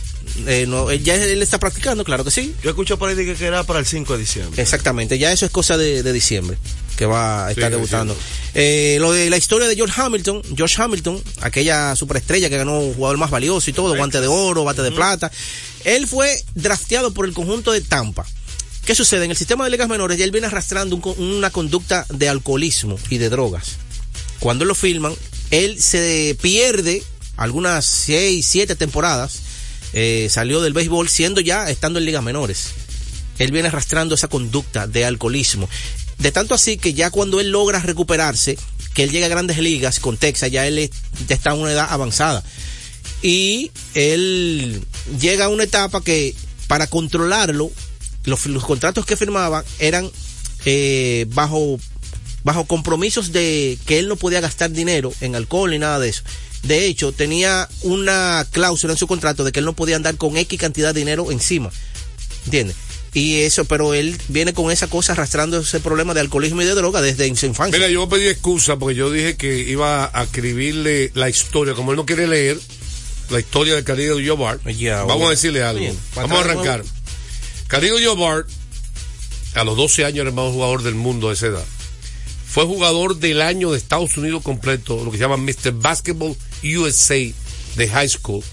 eh, 0.47 0.65
no, 0.67 0.89
él 0.89 1.03
ya 1.03 1.15
él 1.15 1.41
está 1.41 1.59
practicando, 1.59 2.03
claro 2.03 2.23
que 2.25 2.31
sí. 2.31 2.55
Yo 2.63 2.71
escucho 2.71 2.97
por 2.97 3.09
ahí 3.09 3.15
que 3.15 3.45
era 3.45 3.63
para 3.63 3.79
el 3.79 3.85
5 3.85 4.13
de 4.13 4.19
diciembre. 4.19 4.61
Exactamente, 4.61 5.19
ya 5.19 5.31
eso 5.31 5.45
es 5.45 5.51
cosa 5.51 5.77
de, 5.77 6.01
de 6.03 6.13
diciembre 6.13 6.57
que 6.97 7.05
va 7.05 7.45
a 7.47 7.51
estar 7.51 7.69
Sí, 7.69 7.75
debutando. 7.75 8.17
Eh, 8.55 8.97
lo 8.99 9.13
de 9.13 9.29
la 9.29 9.37
historia 9.37 9.67
de 9.69 9.75
George 9.75 10.01
Hamilton, 10.01 10.41
George 10.57 10.81
Hamilton, 10.81 11.21
aquella 11.41 11.95
superestrella 11.95 12.49
que 12.49 12.57
ganó 12.57 12.81
jugador 12.93 13.17
más 13.17 13.29
valioso 13.31 13.69
y 13.69 13.73
todo, 13.73 13.95
guante 13.95 14.19
de 14.19 14.27
oro, 14.27 14.65
bate 14.65 14.81
de 14.81 14.91
plata, 14.91 15.31
él 15.85 16.07
fue 16.07 16.43
drafteado 16.55 17.13
por 17.13 17.25
el 17.25 17.33
conjunto 17.33 17.71
de 17.71 17.79
Tampa. 17.81 18.25
¿Qué 18.85 18.95
sucede? 18.95 19.25
En 19.25 19.31
el 19.31 19.37
sistema 19.37 19.63
de 19.63 19.69
ligas 19.69 19.87
menores 19.87 20.17
ya 20.17 20.25
él 20.25 20.31
viene 20.31 20.47
arrastrando 20.47 20.95
una 20.95 21.51
conducta 21.51 22.05
de 22.09 22.29
alcoholismo 22.29 22.97
y 23.09 23.17
de 23.17 23.29
drogas. 23.29 23.77
Cuando 24.39 24.65
lo 24.65 24.73
filman, 24.73 25.13
él 25.51 25.81
se 25.81 26.37
pierde 26.41 27.03
algunas 27.37 27.85
seis, 27.85 28.45
siete 28.45 28.75
temporadas, 28.75 29.39
eh, 29.93 30.27
salió 30.29 30.61
del 30.61 30.73
béisbol 30.73 31.09
siendo 31.09 31.41
ya, 31.41 31.69
estando 31.69 31.99
en 31.99 32.05
ligas 32.05 32.23
menores. 32.23 32.69
Él 33.37 33.51
viene 33.51 33.69
arrastrando 33.69 34.15
esa 34.15 34.27
conducta 34.27 34.87
de 34.87 35.05
alcoholismo. 35.05 35.69
De 36.17 36.31
tanto 36.31 36.53
así 36.53 36.77
que 36.77 36.93
ya 36.93 37.09
cuando 37.11 37.39
él 37.39 37.49
logra 37.49 37.79
recuperarse, 37.79 38.57
que 38.93 39.03
él 39.03 39.11
llega 39.11 39.27
a 39.27 39.29
grandes 39.29 39.57
ligas 39.59 39.99
con 39.99 40.17
Texas, 40.17 40.51
ya 40.51 40.67
él 40.67 40.91
está 41.29 41.51
en 41.51 41.59
una 41.59 41.71
edad 41.71 41.87
avanzada. 41.89 42.43
Y 43.21 43.71
él 43.93 44.81
llega 45.19 45.45
a 45.45 45.49
una 45.49 45.63
etapa 45.63 46.01
que 46.01 46.35
para 46.67 46.87
controlarlo, 46.87 47.71
los, 48.25 48.45
los 48.45 48.65
contratos 48.65 49.05
que 49.05 49.15
firmaba 49.15 49.63
eran 49.79 50.09
eh, 50.65 51.25
bajo, 51.29 51.79
bajo 52.43 52.65
compromisos 52.65 53.31
de 53.31 53.77
que 53.85 53.99
él 53.99 54.07
no 54.07 54.15
podía 54.15 54.41
gastar 54.41 54.71
dinero 54.71 55.13
en 55.21 55.35
alcohol 55.35 55.71
ni 55.71 55.79
nada 55.79 55.99
de 55.99 56.09
eso. 56.09 56.23
De 56.63 56.85
hecho, 56.85 57.11
tenía 57.13 57.69
una 57.81 58.45
cláusula 58.51 58.93
en 58.93 58.99
su 58.99 59.07
contrato 59.07 59.43
de 59.43 59.51
que 59.51 59.59
él 59.59 59.65
no 59.65 59.73
podía 59.73 59.95
andar 59.95 60.17
con 60.17 60.35
X 60.35 60.59
cantidad 60.59 60.93
de 60.93 60.99
dinero 60.99 61.31
encima. 61.31 61.71
¿Entiendes? 62.45 62.75
Y 63.13 63.37
eso, 63.37 63.65
pero 63.65 63.93
él 63.93 64.15
viene 64.27 64.53
con 64.53 64.71
esa 64.71 64.87
cosa 64.87 65.13
arrastrando 65.13 65.59
ese 65.59 65.79
problema 65.79 66.13
de 66.13 66.19
alcoholismo 66.19 66.61
y 66.61 66.65
de 66.65 66.75
droga 66.75 67.01
desde 67.01 67.33
su 67.35 67.45
infancia. 67.47 67.79
Mira, 67.79 67.89
yo 67.89 68.07
pedir 68.07 68.27
excusa 68.27 68.77
porque 68.77 68.95
yo 68.95 69.11
dije 69.11 69.35
que 69.35 69.59
iba 69.59 70.11
a 70.13 70.23
escribirle 70.23 71.11
la 71.15 71.29
historia, 71.29 71.73
como 71.73 71.91
él 71.91 71.97
no 71.97 72.05
quiere 72.05 72.27
leer 72.27 72.59
la 73.29 73.39
historia 73.39 73.75
del 73.75 73.83
Caribe 73.83 74.15
de 74.15 74.27
Jobart. 74.27 74.61
Vamos 74.63 75.27
a 75.27 75.29
decirle 75.31 75.63
algo. 75.63 75.79
Bien, 75.79 75.97
Vamos 76.15 76.37
a 76.37 76.41
arrancar. 76.41 76.83
Caribe 77.69 78.03
Jobart, 78.03 78.49
a 79.53 79.63
los 79.63 79.77
12 79.77 80.03
años 80.03 80.21
era 80.21 80.29
el 80.29 80.35
mejor 80.35 80.53
jugador 80.53 80.81
del 80.81 80.95
mundo 80.95 81.29
a 81.29 81.33
esa 81.33 81.45
edad. 81.45 81.65
fue 82.47 82.65
jugador 82.65 83.17
del 83.17 83.43
año 83.43 83.71
de 83.71 83.77
Estados 83.77 84.17
Unidos 84.17 84.41
completo, 84.41 85.05
lo 85.05 85.11
que 85.11 85.17
se 85.17 85.23
llama 85.23 85.37
Mr. 85.37 85.73
Basketball 85.73 86.35
USA 86.63 87.15
de 87.75 87.87
high 87.87 88.09
school, 88.09 88.43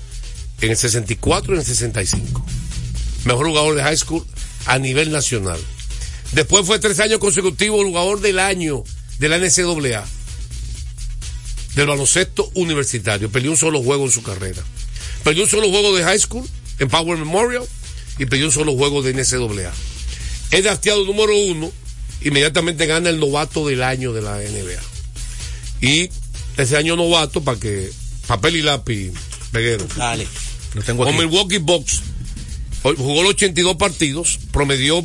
en 0.60 0.70
el 0.70 0.76
64 0.76 1.52
y 1.52 1.54
en 1.54 1.60
el 1.60 1.66
65. 1.66 2.44
Mejor 3.24 3.46
jugador 3.46 3.74
de 3.74 3.82
high 3.84 3.96
school 3.96 4.22
a 4.66 4.78
nivel 4.78 5.10
nacional. 5.10 5.58
Después 6.32 6.66
fue 6.66 6.78
tres 6.78 7.00
años 7.00 7.18
consecutivos 7.18 7.86
jugador 7.86 8.20
del 8.20 8.38
año 8.38 8.84
de 9.18 9.28
la 9.30 9.38
NCAA, 9.38 10.04
del 11.74 11.86
baloncesto 11.86 12.50
universitario. 12.52 13.32
Perdió 13.32 13.50
un 13.50 13.56
solo 13.56 13.82
juego 13.82 14.04
en 14.04 14.12
su 14.12 14.22
carrera. 14.22 14.62
Perdió 15.24 15.44
un 15.44 15.48
solo 15.48 15.70
juego 15.70 15.96
de 15.96 16.04
high 16.04 16.18
school 16.20 16.46
en 16.78 16.88
Power 16.90 17.16
Memorial 17.16 17.66
y 18.18 18.26
perdió 18.26 18.46
un 18.46 18.52
solo 18.52 18.74
juego 18.74 19.02
de 19.02 19.12
NCAA. 19.12 19.72
Es 20.50 20.64
drafteado 20.64 21.04
número 21.04 21.36
uno, 21.36 21.72
inmediatamente 22.22 22.86
gana 22.86 23.10
el 23.10 23.18
novato 23.18 23.66
del 23.66 23.82
año 23.82 24.12
de 24.12 24.22
la 24.22 24.36
NBA. 24.38 24.80
Y 25.80 26.10
ese 26.56 26.76
año 26.76 26.96
novato, 26.96 27.42
para 27.42 27.58
que 27.58 27.90
papel 28.26 28.56
y 28.56 28.62
lápiz, 28.62 29.12
peguero. 29.52 29.86
Dale, 29.96 30.26
lo 30.74 30.82
tengo 30.82 31.04
Con. 31.04 31.16
Milwaukee 31.16 31.58
Bucks 31.58 32.02
jugó 32.82 33.22
los 33.22 33.32
82 33.32 33.76
partidos, 33.76 34.38
promedió 34.52 35.04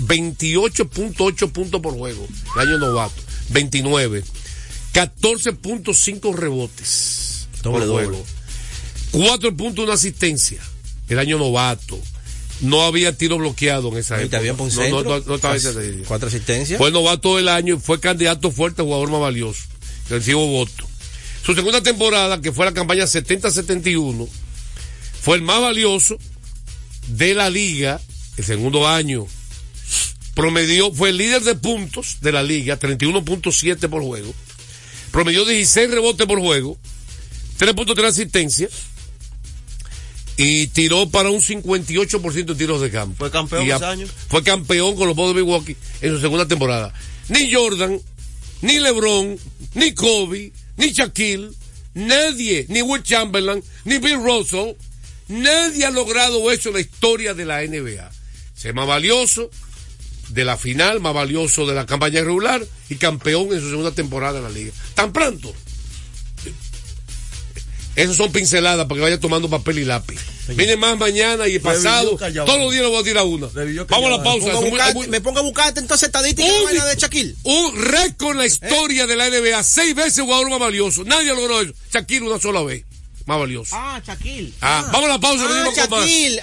28.8 0.00 1.52
puntos 1.52 1.80
por 1.80 1.94
juego, 1.94 2.26
el 2.54 2.68
año 2.68 2.78
novato, 2.78 3.20
29, 3.50 4.24
14.5 4.94 6.34
rebotes 6.34 7.48
Doble, 7.62 7.86
por 7.86 7.88
juego, 7.88 8.24
4.1 9.12 9.92
asistencia, 9.92 10.62
el 11.08 11.18
año 11.18 11.38
novato. 11.38 11.98
No 12.60 12.82
había 12.82 13.16
tiro 13.16 13.38
bloqueado 13.38 13.88
en 13.92 13.98
esa 13.98 14.16
época. 14.20 14.38
por 14.56 14.72
No, 15.26 15.34
estaba 15.36 15.56
ese 15.56 16.02
cuatro- 16.06 16.28
asistencias. 16.28 16.78
Fue 16.78 16.88
el 16.88 16.92
novato 16.94 17.36
del 17.36 17.48
año 17.48 17.76
y 17.76 17.80
fue 17.80 18.00
candidato 18.00 18.50
fuerte 18.50 18.82
a 18.82 18.84
jugador 18.84 19.10
más 19.10 19.20
valioso. 19.20 19.62
Recibo 20.10 20.46
voto. 20.46 20.86
Su 21.44 21.54
segunda 21.54 21.82
temporada, 21.82 22.40
que 22.40 22.52
fue 22.52 22.64
la 22.66 22.72
campaña 22.74 23.04
70-71, 23.06 24.28
fue 25.22 25.36
el 25.36 25.42
más 25.42 25.60
valioso 25.60 26.18
de 27.08 27.34
la 27.34 27.48
liga, 27.48 28.00
el 28.36 28.44
segundo 28.44 28.86
año. 28.88 29.26
Promedió, 30.34 30.92
fue 30.92 31.10
el 31.10 31.16
líder 31.16 31.42
de 31.42 31.54
puntos 31.54 32.18
de 32.20 32.32
la 32.32 32.42
liga, 32.42 32.78
31.7 32.78 33.88
por 33.88 34.02
juego. 34.02 34.34
Promedió 35.10 35.44
16 35.44 35.90
rebotes 35.90 36.26
por 36.26 36.38
juego, 36.40 36.78
3.3 37.58 38.04
asistencia 38.04 38.68
y 40.38 40.68
tiró 40.68 41.10
para 41.10 41.30
un 41.30 41.40
58% 41.42 42.44
de 42.46 42.54
tiros 42.54 42.80
de 42.80 42.90
campo. 42.90 43.16
Fue 43.18 43.30
campeón 43.30 43.66
Y 43.66 43.70
a- 43.72 43.76
ese 43.76 43.84
año. 43.84 44.06
Fue 44.28 44.42
campeón 44.42 44.94
con 44.96 45.08
los 45.08 45.16
Bulls 45.16 45.34
de 45.34 45.42
Milwaukee 45.42 45.76
en 46.00 46.14
su 46.14 46.20
segunda 46.20 46.46
temporada. 46.46 46.94
Ni 47.28 47.52
Jordan, 47.52 48.00
ni 48.62 48.78
LeBron, 48.78 49.36
ni 49.74 49.92
Kobe, 49.94 50.52
ni 50.76 50.90
Shaquille, 50.92 51.50
nadie, 51.94 52.66
ni 52.68 52.82
Will 52.82 53.02
Chamberlain, 53.02 53.62
ni 53.84 53.98
Bill 53.98 54.22
Russell, 54.22 54.74
nadie 55.26 55.84
ha 55.84 55.90
logrado 55.90 56.50
eso 56.52 56.68
en 56.68 56.76
la 56.76 56.80
historia 56.80 57.34
de 57.34 57.44
la 57.44 57.62
NBA. 57.64 58.08
Ser 58.54 58.74
más 58.74 58.86
valioso 58.86 59.50
de 60.28 60.44
la 60.44 60.56
final, 60.56 61.00
más 61.00 61.14
valioso 61.14 61.66
de 61.66 61.74
la 61.74 61.84
campaña 61.86 62.20
regular 62.22 62.64
y 62.88 62.94
campeón 62.96 63.52
en 63.52 63.60
su 63.60 63.70
segunda 63.70 63.90
temporada 63.92 64.38
en 64.38 64.44
la 64.44 64.50
liga. 64.50 64.72
Tan 64.94 65.12
pronto. 65.12 65.52
Esas 68.02 68.16
son 68.16 68.30
pinceladas 68.32 68.86
para 68.86 68.96
que 68.96 69.02
vaya 69.02 69.20
tomando 69.20 69.48
papel 69.50 69.78
y 69.80 69.84
lápiz. 69.84 70.18
Viene 70.48 70.76
más 70.76 70.96
mañana 70.98 71.46
y 71.48 71.58
pasado. 71.58 72.16
callado. 72.16 72.46
Todos 72.46 72.60
los 72.60 72.70
días 72.72 72.84
le 72.84 72.88
voy 72.90 73.00
a 73.00 73.04
tirar 73.04 73.24
una. 73.24 73.48
Vamos 73.88 74.06
a 74.06 74.10
la 74.10 74.22
pausa. 74.22 74.46
Me 74.46 74.52
pongo 74.52 74.52
a 74.52 74.52
Eso 74.52 74.58
es 74.58 74.60
muy- 74.62 74.70
buscar- 74.70 74.88
es 74.88 74.94
muy- 74.94 75.06
me 75.08 75.20
pongo 75.20 75.38
a 75.40 75.42
buscarte 75.42 75.80
entonces 75.80 76.06
estadística 76.08 76.48
Un- 76.48 76.62
y 76.62 76.64
vaina 76.64 76.84
de 76.86 76.96
Shaquille. 76.96 77.34
un 77.42 77.84
récord 77.84 78.32
en 78.32 78.38
la 78.38 78.46
historia 78.46 79.06
de 79.06 79.16
la 79.16 79.26
NBA. 79.26 79.62
Seis 79.62 79.94
veces 79.94 80.20
jugador 80.24 80.48
más 80.48 80.58
valioso. 80.60 81.04
Nadie 81.04 81.34
logró 81.34 81.60
eso. 81.60 81.72
Shaquille 81.92 82.22
una 82.26 82.40
sola 82.40 82.62
vez. 82.62 82.84
Más 83.26 83.38
valioso. 83.38 83.76
Ah, 83.76 84.00
Shaquille. 84.06 84.52
Ah, 84.62 84.88
vamos 84.92 85.10
a 85.10 85.12
la 85.14 85.20
pausa. 85.20 85.44
Ah, 85.44 85.48
venimos 85.52 85.74
con 85.78 85.90
más. 85.90 86.00
Shaquille. 86.08 86.42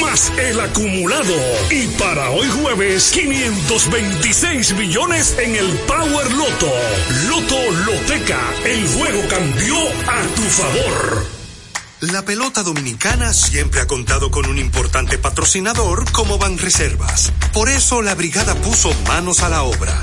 más 0.00 0.32
el 0.38 0.60
acumulado. 0.60 1.34
Y 1.70 1.86
para 1.98 2.30
hoy 2.30 2.48
jueves, 2.48 3.10
526 3.12 4.74
millones 4.76 5.36
en 5.38 5.56
el 5.56 5.66
Power 5.80 6.32
Loto. 6.32 6.72
Loto 7.28 7.58
Loteca, 7.84 8.40
el 8.64 8.86
juego 8.88 9.28
cambió 9.28 9.76
a 10.08 10.22
tu 10.34 10.42
favor. 10.42 11.26
La 12.00 12.24
pelota 12.24 12.62
dominicana 12.62 13.32
siempre 13.32 13.80
ha 13.80 13.86
contado 13.86 14.30
con 14.30 14.46
un 14.46 14.58
importante 14.58 15.18
patrocinador 15.18 16.10
como 16.12 16.38
Banreservas. 16.38 17.32
Por 17.52 17.68
eso 17.68 18.02
la 18.02 18.14
brigada 18.14 18.54
puso 18.54 18.92
manos 19.06 19.40
a 19.40 19.48
la 19.48 19.62
obra. 19.62 20.02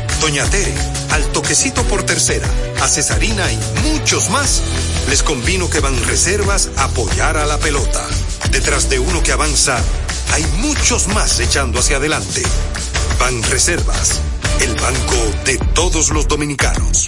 Doña 0.21 0.45
Tere, 0.51 0.73
al 1.09 1.25
toquecito 1.31 1.83
por 1.85 2.03
tercera, 2.03 2.47
a 2.79 2.87
Cesarina 2.87 3.51
y 3.51 3.57
muchos 3.89 4.29
más, 4.29 4.61
les 5.09 5.23
convino 5.23 5.67
que 5.67 5.79
van 5.79 5.95
reservas 6.05 6.69
a 6.77 6.83
apoyar 6.83 7.37
a 7.37 7.47
la 7.47 7.57
pelota. 7.57 8.07
Detrás 8.51 8.87
de 8.87 8.99
uno 8.99 9.23
que 9.23 9.31
avanza, 9.31 9.81
hay 10.31 10.45
muchos 10.57 11.07
más 11.07 11.39
echando 11.39 11.79
hacia 11.79 11.97
adelante. 11.97 12.43
Van 13.19 13.41
Reservas, 13.43 14.19
el 14.59 14.75
banco 14.75 15.17
de 15.43 15.57
todos 15.73 16.11
los 16.11 16.27
dominicanos. 16.27 17.07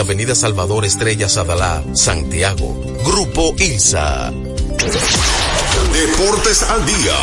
Avenida 0.01 0.33
Salvador 0.33 0.83
Estrella 0.83 1.29
Sadalá, 1.29 1.83
Santiago. 1.93 2.73
Grupo 3.05 3.53
ILSA. 3.59 4.31
Deportes 5.93 6.63
al 6.63 6.83
día. 6.87 7.15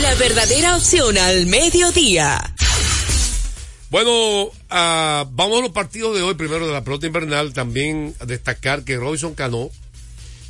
La 0.00 0.14
verdadera 0.14 0.76
opción 0.76 1.18
al 1.18 1.46
mediodía. 1.46 2.54
Bueno, 3.90 4.52
ah, 4.70 5.26
vamos 5.32 5.58
a 5.58 5.62
los 5.62 5.72
partidos 5.72 6.14
de 6.14 6.22
hoy, 6.22 6.34
primero 6.34 6.64
de 6.64 6.72
la 6.72 6.84
pelota 6.84 7.08
invernal. 7.08 7.52
También 7.52 8.14
destacar 8.24 8.84
que 8.84 8.96
Robinson 8.96 9.34
Cano 9.34 9.68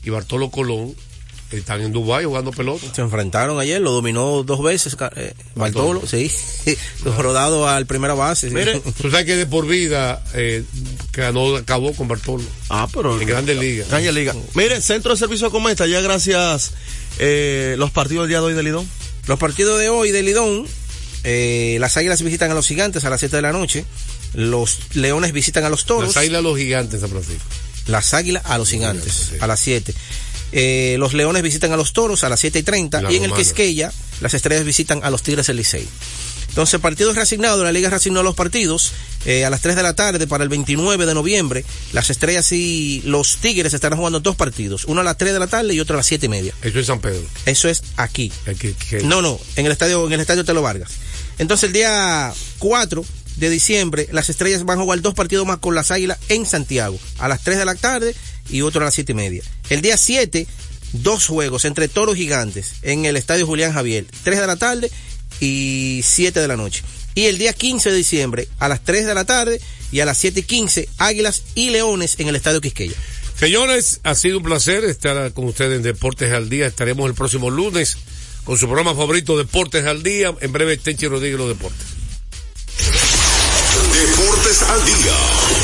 y 0.03 0.11
Bartolo 0.11 0.51
Colón 0.51 0.95
están 1.59 1.81
en 1.83 1.93
Dubái 1.93 2.25
jugando 2.25 2.51
pelota. 2.51 2.87
Se 2.95 3.03
enfrentaron 3.03 3.59
ayer, 3.61 3.81
lo 3.81 3.93
dominó 3.93 4.43
dos 4.43 4.63
veces 4.63 4.97
eh, 5.17 5.35
Bartolo, 5.55 6.03
sí, 6.07 6.31
rodado 7.19 7.69
al 7.69 7.87
primera 7.87 8.15
base. 8.15 8.49
sí. 8.49 8.55
Mire, 8.55 8.81
tú 9.01 9.11
sabes 9.11 9.27
que 9.27 9.37
de 9.37 9.47
por 9.47 9.67
vida 9.67 10.23
eh, 10.35 10.65
Cano 11.11 11.57
acabó 11.57 11.93
con 11.95 12.09
Bartolo. 12.09 12.45
Ah, 12.69 12.89
pero. 12.93 13.21
En 13.21 13.27
Grandes 13.27 13.57
Ligas. 13.59 13.89
Grande 13.89 14.13
Liga. 14.13 14.35
Mire, 14.55 14.81
Centro 14.81 15.13
de 15.13 15.19
Servicio 15.19 15.51
Cometa, 15.51 15.87
ya 15.87 16.01
gracias 16.01 16.73
eh, 17.19 17.77
los 17.79 17.91
partidos 17.91 18.25
del 18.25 18.31
día 18.31 18.41
de 18.41 18.47
hoy 18.47 18.55
de 18.55 18.63
Lidón. 18.63 18.89
Los 19.27 19.39
partidos 19.39 19.79
de 19.79 19.89
hoy 19.89 20.11
de 20.11 20.23
Lidón, 20.23 20.67
eh, 21.23 21.79
las 21.81 21.97
Águilas 21.97 22.23
visitan 22.23 22.51
a 22.51 22.55
los 22.55 22.67
Gigantes 22.67 23.05
a 23.05 23.11
las 23.11 23.21
7 23.21 23.37
de 23.37 23.43
la 23.43 23.53
noche. 23.53 23.85
los 24.35 24.79
Leones 24.95 25.33
visitan 25.33 25.65
a 25.65 25.69
los 25.69 25.87
Toros. 25.87 26.09
Las 26.09 26.17
águilas 26.19 26.41
a 26.41 26.43
los 26.43 26.59
gigantes 26.59 26.95
en 26.95 27.01
San 27.01 27.11
Francisco. 27.11 27.45
Las 27.87 28.15
águilas 28.15 28.43
a 28.47 28.59
los 28.59 28.69
gigantes, 28.69 29.33
a 29.41 29.47
las 29.47 29.61
7. 29.61 29.95
Eh, 30.53 30.97
los 30.99 31.15
Leones 31.15 31.43
visitan 31.43 31.73
a 31.73 31.77
los 31.77 31.93
Toros 31.93 32.25
a 32.25 32.29
las 32.29 32.41
7 32.41 32.59
y 32.61 32.63
30. 32.63 33.03
La 33.03 33.13
Y, 33.13 33.17
en 33.17 33.25
el. 33.25 33.33
Quisqueya, 33.33 33.93
las 34.21 34.35
estrellas 34.35 34.65
visitan 34.65 35.01
a 35.03 35.11
los 35.11 35.23
Tigres 35.23 35.47
del 35.47 35.57
Licey. 35.57 35.87
Entonces, 36.49 36.79
partidos 36.81 37.17
reasignados, 37.17 37.65
la 37.65 37.73
liga 37.73 37.91
reasignó 37.91 38.23
los 38.23 38.37
partidos 38.37 38.93
eh, 39.27 39.45
a 39.45 39.51
las 39.51 39.61
3 39.61 39.75
de 39.75 39.83
la 39.83 39.95
tarde 39.97 40.29
para 40.29 40.45
el 40.45 40.49
29 40.49 41.05
de 41.05 41.13
noviembre. 41.13 41.65
Las 41.93 42.11
estrellas 42.11 42.53
y 42.53 43.03
los 43.07 43.39
Tigres 43.39 43.75
estarán 43.75 43.99
jugando 43.99 44.21
dos 44.21 44.37
partidos, 44.37 44.85
uno 44.85 45.01
a 45.01 45.05
las 45.05 45.19
3 45.19 45.33
de 45.33 45.39
la 45.41 45.49
tarde 45.49 45.75
y 45.75 45.81
otro 45.81 45.97
a 45.97 45.99
las 45.99 46.07
7 46.07 46.27
y 46.27 46.29
media. 46.29 46.55
Eso 46.63 46.79
es 46.79 46.87
San 46.87 47.01
Pedro. 47.01 47.23
Eso 47.47 47.69
es 47.69 47.83
aquí. 47.97 48.31
Que- 48.89 49.03
No, 49.03 49.21
no, 49.21 49.41
en 49.57 49.67
el 49.67 49.73
estadio, 49.73 50.07
en 50.07 50.13
el 50.13 50.21
estadio 50.21 50.45
Telo 50.45 50.63
Vargas. 50.63 50.93
Entonces 51.39 51.65
el 51.67 51.73
día 51.73 52.33
4 52.61 53.05
de 53.37 53.51
diciembre, 53.51 54.09
las 54.13 54.29
estrellas 54.29 54.65
van 54.65 54.79
a 54.79 54.83
jugar 54.83 55.01
dos 55.01 55.15
partidos 55.15 55.45
más 55.45 55.59
con 55.59 55.75
las 55.75 55.91
águilas 55.91 56.19
en 56.29 56.47
Santiago, 56.47 56.97
a 57.19 57.27
las 57.27 57.43
3 57.43 57.59
de 57.59 57.65
la 57.65 57.75
tarde 57.75 58.15
y 58.51 58.63
otro 58.63 58.81
a 58.81 58.85
las 58.85 58.95
7 58.95 59.13
y 59.13 59.15
media. 59.15 59.43
El 59.71 59.83
día 59.83 59.97
7, 59.97 60.47
dos 60.93 61.27
juegos 61.27 61.65
entre 61.65 61.89
toros 61.89 62.17
gigantes 62.17 62.75
en 62.83 63.05
el 63.05 63.17
estadio 63.17 63.47
Julián 63.47 63.73
Javier, 63.73 64.07
3 64.23 64.41
de 64.41 64.47
la 64.47 64.57
tarde 64.57 64.91
y 65.41 66.01
7 66.05 66.41
de 66.41 66.49
la 66.49 66.57
noche. 66.57 66.83
Y 67.15 67.27
el 67.27 67.39
día 67.39 67.53
15 67.53 67.91
de 67.91 67.97
diciembre, 67.97 68.49
a 68.59 68.69
las 68.69 68.83
3 68.83 69.07
de 69.07 69.15
la 69.15 69.25
tarde 69.25 69.61
y 69.93 70.01
a 70.01 70.05
las 70.05 70.19
7 70.19 70.41
y 70.41 70.43
15, 70.43 70.89
águilas 70.99 71.43
y 71.55 71.71
leones 71.71 72.17
en 72.19 72.29
el 72.29 72.37
estadio 72.37 72.61
Quisqueya. 72.61 72.97
Señores, 73.39 74.01
ha 74.05 74.15
sido 74.15 74.39
un 74.39 74.45
placer 74.45 74.85
estar 74.85 75.33
con 75.33 75.45
ustedes 75.47 75.77
en 75.77 75.83
Deportes 75.83 76.33
al 76.33 76.49
Día. 76.49 76.67
Estaremos 76.67 77.09
el 77.09 77.15
próximo 77.15 77.51
lunes 77.51 77.97
con 78.45 78.59
su 78.59 78.67
programa 78.67 78.95
favorito 78.95 79.37
Deportes 79.37 79.85
al 79.87 80.03
Día. 80.03 80.35
En 80.41 80.53
breve, 80.53 80.77
Tenchi 80.77 81.09
Rodríguez 81.09 81.39
los 81.39 81.49
deportes. 81.49 81.87
Deportes 83.93 84.63
al 84.63 84.85
día. 84.85 85.64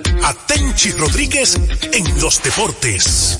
a 0.23 0.35
Rodríguez 0.97 1.55
en 1.93 2.21
los 2.21 2.41
deportes. 2.43 3.39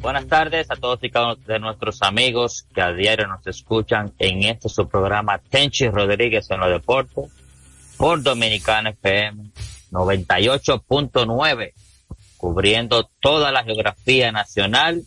Buenas 0.00 0.26
tardes 0.26 0.70
a 0.70 0.76
todos 0.76 0.98
y 1.02 1.10
cada 1.10 1.32
uno 1.32 1.36
de 1.46 1.58
nuestros 1.58 2.02
amigos 2.02 2.66
que 2.74 2.80
a 2.80 2.92
diario 2.92 3.26
nos 3.26 3.46
escuchan 3.46 4.12
en 4.18 4.44
este 4.44 4.68
su 4.68 4.88
programa 4.88 5.38
Tenchi 5.38 5.88
Rodríguez 5.88 6.50
en 6.50 6.60
los 6.60 6.70
deportes 6.70 7.30
por 7.96 8.22
Dominicana 8.22 8.90
FM 8.90 9.50
98.9 9.90 11.72
cubriendo 12.36 13.10
toda 13.20 13.50
la 13.50 13.64
geografía 13.64 14.30
nacional. 14.30 15.02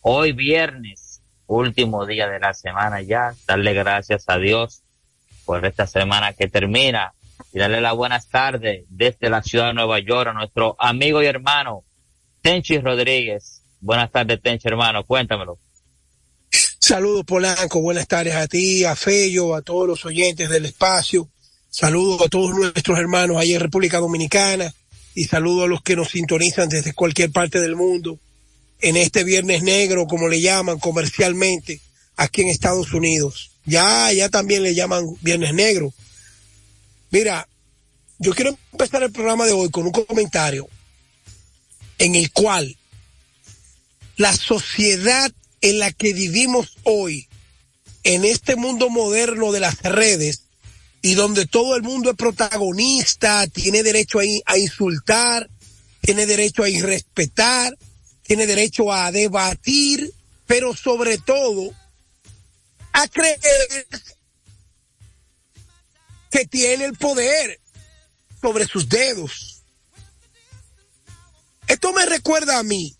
Hoy 0.00 0.32
viernes 0.32 1.20
último 1.48 2.06
día 2.06 2.28
de 2.28 2.38
la 2.38 2.54
semana 2.54 3.02
ya. 3.02 3.34
Darle 3.46 3.74
gracias 3.74 4.24
a 4.28 4.38
Dios 4.38 4.82
por 5.44 5.64
esta 5.64 5.86
semana 5.86 6.32
que 6.34 6.48
termina 6.48 7.14
y 7.52 7.58
darle 7.58 7.80
las 7.80 7.94
buenas 7.94 8.28
tardes 8.28 8.84
desde 8.88 9.30
la 9.30 9.42
ciudad 9.42 9.68
de 9.68 9.74
Nueva 9.74 9.98
York 10.00 10.28
a 10.28 10.32
nuestro 10.32 10.76
amigo 10.78 11.22
y 11.22 11.26
hermano 11.26 11.84
Tenchi 12.42 12.78
Rodríguez. 12.78 13.62
Buenas 13.80 14.10
tardes, 14.10 14.40
Tenchi, 14.42 14.68
hermano. 14.68 15.04
Cuéntamelo. 15.04 15.58
Saludos 16.80 17.24
Polanco, 17.26 17.80
buenas 17.80 18.08
tardes 18.08 18.34
a 18.34 18.46
ti, 18.46 18.84
a 18.84 18.96
Fello, 18.96 19.54
a 19.54 19.62
todos 19.62 19.86
los 19.86 20.04
oyentes 20.04 20.48
del 20.48 20.64
espacio. 20.64 21.28
Saludos 21.70 22.22
a 22.22 22.28
todos 22.28 22.56
nuestros 22.56 22.98
hermanos 22.98 23.36
ahí 23.36 23.52
en 23.52 23.60
República 23.60 23.98
Dominicana 23.98 24.72
y 25.14 25.24
saludos 25.24 25.64
a 25.64 25.68
los 25.68 25.82
que 25.82 25.96
nos 25.96 26.10
sintonizan 26.10 26.68
desde 26.68 26.94
cualquier 26.94 27.30
parte 27.30 27.60
del 27.60 27.76
mundo 27.76 28.18
en 28.80 28.96
este 28.96 29.24
Viernes 29.24 29.62
Negro, 29.62 30.06
como 30.06 30.28
le 30.28 30.40
llaman 30.40 30.78
comercialmente 30.78 31.80
aquí 32.16 32.42
en 32.42 32.48
Estados 32.48 32.92
Unidos. 32.92 33.50
Ya, 33.66 34.12
ya 34.12 34.28
también 34.28 34.62
le 34.62 34.74
llaman 34.74 35.04
Viernes 35.20 35.52
Negro. 35.52 35.92
Mira, 37.10 37.48
yo 38.18 38.34
quiero 38.34 38.58
empezar 38.72 39.02
el 39.02 39.12
programa 39.12 39.46
de 39.46 39.52
hoy 39.52 39.70
con 39.70 39.84
un 39.86 39.92
comentario 39.92 40.68
en 41.98 42.14
el 42.14 42.30
cual 42.32 42.76
la 44.16 44.34
sociedad 44.36 45.32
en 45.60 45.78
la 45.78 45.92
que 45.92 46.12
vivimos 46.12 46.76
hoy, 46.84 47.28
en 48.04 48.24
este 48.24 48.56
mundo 48.56 48.90
moderno 48.90 49.52
de 49.52 49.60
las 49.60 49.80
redes, 49.82 50.42
y 51.02 51.14
donde 51.14 51.46
todo 51.46 51.76
el 51.76 51.82
mundo 51.82 52.10
es 52.10 52.16
protagonista, 52.16 53.46
tiene 53.46 53.82
derecho 53.82 54.18
a, 54.18 54.24
in- 54.24 54.42
a 54.46 54.58
insultar, 54.58 55.48
tiene 56.00 56.26
derecho 56.26 56.62
a 56.64 56.68
irrespetar, 56.68 57.76
tiene 58.22 58.46
derecho 58.46 58.92
a 58.92 59.10
debatir, 59.12 60.12
pero 60.46 60.74
sobre 60.76 61.18
todo 61.18 61.72
a 62.92 63.06
creer 63.08 63.86
que 66.38 66.46
tiene 66.46 66.84
el 66.84 66.96
poder 66.96 67.58
sobre 68.40 68.64
sus 68.64 68.88
dedos. 68.88 69.62
Esto 71.66 71.92
me 71.92 72.06
recuerda 72.06 72.60
a 72.60 72.62
mí 72.62 72.96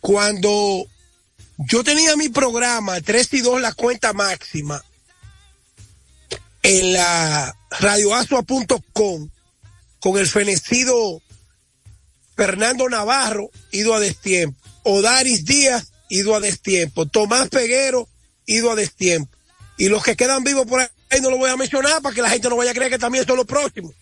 cuando 0.00 0.84
yo 1.56 1.82
tenía 1.82 2.16
mi 2.16 2.28
programa 2.28 3.00
3 3.00 3.32
y 3.32 3.40
2 3.40 3.62
la 3.62 3.72
cuenta 3.72 4.12
máxima 4.12 4.84
en 6.62 6.92
la 6.92 7.56
radioasua.com 7.80 9.30
con 9.98 10.18
el 10.18 10.26
fenecido 10.26 11.22
Fernando 12.36 12.90
Navarro, 12.90 13.50
ido 13.72 13.94
a 13.94 14.00
destiempo, 14.00 14.60
Odaris 14.82 15.46
Díaz, 15.46 15.92
ido 16.10 16.34
a 16.34 16.40
destiempo, 16.40 17.06
Tomás 17.06 17.48
Peguero, 17.48 18.06
ido 18.44 18.70
a 18.70 18.74
destiempo. 18.74 19.34
Y 19.78 19.88
los 19.88 20.02
que 20.02 20.14
quedan 20.14 20.44
vivos 20.44 20.66
por 20.66 20.80
ahí 20.80 20.88
no 21.20 21.30
lo 21.30 21.38
voy 21.38 21.50
a 21.50 21.56
mencionar 21.56 22.02
para 22.02 22.14
que 22.14 22.22
la 22.22 22.30
gente 22.30 22.48
no 22.48 22.56
vaya 22.56 22.70
a 22.70 22.74
creer 22.74 22.90
que 22.90 22.98
también 22.98 23.26
son 23.26 23.36
los 23.36 23.46
próximos. 23.46 23.94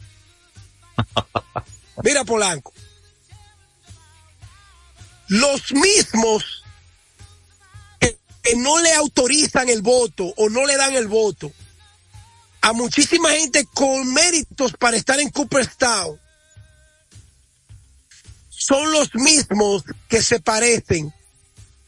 Mira, 2.02 2.24
Polanco. 2.24 2.72
Los 5.28 5.72
mismos 5.72 6.62
que, 8.00 8.18
que 8.42 8.56
no 8.56 8.80
le 8.80 8.92
autorizan 8.94 9.68
el 9.68 9.82
voto 9.82 10.32
o 10.36 10.48
no 10.48 10.66
le 10.66 10.76
dan 10.76 10.94
el 10.94 11.08
voto 11.08 11.52
a 12.60 12.72
muchísima 12.72 13.30
gente 13.30 13.66
con 13.72 14.12
méritos 14.12 14.72
para 14.72 14.96
estar 14.96 15.20
en 15.20 15.30
Cooperstown 15.30 16.18
son 18.48 18.90
los 18.90 19.14
mismos 19.14 19.84
que 20.08 20.20
se 20.20 20.40
parecen 20.40 21.12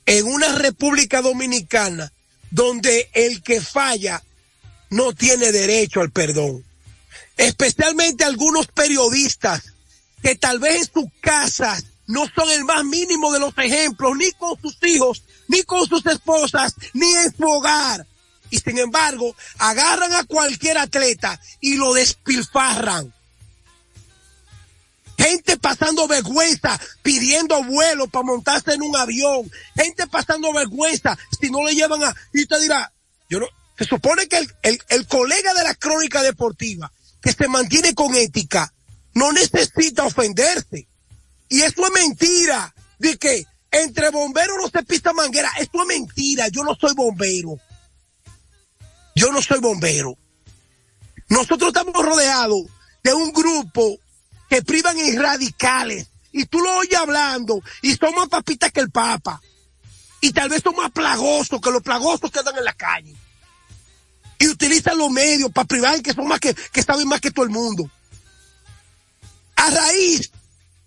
en 0.07 0.26
una 0.26 0.54
República 0.54 1.20
Dominicana 1.20 2.12
donde 2.50 3.11
el 3.12 3.42
que 3.42 3.61
falla 3.61 4.22
no 4.90 5.12
tiene 5.12 5.53
derecho 5.53 6.01
al 6.01 6.11
perdón. 6.11 6.64
Especialmente 7.37 8.24
algunos 8.24 8.66
periodistas 8.66 9.62
que 10.22 10.35
tal 10.35 10.59
vez 10.59 10.77
en 10.77 10.92
sus 10.92 11.05
casas 11.20 11.85
no 12.07 12.27
son 12.35 12.51
el 12.51 12.64
más 12.64 12.85
mínimo 12.85 13.33
de 13.33 13.38
los 13.38 13.57
ejemplos, 13.59 14.16
ni 14.16 14.31
con 14.33 14.61
sus 14.61 14.77
hijos, 14.83 15.22
ni 15.46 15.62
con 15.62 15.87
sus 15.87 16.05
esposas, 16.07 16.74
ni 16.94 17.12
en 17.14 17.37
su 17.37 17.44
hogar. 17.44 18.07
Y 18.51 18.59
sin 18.59 18.79
embargo, 18.79 19.37
agarran 19.59 20.12
a 20.14 20.24
cualquier 20.24 20.79
atleta 20.79 21.38
y 21.61 21.77
lo 21.77 21.92
despilfarran. 21.92 23.12
Gente 25.18 25.57
pasando 25.59 26.07
vergüenza, 26.07 26.81
pidiendo 27.03 27.62
vuelo 27.64 28.07
para 28.07 28.24
montarse 28.24 28.72
en 28.72 28.82
un 28.82 28.97
avión. 28.97 29.51
Gente 29.74 30.07
pasando 30.07 30.53
vergüenza 30.53 31.18
si 31.41 31.51
no 31.51 31.64
le 31.64 31.74
llevan 31.74 32.05
a... 32.05 32.14
Y 32.32 32.43
usted 32.43 32.61
dirá, 32.61 32.93
yo 33.28 33.41
no... 33.41 33.47
Se 33.79 33.85
supone 33.85 34.26
que 34.26 34.39
el, 34.62 34.83
el, 34.89 35.07
colega 35.07 35.55
de 35.55 35.62
la 35.62 35.74
crónica 35.74 36.20
deportiva, 36.22 36.91
que 37.22 37.33
se 37.33 37.47
mantiene 37.47 37.95
con 37.95 38.12
ética, 38.16 38.74
no 39.14 39.31
necesita 39.33 40.05
ofenderse. 40.05 40.89
Y 41.49 41.62
eso 41.62 41.87
es 41.87 41.93
mentira. 41.93 42.74
De 42.99 43.16
que 43.16 43.47
entre 43.70 44.11
bomberos 44.11 44.57
no 44.61 44.68
se 44.68 44.85
pista 44.85 45.12
manguera. 45.12 45.53
Esto 45.61 45.83
es 45.83 45.87
mentira. 45.87 46.49
Yo 46.49 46.64
no 46.64 46.74
soy 46.74 46.93
bombero. 46.95 47.57
Yo 49.14 49.31
no 49.31 49.41
soy 49.41 49.61
bombero. 49.61 50.18
Nosotros 51.29 51.68
estamos 51.68 52.05
rodeados 52.05 52.62
de 53.05 53.14
un 53.14 53.33
grupo 53.33 53.99
que 54.51 54.62
privan 54.62 54.99
en 54.99 55.22
radicales. 55.22 56.09
Y 56.33 56.47
tú 56.47 56.59
lo 56.61 56.79
oyes 56.79 56.99
hablando 56.99 57.62
y 57.83 57.95
son 57.95 58.14
más 58.16 58.29
papitas 58.29 58.72
que 58.72 58.81
el 58.81 58.91
Papa. 58.91 59.41
Y 60.20 60.33
tal 60.33 60.49
vez 60.49 60.62
son 60.64 60.74
más 60.74 60.91
plagosos 60.91 61.61
que 61.61 61.70
los 61.70 61.83
plagosos 61.83 62.31
que 62.33 62.41
andan 62.41 62.59
en 62.59 62.64
la 62.64 62.72
calle. 62.72 63.14
Y 64.39 64.49
utilizan 64.49 64.99
los 64.99 65.11
medios 65.11 65.51
para 65.53 65.66
privar 65.66 66.01
que 66.03 66.14
son 66.14 66.28
más 66.28 66.41
que, 66.41 66.55
que 66.55 66.82
saben 66.82 67.09
más 67.09 67.20
que 67.20 67.30
todo 67.30 67.45
el 67.45 67.51
mundo. 67.51 67.91
a 69.57 69.70
raíz 69.70 70.30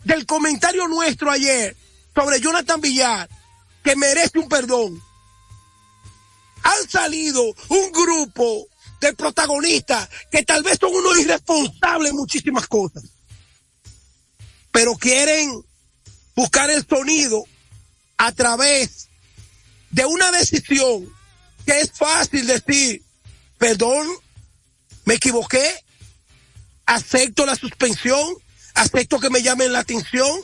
del 0.03 0.25
comentario 0.25 0.87
nuestro 0.87 1.29
ayer 1.29 1.75
sobre 2.15 2.39
Jonathan 2.39 2.81
Villar, 2.81 3.29
que 3.83 3.95
merece 3.95 4.39
un 4.39 4.49
perdón, 4.49 5.01
han 6.63 6.89
salido 6.89 7.43
un 7.69 7.91
grupo 7.91 8.67
de 8.99 9.13
protagonistas 9.13 10.09
que 10.31 10.43
tal 10.43 10.63
vez 10.63 10.77
son 10.79 10.93
unos 10.93 11.17
irresponsables 11.19 12.11
en 12.11 12.17
muchísimas 12.17 12.67
cosas, 12.67 13.03
pero 14.71 14.95
quieren 14.95 15.63
buscar 16.35 16.69
el 16.69 16.85
sonido 16.87 17.43
a 18.17 18.31
través 18.31 19.09
de 19.89 20.05
una 20.05 20.31
decisión 20.31 21.11
que 21.65 21.81
es 21.81 21.91
fácil 21.91 22.45
decir, 22.47 23.03
perdón, 23.61 24.07
me 25.05 25.13
equivoqué, 25.13 25.85
acepto 26.87 27.45
la 27.45 27.55
suspensión, 27.55 28.35
acepto 28.73 29.19
que 29.19 29.29
me 29.29 29.43
llamen 29.43 29.71
la 29.71 29.77
atención, 29.77 30.41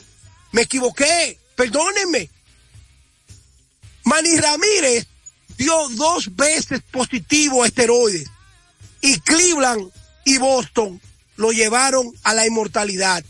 me 0.52 0.62
equivoqué, 0.62 1.36
perdónenme. 1.56 2.30
Manny 4.04 4.36
Ramírez 4.38 5.08
dio 5.56 5.88
dos 5.96 6.36
veces 6.36 6.80
positivo 6.92 7.64
a 7.64 7.66
esteroides 7.66 8.30
y 9.00 9.18
Cleveland 9.18 9.90
y 10.24 10.38
Boston 10.38 11.00
lo 11.34 11.50
llevaron 11.50 12.12
a 12.22 12.34
la 12.34 12.46
inmortalidad. 12.46 13.24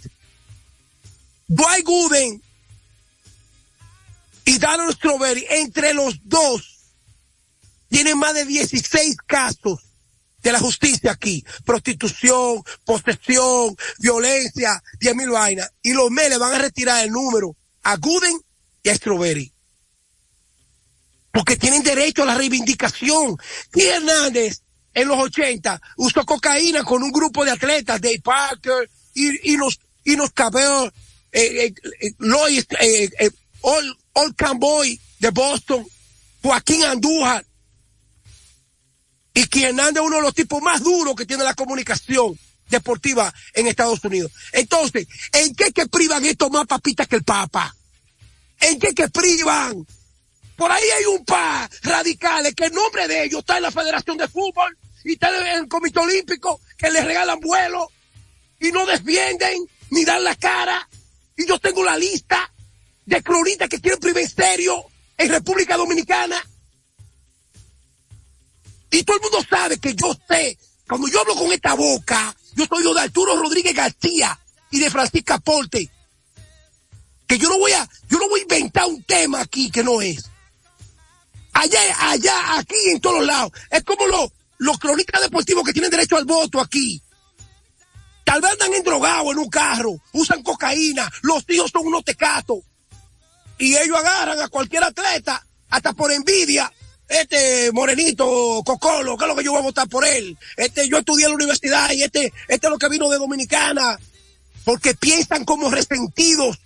Dwight 1.46 1.86
Gooden 1.86 2.42
y 4.44 4.58
Darren 4.58 4.92
Strawberry, 4.92 5.46
entre 5.48 5.94
los 5.94 6.20
dos, 6.24 6.77
tienen 7.88 8.18
más 8.18 8.34
de 8.34 8.44
16 8.44 9.16
casos 9.26 9.80
de 10.42 10.52
la 10.52 10.60
justicia 10.60 11.12
aquí. 11.12 11.44
Prostitución, 11.64 12.62
posesión, 12.84 13.76
violencia, 13.98 14.82
10 15.00 15.14
mil 15.16 15.30
vainas. 15.30 15.70
Y 15.82 15.92
los 15.92 16.10
me 16.10 16.28
le 16.28 16.38
van 16.38 16.54
a 16.54 16.58
retirar 16.58 17.04
el 17.04 17.10
número 17.10 17.56
a 17.82 17.96
Gooden 17.96 18.40
y 18.82 18.88
a 18.88 18.94
Strawberry. 18.94 19.52
Porque 21.32 21.56
tienen 21.56 21.82
derecho 21.82 22.22
a 22.22 22.26
la 22.26 22.34
reivindicación. 22.34 23.36
Y 23.74 23.82
Hernández, 23.82 24.62
en 24.94 25.08
los 25.08 25.18
80, 25.18 25.80
usó 25.96 26.24
cocaína 26.24 26.82
con 26.84 27.02
un 27.02 27.12
grupo 27.12 27.44
de 27.44 27.52
atletas, 27.52 28.00
Dave 28.00 28.20
Parker, 28.20 28.90
y, 29.14 29.52
y 29.52 29.56
los, 29.56 29.78
y 30.04 30.16
los 30.16 30.30
eh, 30.30 30.92
eh, 31.32 31.74
eh, 32.80 33.10
eh, 33.18 33.30
Old 33.60 34.34
Camboy 34.36 35.00
de 35.18 35.30
Boston, 35.30 35.86
Joaquín 36.42 36.84
Andújar, 36.84 37.44
y 39.38 39.46
que 39.46 39.68
Hernández 39.68 40.02
es 40.02 40.06
uno 40.08 40.16
de 40.16 40.22
los 40.22 40.34
tipos 40.34 40.60
más 40.60 40.82
duros 40.82 41.14
que 41.14 41.24
tiene 41.24 41.44
la 41.44 41.54
comunicación 41.54 42.36
deportiva 42.68 43.32
en 43.54 43.68
Estados 43.68 44.02
Unidos. 44.02 44.32
Entonces, 44.50 45.06
¿en 45.32 45.54
qué 45.54 45.70
que 45.70 45.86
privan 45.86 46.24
estos 46.24 46.50
más 46.50 46.66
papitas 46.66 47.06
que 47.06 47.14
el 47.14 47.22
Papa? 47.22 47.72
¿En 48.58 48.80
qué 48.80 48.92
que 48.92 49.08
privan? 49.08 49.86
Por 50.56 50.72
ahí 50.72 50.82
hay 50.98 51.04
un 51.04 51.24
par 51.24 51.70
radicales 51.82 52.52
que 52.56 52.64
el 52.64 52.72
nombre 52.72 53.06
de 53.06 53.26
ellos 53.26 53.38
está 53.38 53.58
en 53.58 53.62
la 53.62 53.70
Federación 53.70 54.16
de 54.16 54.26
Fútbol 54.26 54.76
y 55.04 55.12
está 55.12 55.28
en 55.28 55.60
el 55.60 55.68
Comité 55.68 56.00
Olímpico 56.00 56.60
que 56.76 56.90
les 56.90 57.04
regalan 57.04 57.38
vuelos 57.38 57.86
y 58.58 58.72
no 58.72 58.86
defienden 58.86 59.68
ni 59.90 60.04
dan 60.04 60.24
la 60.24 60.34
cara. 60.34 60.88
Y 61.36 61.46
yo 61.46 61.60
tengo 61.60 61.84
la 61.84 61.96
lista 61.96 62.52
de 63.06 63.22
cronistas 63.22 63.68
que 63.68 63.80
quieren 63.80 64.00
privar 64.00 64.28
serio 64.28 64.84
en 65.16 65.28
República 65.28 65.76
Dominicana. 65.76 66.44
Y 68.90 69.02
todo 69.02 69.16
el 69.16 69.22
mundo 69.22 69.38
sabe 69.48 69.78
que 69.78 69.94
yo 69.94 70.16
sé, 70.28 70.58
cuando 70.86 71.08
yo 71.08 71.20
hablo 71.20 71.34
con 71.34 71.52
esta 71.52 71.74
boca, 71.74 72.34
yo 72.54 72.66
soy 72.66 72.84
yo 72.84 72.94
de 72.94 73.02
Arturo 73.02 73.36
Rodríguez 73.36 73.74
García 73.74 74.38
y 74.70 74.78
de 74.78 74.90
Francisca 74.90 75.38
Porte. 75.38 75.90
Que 77.26 77.38
yo 77.38 77.48
no 77.48 77.58
voy 77.58 77.72
a, 77.72 77.88
yo 78.08 78.18
no 78.18 78.28
voy 78.28 78.40
a 78.40 78.42
inventar 78.42 78.86
un 78.86 79.02
tema 79.02 79.40
aquí 79.40 79.70
que 79.70 79.84
no 79.84 80.00
es. 80.00 80.30
Allá, 81.52 81.80
allá, 82.10 82.58
aquí, 82.58 82.76
en 82.86 83.00
todos 83.00 83.24
lados. 83.26 83.52
Es 83.70 83.84
como 83.84 84.06
los, 84.06 84.30
los 84.58 84.78
cronistas 84.78 85.20
deportivos 85.20 85.64
que 85.64 85.72
tienen 85.72 85.90
derecho 85.90 86.16
al 86.16 86.24
voto 86.24 86.60
aquí. 86.60 87.02
Tal 88.24 88.40
vez 88.40 88.52
andan 88.52 88.74
endrogados 88.74 89.32
en 89.32 89.38
un 89.38 89.48
carro, 89.48 89.98
usan 90.12 90.42
cocaína, 90.42 91.10
los 91.22 91.44
hijos 91.48 91.70
son 91.70 91.86
unos 91.86 92.04
tecatos. 92.04 92.58
Y 93.58 93.76
ellos 93.76 93.96
agarran 93.98 94.40
a 94.40 94.48
cualquier 94.48 94.84
atleta, 94.84 95.44
hasta 95.70 95.92
por 95.92 96.12
envidia, 96.12 96.72
este 97.08 97.72
morenito, 97.72 98.62
Cocolo, 98.64 99.16
que 99.16 99.24
es 99.24 99.28
lo 99.28 99.36
que 99.36 99.44
yo 99.44 99.52
voy 99.52 99.60
a 99.60 99.64
votar 99.64 99.88
por 99.88 100.04
él. 100.04 100.36
Este, 100.56 100.88
yo 100.88 100.98
estudié 100.98 101.24
en 101.24 101.30
la 101.30 101.36
universidad 101.36 101.90
y 101.92 102.02
este, 102.02 102.32
este 102.48 102.66
es 102.66 102.70
lo 102.70 102.78
que 102.78 102.88
vino 102.88 103.08
de 103.08 103.18
Dominicana. 103.18 103.98
Porque 104.64 104.94
piensan 104.94 105.44
como 105.44 105.70
resentidos. 105.70 106.58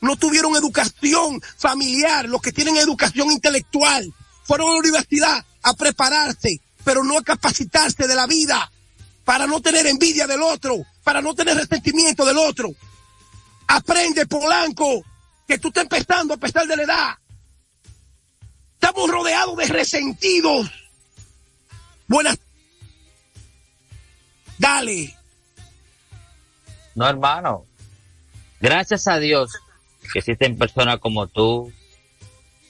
No 0.00 0.16
tuvieron 0.16 0.56
educación 0.56 1.40
familiar, 1.56 2.28
los 2.28 2.42
que 2.42 2.52
tienen 2.52 2.76
educación 2.76 3.30
intelectual. 3.30 4.12
Fueron 4.42 4.68
a 4.68 4.72
la 4.72 4.78
universidad 4.78 5.44
a 5.62 5.74
prepararse, 5.74 6.60
pero 6.82 7.04
no 7.04 7.16
a 7.16 7.22
capacitarse 7.22 8.06
de 8.06 8.14
la 8.14 8.26
vida. 8.26 8.70
Para 9.24 9.46
no 9.46 9.62
tener 9.62 9.86
envidia 9.86 10.26
del 10.26 10.42
otro, 10.42 10.84
para 11.02 11.22
no 11.22 11.34
tener 11.34 11.56
resentimiento 11.56 12.26
del 12.26 12.36
otro. 12.36 12.74
Aprende, 13.68 14.26
Polanco, 14.26 15.02
que 15.46 15.58
tú 15.58 15.68
estás 15.68 15.84
empezando 15.84 16.34
a 16.34 16.38
pesar 16.38 16.66
de 16.66 16.76
la 16.76 16.82
edad. 16.82 17.18
Estamos 18.84 19.10
rodeados 19.10 19.56
de 19.56 19.64
resentidos. 19.64 20.70
Buenas. 22.06 22.38
Dale. 24.58 25.16
No, 26.94 27.08
hermano. 27.08 27.64
Gracias 28.60 29.08
a 29.08 29.18
Dios 29.18 29.52
que 30.12 30.18
existen 30.18 30.58
personas 30.58 30.98
como 30.98 31.26
tú, 31.26 31.72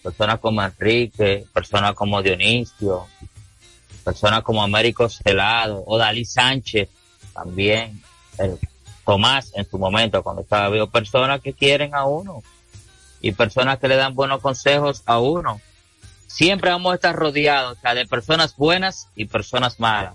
personas 0.04 0.38
como 0.38 0.62
Enrique, 0.62 1.46
personas 1.52 1.96
como 1.96 2.22
Dionisio, 2.22 3.08
personas 4.04 4.44
como 4.44 4.62
Américo 4.62 5.08
Celado 5.08 5.82
o 5.84 5.98
Dalí 5.98 6.24
Sánchez 6.24 6.90
también, 7.32 8.00
el 8.38 8.56
Tomás 9.04 9.50
en 9.56 9.68
su 9.68 9.80
momento 9.80 10.22
cuando 10.22 10.42
estaba 10.42 10.68
vivo, 10.68 10.86
personas 10.86 11.40
que 11.40 11.54
quieren 11.54 11.92
a 11.92 12.04
uno 12.04 12.44
y 13.20 13.32
personas 13.32 13.80
que 13.80 13.88
le 13.88 13.96
dan 13.96 14.14
buenos 14.14 14.40
consejos 14.40 15.02
a 15.06 15.18
uno 15.18 15.60
siempre 16.34 16.70
vamos 16.70 16.92
a 16.92 16.94
estar 16.96 17.14
rodeados, 17.14 17.78
o 17.78 17.80
sea, 17.80 17.94
de 17.94 18.06
personas 18.06 18.56
buenas 18.56 19.08
y 19.14 19.26
personas 19.26 19.78
malas. 19.80 20.14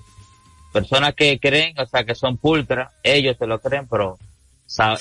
Personas 0.73 1.15
que 1.15 1.39
creen, 1.39 1.79
o 1.79 1.85
sea, 1.87 2.03
que 2.03 2.13
son 2.15 2.37
pulcras, 2.37 2.91
ellos 3.03 3.35
se 3.39 3.47
lo 3.47 3.59
creen, 3.59 3.87
pero 3.87 4.19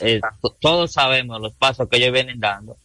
eh, 0.01 0.21
todos 0.61 0.93
sabemos 0.93 1.41
los 1.41 1.53
pasos 1.55 1.89
que 1.91 1.99
ellos 1.99 2.13
vienen 2.13 2.41
dando. 2.41 2.77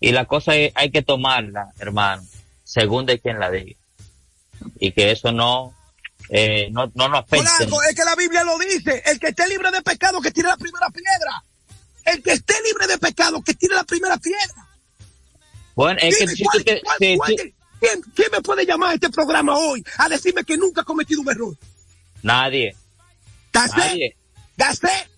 Y 0.00 0.12
la 0.12 0.24
cosa 0.24 0.54
es, 0.56 0.72
hay 0.74 0.90
que 0.90 1.02
tomarla, 1.02 1.68
hermano, 1.78 2.22
según 2.64 3.06
de 3.06 3.18
quien 3.20 3.38
la 3.38 3.50
diga. 3.50 3.78
Y 4.80 4.90
que 4.92 5.12
eso 5.12 5.30
no, 5.30 5.74
eh, 6.30 6.68
no, 6.72 6.90
no 6.94 7.08
nos 7.08 7.20
afecte. 7.20 7.46
Polanco, 7.46 7.82
es 7.82 7.94
que 7.94 8.04
la 8.04 8.16
Biblia 8.16 8.42
lo 8.44 8.58
dice, 8.58 9.02
el 9.06 9.20
que 9.20 9.28
esté 9.28 9.46
libre 9.48 9.70
de 9.70 9.82
pecado 9.82 10.20
que 10.20 10.30
tire 10.32 10.48
la 10.48 10.56
primera 10.56 10.88
piedra. 10.90 11.44
El 12.04 12.22
que 12.22 12.32
esté 12.32 12.54
libre 12.66 12.86
de 12.88 12.98
pecado 12.98 13.40
que 13.42 13.54
tire 13.54 13.74
la 13.76 13.84
primera 13.84 14.16
piedra. 14.16 14.66
Bueno, 15.76 16.00
es 16.02 16.18
que, 16.18 16.42
¿cuál, 16.42 16.64
que, 16.64 16.80
cuál, 16.82 16.96
si- 16.98 17.16
cuál- 17.16 17.36
si- 17.38 17.54
¿quién, 17.80 18.02
quién 18.14 18.28
me 18.32 18.40
puede 18.40 18.64
llamar 18.66 18.90
a 18.90 18.94
este 18.94 19.10
programa 19.10 19.56
hoy 19.56 19.84
a 19.96 20.08
decirme 20.08 20.44
que 20.44 20.56
nunca 20.56 20.82
he 20.82 20.84
cometido 20.84 21.20
un 21.20 21.30
error? 21.30 21.54
nadie, 22.22 22.68
it. 22.68 22.76
nadie. 23.54 24.06
It. 24.06 25.08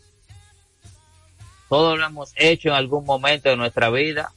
todos 1.69 1.99
lo 1.99 2.05
hemos 2.05 2.33
hecho 2.37 2.69
en 2.69 2.75
algún 2.75 3.05
momento 3.05 3.49
de 3.49 3.57
nuestra 3.57 3.91
vida, 3.91 4.33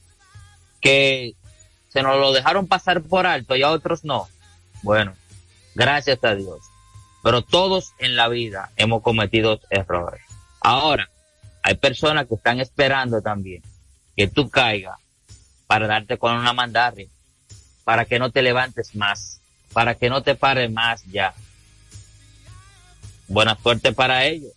que 0.80 1.36
se 1.90 2.02
nos 2.02 2.18
lo 2.20 2.32
dejaron 2.32 2.68
pasar 2.68 3.02
por 3.02 3.26
alto 3.26 3.56
y 3.56 3.64
a 3.64 3.72
otros 3.72 4.04
no. 4.04 4.28
Bueno, 4.82 5.16
gracias 5.76 6.24
a 6.24 6.36
Dios. 6.36 6.60
Pero 7.24 7.42
todos 7.42 7.94
en 8.00 8.16
la 8.16 8.28
vida 8.28 8.72
hemos 8.76 9.02
cometido 9.02 9.60
errores. 9.70 10.22
Ahora, 10.60 11.10
hay 11.62 11.76
personas 11.76 12.28
que 12.28 12.36
están 12.36 12.60
esperando 12.60 13.22
también 13.22 13.64
que 14.16 14.28
tú 14.28 14.50
caigas 14.50 14.98
para 15.68 15.88
darte 15.88 16.18
con 16.18 16.36
una 16.36 16.54
mandarria, 16.54 17.08
para 17.84 18.06
que 18.06 18.20
no 18.20 18.32
te 18.32 18.42
levantes 18.42 18.96
más, 18.96 19.40
para 19.74 19.96
que 19.96 20.10
no 20.10 20.24
te 20.24 20.36
pares 20.36 20.72
más 20.72 21.04
ya. 21.06 21.34
Buena 23.28 23.58
suerte 23.62 23.94
para 23.94 24.26
ellos. 24.26 24.52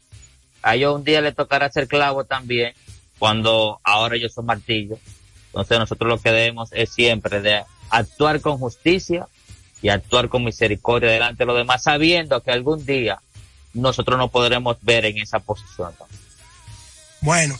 A 0.62 0.74
ellos 0.74 0.94
un 0.94 1.04
día 1.04 1.20
les 1.20 1.34
tocará 1.34 1.70
ser 1.70 1.88
clavo 1.88 2.24
también, 2.24 2.74
cuando 3.18 3.80
ahora 3.84 4.16
ellos 4.16 4.32
son 4.32 4.46
martillos. 4.46 4.98
Entonces 5.46 5.78
nosotros 5.78 6.08
lo 6.08 6.20
que 6.20 6.32
debemos 6.32 6.70
es 6.72 6.92
siempre 6.92 7.40
de 7.40 7.64
actuar 7.90 8.40
con 8.40 8.58
justicia 8.58 9.26
y 9.80 9.88
actuar 9.88 10.28
con 10.28 10.44
misericordia 10.44 11.10
delante 11.10 11.44
de 11.44 11.46
los 11.46 11.56
demás, 11.56 11.82
sabiendo 11.82 12.42
que 12.42 12.50
algún 12.50 12.84
día 12.84 13.20
nosotros 13.72 14.18
nos 14.18 14.30
podremos 14.30 14.76
ver 14.82 15.04
en 15.04 15.18
esa 15.18 15.38
posición. 15.38 15.92
Bueno. 17.20 17.58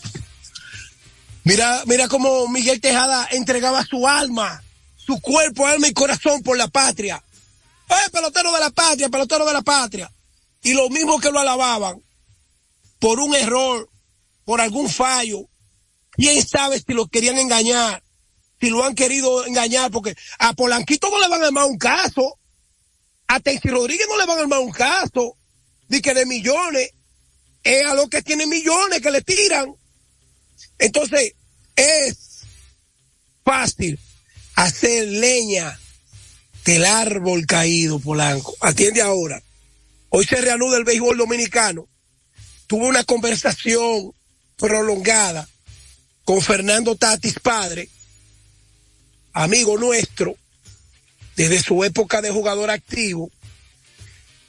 Mira, 1.45 1.83
mira 1.87 2.09
cómo 2.09 2.49
Miguel 2.49 2.81
Tejada 2.81 3.29
entregaba 3.31 3.85
su 3.85 4.09
alma, 4.09 4.63
su 5.07 5.21
cuerpo, 5.21 5.67
alma 5.67 5.87
y 5.87 5.93
corazón 5.93 6.43
por 6.43 6.57
la 6.59 6.67
patria. 6.67 7.23
¡Eh, 7.89 8.11
pelotero 8.11 8.53
de 8.53 8.61
la 8.61 8.71
patria, 8.71 9.09
pelotero 9.09 9.47
de 9.47 9.53
la 9.53 9.63
patria! 9.63 10.13
Y 10.63 10.73
lo 10.73 10.91
mismo 10.91 11.21
que 11.21 11.31
lo 11.31 11.39
alababan 11.39 12.03
por 12.99 13.21
un 13.21 13.35
error 13.35 13.89
por 14.45 14.61
algún 14.61 14.89
fallo. 14.89 15.49
¿Quién 16.11 16.45
sabe 16.45 16.81
si 16.81 16.93
lo 16.93 17.07
querían 17.07 17.39
engañar? 17.39 18.03
Si 18.61 18.71
lo 18.71 18.83
han 18.85 18.95
querido 18.95 19.47
engañar, 19.47 19.91
porque 19.91 20.17
a 20.39 20.55
Polanquito 20.55 21.11
no 21.11 21.21
le 21.21 21.29
van 21.29 21.43
a 21.43 21.47
armar 21.47 21.67
un 21.67 21.79
caso. 21.79 22.39
A 23.29 23.39
Tensi 23.39 23.69
Rodríguez 23.69 24.07
no 24.09 24.19
le 24.19 24.27
van 24.27 24.39
a 24.39 24.43
armar 24.43 24.61
un 24.61 24.73
caso. 24.73 25.37
Ni 25.89 26.01
que 26.01 26.15
de 26.15 26.27
millones. 26.27 26.91
Es 27.63 27.87
a 27.87 27.95
los 27.95 28.09
que 28.09 28.23
tienen 28.23 28.49
millones 28.49 29.01
que 29.01 29.11
le 29.11 29.23
tiran. 29.23 29.75
Entonces, 30.79 31.35
es 31.77 32.17
fácil 33.45 33.99
hacer 34.57 35.07
leña 35.07 35.79
del 36.65 36.85
árbol 36.85 37.47
caído, 37.47 38.01
Polanco. 38.01 38.57
Atiende 38.61 39.03
ahora. 39.03 39.41
Hoy 40.09 40.25
se 40.25 40.41
reanuda 40.41 40.79
el 40.79 40.85
béisbol 40.85 41.17
dominicano. 41.17 41.87
Tuvo 42.67 42.87
una 42.87 43.05
conversación 43.05 44.13
prolongada 44.57 45.49
con 46.25 46.43
Fernando 46.43 46.97
Tatis 46.97 47.39
padre, 47.39 47.89
amigo 49.33 49.79
nuestro, 49.79 50.35
desde 51.37 51.63
su 51.63 51.85
época 51.85 52.21
de 52.21 52.31
jugador 52.31 52.71
activo. 52.71 53.31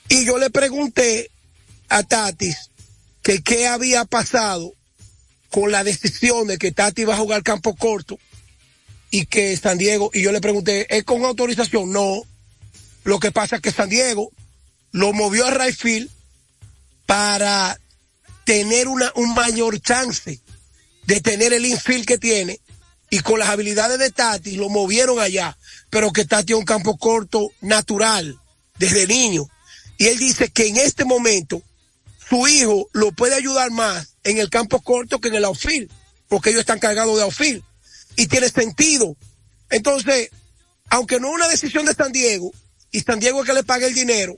Y 0.10 0.26
yo 0.26 0.39
le 0.39 0.49
pregunté 0.49 1.30
a 1.89 2.01
Tatis 2.01 2.72
que 3.22 3.43
qué 3.43 3.68
había 3.68 4.05
pasado 4.05 4.74
con 5.51 5.72
la 5.72 5.84
decisión 5.84 6.47
de 6.47 6.58
que 6.58 6.72
Tati 6.72 7.03
iba 7.03 7.14
a 7.14 7.18
jugar 7.18 7.43
campo 7.43 7.76
corto 7.76 8.18
y 9.10 9.26
que 9.26 9.55
San 9.58 9.78
Diego, 9.78 10.12
y 10.14 10.22
yo 10.22 10.32
le 10.32 10.41
pregunté, 10.41 10.88
¿es 10.95 11.03
con 11.03 11.24
autorización? 11.24 11.91
No. 11.91 12.22
Lo 13.03 13.20
que 13.20 13.32
pasa 13.32 13.58
es 13.58 13.62
que 13.62 13.72
San 13.72 13.89
Diego 13.89 14.32
lo 14.91 15.14
movió 15.14 15.45
a 15.45 15.51
Rayfield 15.51 16.10
para 17.05 17.80
tener 18.43 18.88
una, 18.88 19.12
un 19.16 19.34
mayor 19.34 19.80
chance 19.82 20.39
de 21.05 21.22
tener 21.22 21.53
el 21.53 21.66
infield 21.66 22.05
que 22.05 22.18
tiene 22.18 22.60
y 23.10 23.20
con 23.20 23.39
las 23.39 23.49
habilidades 23.49 23.99
de 23.99 24.12
Tati 24.12 24.58
lo 24.58 24.70
movieron 24.70 25.20
allá, 25.20 25.58
pero 25.89 26.12
que 26.12 26.26
Tati 26.26 26.53
es 26.53 26.60
un 26.60 26.66
campo 26.66 26.97
corto 26.97 27.51
natural 27.62 28.38
desde 28.78 29.08
niño. 29.08 29.47
Y 29.97 30.08
él 30.08 30.18
dice 30.18 30.49
que 30.49 30.68
en 30.68 30.78
este 30.78 31.05
momento 31.05 31.62
su 32.30 32.47
hijo 32.47 32.89
lo 32.91 33.12
puede 33.14 33.36
ayudar 33.36 33.72
más 33.72 34.16
en 34.24 34.38
el 34.38 34.49
campo 34.49 34.82
corto 34.82 35.20
que 35.20 35.30
en 35.30 35.36
el 35.36 35.45
outfield, 35.45 35.89
porque 36.28 36.49
ellos 36.49 36.62
están 36.62 36.80
cargados 36.80 37.16
de 37.16 37.24
outfield. 37.24 37.64
Y 38.18 38.28
tiene 38.28 38.49
sentido. 38.49 39.15
Entonces, 39.70 40.30
aunque 40.89 41.22
no 41.22 41.30
es 41.30 41.36
una 41.36 41.47
decisión 41.47 41.86
de 41.86 41.93
San 41.93 42.11
Diego, 42.11 42.51
y 42.91 42.99
San 42.99 43.20
Diego 43.20 43.41
es 43.41 43.47
que 43.47 43.53
le 43.53 43.63
pague 43.63 43.88
el 43.88 43.93
dinero, 43.93 44.38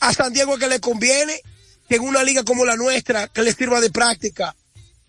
a 0.00 0.12
San 0.12 0.32
Diego 0.32 0.54
es 0.54 0.60
que 0.60 0.68
le 0.68 0.80
conviene 0.80 1.40
que 1.88 1.96
en 1.96 2.02
una 2.02 2.24
liga 2.24 2.42
como 2.44 2.64
la 2.64 2.76
nuestra, 2.76 3.28
que 3.28 3.42
le 3.42 3.52
sirva 3.52 3.80
de 3.80 3.90
práctica, 3.90 4.56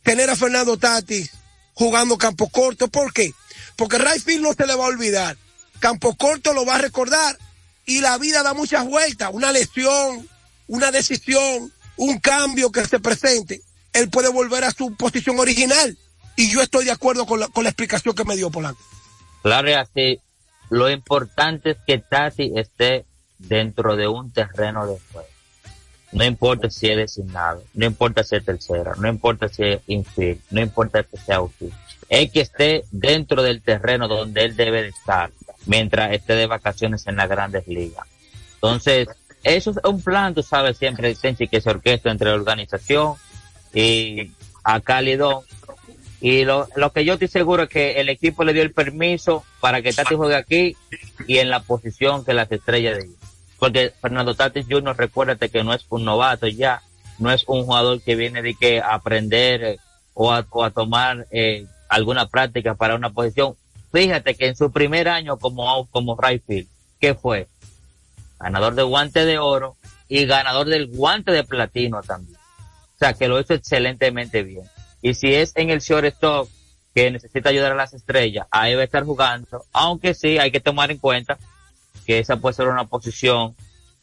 tener 0.03 0.29
a 0.29 0.35
Fernando 0.35 0.77
Tatis 0.77 1.31
jugando 1.73 2.17
campo 2.17 2.49
corto. 2.49 2.87
¿Por 2.87 3.13
qué? 3.13 3.33
Porque 3.75 3.97
Rayfield 3.97 4.43
no 4.43 4.53
se 4.53 4.67
le 4.67 4.75
va 4.75 4.85
a 4.85 4.89
olvidar. 4.89 5.37
Campo 5.79 6.15
corto 6.15 6.53
lo 6.53 6.65
va 6.65 6.75
a 6.75 6.81
recordar 6.81 7.37
y 7.85 8.01
la 8.01 8.17
vida 8.17 8.43
da 8.43 8.53
muchas 8.53 8.85
vueltas. 8.85 9.29
Una 9.33 9.51
lesión, 9.51 10.27
una 10.67 10.91
decisión, 10.91 11.71
un 11.97 12.19
cambio 12.19 12.71
que 12.71 12.85
se 12.85 12.99
presente, 12.99 13.61
él 13.93 14.09
puede 14.09 14.29
volver 14.29 14.63
a 14.63 14.71
su 14.71 14.95
posición 14.95 15.39
original. 15.39 15.97
Y 16.35 16.49
yo 16.51 16.61
estoy 16.61 16.85
de 16.85 16.91
acuerdo 16.91 17.25
con 17.25 17.39
la, 17.39 17.47
con 17.47 17.63
la 17.63 17.69
explicación 17.69 18.15
que 18.15 18.25
me 18.25 18.35
dio 18.35 18.49
Polanco. 18.49 18.81
Claro, 19.41 19.69
y 19.69 19.73
así, 19.73 20.19
lo 20.69 20.89
importante 20.89 21.71
es 21.71 21.77
que 21.85 21.97
Tati 21.97 22.53
esté 22.55 23.05
dentro 23.37 23.95
de 23.95 24.07
un 24.07 24.31
terreno 24.31 24.87
de 24.87 24.97
juego. 25.11 25.27
No 26.11 26.25
importa 26.25 26.69
si 26.69 26.89
es 26.89 26.97
designado, 26.97 27.63
no 27.73 27.85
importa 27.85 28.23
si 28.23 28.35
es 28.35 28.43
tercera, 28.43 28.93
no 28.97 29.07
importa 29.07 29.47
si 29.47 29.63
es 29.63 29.81
infield, 29.87 30.41
no 30.49 30.61
importa 30.61 31.03
que 31.03 31.17
sea 31.17 31.41
útil. 31.41 31.73
Es 32.09 32.31
que 32.31 32.41
esté 32.41 32.83
dentro 32.91 33.41
del 33.41 33.61
terreno 33.61 34.09
donde 34.09 34.43
él 34.43 34.55
debe 34.57 34.81
de 34.81 34.89
estar 34.89 35.31
mientras 35.65 36.11
esté 36.11 36.35
de 36.35 36.47
vacaciones 36.47 37.07
en 37.07 37.15
las 37.15 37.29
grandes 37.29 37.65
ligas. 37.67 38.05
Entonces, 38.55 39.07
eso 39.43 39.71
es 39.71 39.77
un 39.83 40.01
plan, 40.01 40.33
tú 40.33 40.43
sabes, 40.43 40.77
siempre 40.77 41.15
que 41.15 41.61
se 41.61 41.69
orquesta 41.69 42.11
entre 42.11 42.29
la 42.29 42.35
organización 42.35 43.15
y 43.73 44.31
a 44.63 44.81
Calidón. 44.81 45.43
Y 46.21 46.45
lo, 46.45 46.67
lo 46.75 46.93
que 46.93 47.03
yo 47.03 47.13
estoy 47.13 47.27
seguro 47.27 47.63
es 47.63 47.69
que 47.69 47.99
el 47.99 48.07
equipo 48.07 48.43
le 48.43 48.53
dio 48.53 48.61
el 48.61 48.71
permiso 48.71 49.43
para 49.59 49.81
que 49.81 49.91
Tati 49.91 50.13
juegue 50.13 50.35
aquí 50.35 50.77
y 51.27 51.39
en 51.39 51.49
la 51.49 51.61
posición 51.61 52.23
que 52.23 52.33
las 52.33 52.51
estrellas 52.51 52.97
de 52.97 53.05
ellos. 53.05 53.15
Porque 53.57 53.91
Fernando 53.99 54.35
Tatis 54.35 54.67
Jr., 54.69 54.95
recuérdate 54.95 55.49
que 55.49 55.63
no 55.63 55.73
es 55.73 55.83
un 55.89 56.05
novato 56.05 56.47
ya, 56.47 56.83
no 57.17 57.31
es 57.31 57.43
un 57.47 57.65
jugador 57.65 58.01
que 58.01 58.15
viene 58.15 58.43
de 58.43 58.53
que 58.53 58.81
aprender 58.81 59.63
eh, 59.63 59.79
o, 60.13 60.31
a, 60.31 60.45
o 60.51 60.63
a 60.63 60.69
tomar 60.69 61.25
eh, 61.31 61.65
alguna 61.89 62.27
práctica 62.27 62.75
para 62.75 62.95
una 62.95 63.09
posición. 63.09 63.55
Fíjate 63.91 64.35
que 64.35 64.47
en 64.47 64.55
su 64.55 64.71
primer 64.71 65.09
año 65.09 65.37
como, 65.37 65.87
como 65.87 66.15
right 66.21 66.43
field, 66.45 66.67
¿qué 66.99 67.15
fue? 67.15 67.47
Ganador 68.39 68.75
de 68.75 68.83
guante 68.83 69.25
de 69.25 69.39
oro 69.39 69.75
y 70.07 70.25
ganador 70.25 70.67
del 70.67 70.87
guante 70.87 71.31
de 71.31 71.43
platino 71.43 72.01
también. 72.03 72.37
O 72.37 72.99
sea, 72.99 73.13
que 73.13 73.27
lo 73.27 73.39
hizo 73.39 73.55
excelentemente 73.55 74.43
bien. 74.43 74.63
Y 75.01 75.13
si 75.13 75.33
es 75.33 75.53
en 75.55 75.69
el 75.69 75.79
shortstop 75.79 76.49
que 76.93 77.11
necesita 77.11 77.49
ayudar 77.49 77.71
a 77.71 77.75
las 77.75 77.93
estrellas, 77.93 78.47
ahí 78.51 78.75
va 78.75 78.81
a 78.81 78.85
estar 78.85 79.03
jugando, 79.03 79.65
aunque 79.71 80.13
sí 80.13 80.37
hay 80.37 80.51
que 80.51 80.59
tomar 80.59 80.91
en 80.91 80.97
cuenta 80.97 81.37
que 82.05 82.19
esa 82.19 82.37
puede 82.37 82.55
ser 82.55 82.67
una 82.67 82.85
posición 82.85 83.55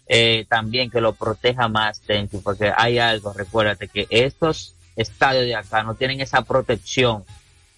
eh, 0.06 0.46
también 0.48 0.90
que 0.90 1.02
lo 1.02 1.12
proteja 1.12 1.68
más 1.68 2.00
porque 2.42 2.72
hay 2.74 2.98
algo, 2.98 3.32
recuérdate 3.34 3.88
que 3.88 4.06
estos 4.08 4.74
estadios 4.96 5.44
de 5.44 5.54
acá 5.54 5.82
no 5.82 5.94
tienen 5.94 6.20
esa 6.20 6.42
protección 6.42 7.24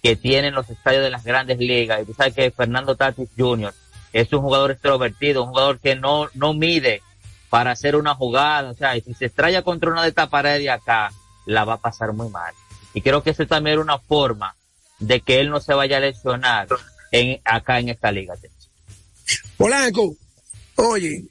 que 0.01 0.15
tienen 0.15 0.55
los 0.55 0.69
estadios 0.69 1.03
de 1.03 1.09
las 1.09 1.23
grandes 1.23 1.59
ligas. 1.59 2.01
Y 2.01 2.05
tú 2.05 2.13
sabes 2.13 2.33
que 2.33 2.51
Fernando 2.51 2.95
Tatis 2.95 3.29
Jr. 3.37 3.73
es 4.13 4.33
un 4.33 4.41
jugador 4.41 4.71
extrovertido, 4.71 5.43
un 5.43 5.49
jugador 5.49 5.79
que 5.79 5.95
no, 5.95 6.29
no 6.33 6.53
mide 6.53 7.01
para 7.49 7.71
hacer 7.71 7.95
una 7.95 8.15
jugada. 8.15 8.71
O 8.71 8.73
sea, 8.73 8.97
y 8.97 9.01
si 9.01 9.13
se 9.13 9.25
estrella 9.25 9.61
contra 9.61 9.91
una 9.91 10.01
de 10.01 10.09
estas 10.09 10.29
paredes 10.29 10.61
de 10.61 10.71
acá, 10.71 11.11
la 11.45 11.65
va 11.65 11.73
a 11.73 11.81
pasar 11.81 12.13
muy 12.13 12.29
mal. 12.29 12.53
Y 12.93 13.01
creo 13.01 13.23
que 13.23 13.29
eso 13.31 13.45
también 13.47 13.73
era 13.73 13.81
una 13.81 13.99
forma 13.99 14.55
de 14.99 15.21
que 15.21 15.39
él 15.39 15.49
no 15.49 15.59
se 15.61 15.73
vaya 15.73 15.97
a 15.97 16.01
lesionar 16.01 16.67
en, 17.11 17.39
acá 17.45 17.79
en 17.79 17.89
esta 17.89 18.11
liga. 18.11 18.35
Polanco, 19.57 20.15
oye, 20.75 21.25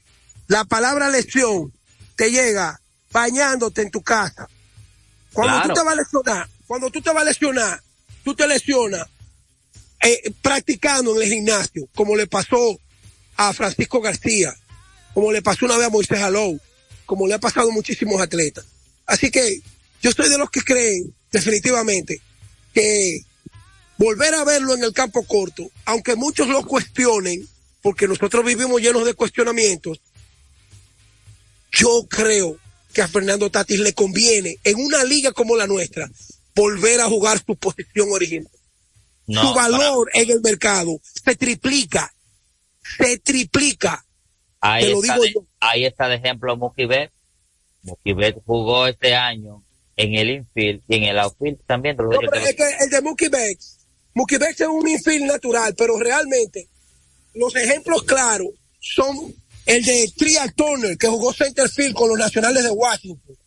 la 0.47 0.63
palabra 0.65 1.09
lesión 1.09 1.71
te 2.15 2.31
llega 2.31 2.79
bañándote 3.11 3.81
en 3.81 3.91
tu 3.91 4.01
casa. 4.01 4.47
Cuando 5.33 5.53
Claro. 5.57 5.69
tú 5.69 5.79
te 5.79 5.85
vas 5.85 5.93
a 5.93 6.01
lesionar, 6.01 6.49
cuando 6.67 6.89
tú 6.89 7.01
te 7.01 7.11
vas 7.13 7.21
a 7.21 7.25
lesionar, 7.25 7.81
tú 8.23 8.35
te 8.35 8.47
lesionas 8.47 9.07
eh, 10.01 10.31
practicando 10.41 11.15
en 11.15 11.21
el 11.21 11.29
gimnasio, 11.29 11.87
como 11.95 12.15
le 12.15 12.27
pasó 12.27 12.79
a 13.37 13.53
Francisco 13.53 14.01
García, 14.01 14.53
como 15.13 15.31
le 15.31 15.41
pasó 15.41 15.65
una 15.65 15.77
vez 15.77 15.87
a 15.87 15.91
Moisés 15.91 16.19
Alou, 16.21 16.59
como 17.05 17.27
le 17.27 17.33
ha 17.35 17.39
pasado 17.39 17.69
a 17.69 17.73
muchísimos 17.73 18.21
atletas. 18.21 18.65
Así 19.05 19.29
que 19.31 19.61
yo 20.01 20.11
soy 20.11 20.29
de 20.29 20.37
los 20.37 20.49
que 20.49 20.61
creen 20.61 21.13
definitivamente 21.31 22.21
que 22.73 23.21
volver 23.97 24.33
a 24.35 24.43
verlo 24.43 24.73
en 24.73 24.83
el 24.83 24.93
campo 24.93 25.23
corto, 25.23 25.69
aunque 25.85 26.15
muchos 26.15 26.47
lo 26.47 26.65
cuestionen, 26.65 27.47
porque 27.81 28.07
nosotros 28.07 28.43
vivimos 28.45 28.81
llenos 28.81 29.05
de 29.05 29.13
cuestionamientos, 29.13 29.99
yo 31.71 32.05
creo 32.09 32.57
que 32.93 33.01
a 33.01 33.07
Fernando 33.07 33.49
Tatis 33.49 33.79
le 33.79 33.93
conviene 33.93 34.57
en 34.63 34.77
una 34.79 35.03
liga 35.03 35.31
como 35.31 35.55
la 35.55 35.67
nuestra 35.67 36.09
volver 36.55 36.99
a 36.99 37.07
jugar 37.07 37.41
su 37.45 37.55
posición 37.55 38.09
original. 38.11 38.51
No, 39.27 39.41
su 39.41 39.53
valor 39.53 40.09
en 40.13 40.29
el 40.29 40.41
mercado 40.41 40.99
se 41.03 41.35
triplica, 41.35 42.13
se 42.97 43.17
triplica. 43.19 44.03
Ahí, 44.59 44.85
Te 44.85 44.89
lo 44.91 45.01
está 45.01 45.13
digo 45.13 45.23
de, 45.25 45.33
yo. 45.33 45.45
ahí 45.59 45.85
está 45.85 46.07
de 46.07 46.15
ejemplo. 46.15 46.57
Mookie 46.57 46.85
Betts 46.85 48.41
jugó 48.45 48.87
este 48.87 49.15
año 49.15 49.63
en 50.01 50.15
el 50.15 50.29
infield 50.31 50.81
y 50.87 50.95
en 50.95 51.03
el 51.03 51.19
outfield 51.19 51.59
también. 51.65 51.95
No, 51.97 52.09
pero 52.09 52.45
es 52.45 52.55
que 52.55 52.63
el 52.79 52.89
de 52.89 53.01
Mookie 53.01 53.29
Betts, 53.29 53.77
Mookie 54.13 54.37
Betts 54.37 54.61
es 54.61 54.67
un 54.67 54.87
infield 54.87 55.25
natural, 55.25 55.75
pero 55.77 55.97
realmente 55.99 56.67
los 57.35 57.55
ejemplos 57.55 58.03
claros 58.03 58.49
son 58.79 59.33
el 59.65 59.83
de 59.85 60.11
Trial 60.17 60.53
Turner, 60.53 60.97
que 60.97 61.07
jugó 61.07 61.31
center 61.33 61.69
field 61.69 61.93
con 61.93 62.09
los 62.09 62.17
nacionales 62.17 62.63
de 62.63 62.71
Washington. 62.71 63.37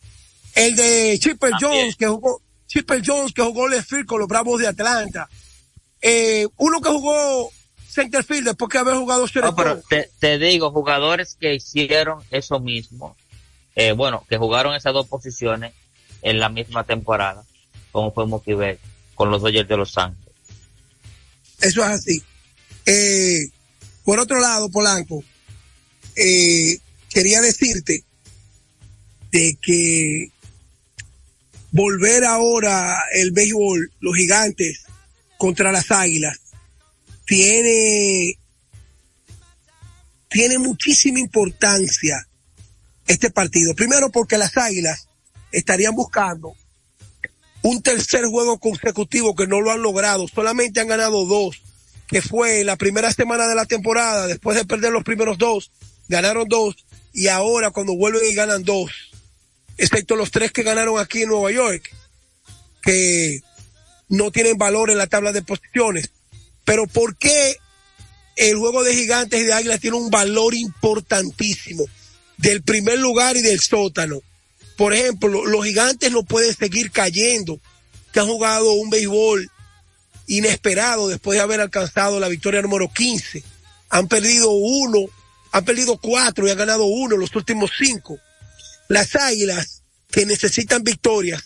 El 0.55 0.75
de 0.75 1.19
Chipper 1.19 1.51
Jones, 1.59 1.97
que 1.97 2.07
jugó, 2.07 2.41
Chipper 2.67 3.01
Jones, 3.05 3.33
que 3.33 3.41
jugó 3.41 3.67
left 3.67 3.89
field 3.89 4.05
con 4.05 4.19
los 4.19 4.27
Bravos 4.29 4.61
de 4.61 4.67
Atlanta. 4.67 5.27
Eh, 6.01 6.47
uno 6.57 6.79
que 6.79 6.89
jugó 6.89 7.51
center 7.89 8.23
field 8.23 8.45
después 8.45 8.69
que 8.69 8.77
haber 8.77 8.95
jugado 8.95 9.25
No, 9.41 9.55
pero 9.55 9.81
te, 9.89 10.09
te 10.19 10.37
digo, 10.37 10.71
jugadores 10.71 11.35
que 11.37 11.55
hicieron 11.55 12.23
eso 12.31 12.61
mismo, 12.61 13.17
eh, 13.75 13.91
bueno, 13.91 14.25
que 14.29 14.37
jugaron 14.37 14.73
esas 14.73 14.93
dos 14.93 15.07
posiciones 15.07 15.73
en 16.25 16.39
la 16.39 16.49
misma 16.49 16.83
temporada, 16.83 17.45
como 17.91 18.11
fue 18.11 18.25
Mookie 18.25 18.79
con 19.13 19.29
los 19.29 19.43
Dodgers 19.43 19.69
de 19.69 19.77
Los 19.77 19.95
Ángeles. 19.95 20.33
Eso 21.61 21.81
es 21.83 21.87
así. 21.87 22.23
Eh, 22.87 23.47
por 24.03 24.19
otro 24.19 24.39
lado, 24.39 24.69
Polanco, 24.69 25.23
eh, 26.15 26.79
quería 27.11 27.41
decirte 27.41 28.03
de 29.31 29.57
que 29.61 30.31
volver 31.71 32.25
ahora 32.25 33.03
el 33.13 33.31
béisbol, 33.31 33.91
los 33.99 34.17
gigantes 34.17 34.81
contra 35.37 35.71
las 35.71 35.91
águilas, 35.91 36.39
tiene, 37.27 38.39
tiene 40.27 40.57
muchísima 40.57 41.19
importancia 41.19 42.27
este 43.05 43.29
partido. 43.29 43.75
Primero 43.75 44.11
porque 44.11 44.39
las 44.39 44.57
águilas 44.57 45.04
estarían 45.55 45.95
buscando 45.95 46.53
un 47.61 47.81
tercer 47.81 48.25
juego 48.25 48.59
consecutivo 48.59 49.35
que 49.35 49.47
no 49.47 49.61
lo 49.61 49.71
han 49.71 49.81
logrado, 49.81 50.27
solamente 50.27 50.81
han 50.81 50.87
ganado 50.87 51.25
dos, 51.25 51.61
que 52.07 52.21
fue 52.21 52.63
la 52.63 52.75
primera 52.75 53.11
semana 53.11 53.47
de 53.47 53.55
la 53.55 53.65
temporada, 53.65 54.27
después 54.27 54.55
de 54.55 54.65
perder 54.65 54.91
los 54.91 55.03
primeros 55.03 55.37
dos, 55.37 55.71
ganaron 56.07 56.47
dos, 56.47 56.75
y 57.13 57.27
ahora 57.27 57.71
cuando 57.71 57.95
vuelven 57.95 58.29
y 58.29 58.35
ganan 58.35 58.63
dos, 58.63 58.91
excepto 59.77 60.15
los 60.15 60.29
tres 60.29 60.51
que 60.51 60.63
ganaron 60.63 60.99
aquí 60.99 61.23
en 61.23 61.29
Nueva 61.29 61.51
York, 61.51 61.89
que 62.83 63.39
no 64.09 64.29
tienen 64.29 64.57
valor 64.57 64.91
en 64.91 64.99
la 64.99 65.07
tabla 65.07 65.31
de 65.31 65.41
posiciones. 65.41 66.11
Pero 66.65 66.85
¿por 66.85 67.17
qué 67.17 67.57
el 68.35 68.57
juego 68.57 68.83
de 68.83 68.93
gigantes 68.93 69.41
y 69.41 69.45
de 69.45 69.53
águilas 69.53 69.79
tiene 69.79 69.97
un 69.97 70.11
valor 70.11 70.53
importantísimo 70.53 71.85
del 72.37 72.61
primer 72.61 72.99
lugar 72.99 73.37
y 73.37 73.41
del 73.41 73.59
sótano? 73.59 74.21
Por 74.77 74.93
ejemplo, 74.93 75.45
los 75.45 75.65
gigantes 75.65 76.11
no 76.11 76.23
pueden 76.23 76.53
seguir 76.53 76.91
cayendo, 76.91 77.59
que 78.11 78.19
han 78.19 78.27
jugado 78.27 78.73
un 78.73 78.89
béisbol 78.89 79.49
inesperado 80.27 81.07
después 81.07 81.37
de 81.37 81.43
haber 81.43 81.61
alcanzado 81.61 82.19
la 82.19 82.27
victoria 82.27 82.61
número 82.61 82.91
15. 82.91 83.43
Han 83.89 84.07
perdido 84.07 84.51
uno, 84.51 85.05
han 85.51 85.63
perdido 85.63 85.97
cuatro 85.97 86.47
y 86.47 86.51
han 86.51 86.57
ganado 86.57 86.85
uno 86.85 87.17
los 87.17 87.35
últimos 87.35 87.71
cinco. 87.77 88.19
Las 88.87 89.15
águilas 89.15 89.83
que 90.11 90.25
necesitan 90.25 90.83
victorias, 90.83 91.43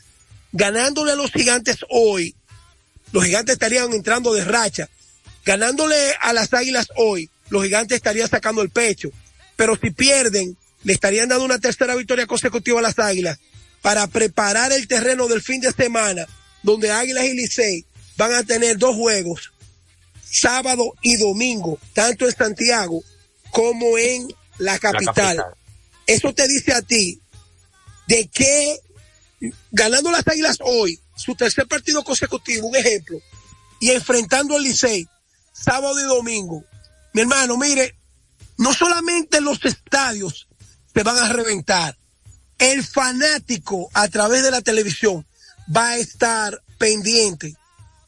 ganándole 0.52 1.12
a 1.12 1.16
los 1.16 1.32
gigantes 1.32 1.78
hoy, 1.90 2.36
los 3.12 3.24
gigantes 3.24 3.54
estarían 3.54 3.94
entrando 3.94 4.34
de 4.34 4.46
racha. 4.46 4.90
Ganándole 5.46 5.96
a 6.22 6.34
las 6.34 6.54
águilas 6.54 6.88
hoy, 6.96 7.30
los 7.50 7.64
gigantes 7.64 7.96
estarían 7.96 8.30
sacando 8.30 8.62
el 8.62 8.70
pecho. 8.70 9.10
Pero 9.56 9.76
si 9.76 9.90
pierden, 9.92 10.56
le 10.84 10.94
estarían 10.94 11.30
dando 11.30 11.46
una 11.46 11.60
tercera 11.60 11.96
victoria 11.96 12.28
consecutiva 12.28 12.80
a 12.80 12.84
las 12.84 13.00
águilas 13.00 13.40
para 13.82 14.08
preparar 14.08 14.72
el 14.72 14.88
terreno 14.88 15.28
del 15.28 15.42
fin 15.42 15.62
de 15.62 15.72
semana, 15.72 16.28
donde 16.64 16.92
Águilas 16.92 17.26
y 17.26 17.34
Licey 17.34 17.86
van 18.18 18.34
a 18.34 18.44
tener 18.44 18.78
dos 18.78 18.96
juegos, 18.96 19.52
sábado 20.30 20.94
y 21.02 21.16
domingo, 21.16 21.80
tanto 21.94 22.26
en 22.26 22.36
Santiago 22.36 23.02
como 23.52 23.98
en 23.98 24.28
la 24.58 24.78
capital. 24.80 25.06
La 25.06 25.14
capital. 25.14 25.56
Eso 26.06 26.34
te 26.34 26.48
dice 26.48 26.74
a 26.74 26.82
ti 26.82 27.22
de 28.08 28.28
que 28.28 28.80
ganando 29.72 30.12
las 30.12 30.28
Águilas 30.28 30.58
hoy, 30.62 31.00
su 31.16 31.36
tercer 31.36 31.68
partido 31.68 32.04
consecutivo, 32.04 32.68
un 32.68 32.76
ejemplo, 32.76 33.20
y 33.80 33.92
enfrentando 33.92 34.56
al 34.56 34.64
Licey, 34.64 35.08
sábado 35.54 36.00
y 36.00 36.04
domingo, 36.04 36.66
mi 37.14 37.22
hermano, 37.22 37.58
mire, 37.58 37.96
no 38.58 38.74
solamente 38.74 39.40
los 39.40 39.64
estadios 39.64 40.49
se 40.94 41.04
van 41.04 41.18
a 41.18 41.32
reventar, 41.32 41.98
el 42.58 42.84
fanático 42.84 43.90
a 43.94 44.08
través 44.08 44.44
de 44.44 44.52
la 44.52 44.62
televisión 44.62 45.26
va 45.76 45.90
a 45.90 45.98
estar 45.98 46.62
pendiente 46.78 47.56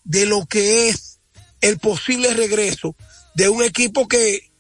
de 0.04 0.26
lo 0.26 0.46
que 0.46 0.90
es 0.90 1.20
el 1.62 1.78
posible 1.80 2.34
regreso 2.34 2.96
de 3.36 3.50
un 3.50 3.64
equipo 3.64 4.08
que 4.08 4.52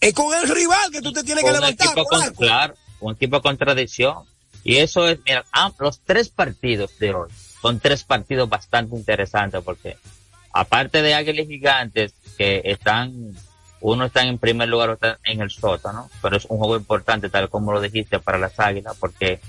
es 0.00 0.14
con 0.14 0.32
el 0.34 0.48
rival 0.48 0.90
que 0.90 1.02
tú 1.02 1.12
te 1.12 1.22
tienes 1.24 1.44
que 1.44 1.50
un 1.50 1.56
levantar. 1.56 1.86
equipo 1.86 2.04
con, 2.04 2.34
claro, 2.34 2.74
un 3.00 3.14
equipo 3.14 3.42
con 3.42 3.56
tradición. 3.56 4.24
Y 4.64 4.76
eso 4.76 5.08
es, 5.08 5.18
mira, 5.24 5.44
ah, 5.52 5.72
los 5.78 6.00
tres 6.00 6.28
partidos 6.28 6.98
de 6.98 7.14
hoy 7.14 7.30
son 7.60 7.80
tres 7.80 8.04
partidos 8.04 8.48
bastante 8.48 8.96
interesantes 8.96 9.62
porque 9.64 9.96
aparte 10.52 11.02
de 11.02 11.14
Águilas 11.14 11.46
Gigantes 11.46 12.12
que 12.36 12.62
están, 12.64 13.34
uno 13.80 14.06
está 14.06 14.22
en 14.22 14.38
primer 14.38 14.68
lugar, 14.68 14.90
está 14.90 15.18
en 15.24 15.40
el 15.40 15.50
sótano, 15.50 16.10
pero 16.22 16.36
es 16.36 16.44
un 16.46 16.58
juego 16.58 16.76
importante 16.76 17.28
tal 17.28 17.48
como 17.48 17.72
lo 17.72 17.80
dijiste 17.80 18.18
para 18.18 18.38
las 18.38 18.58
Águilas 18.58 18.96
porque 18.98 19.40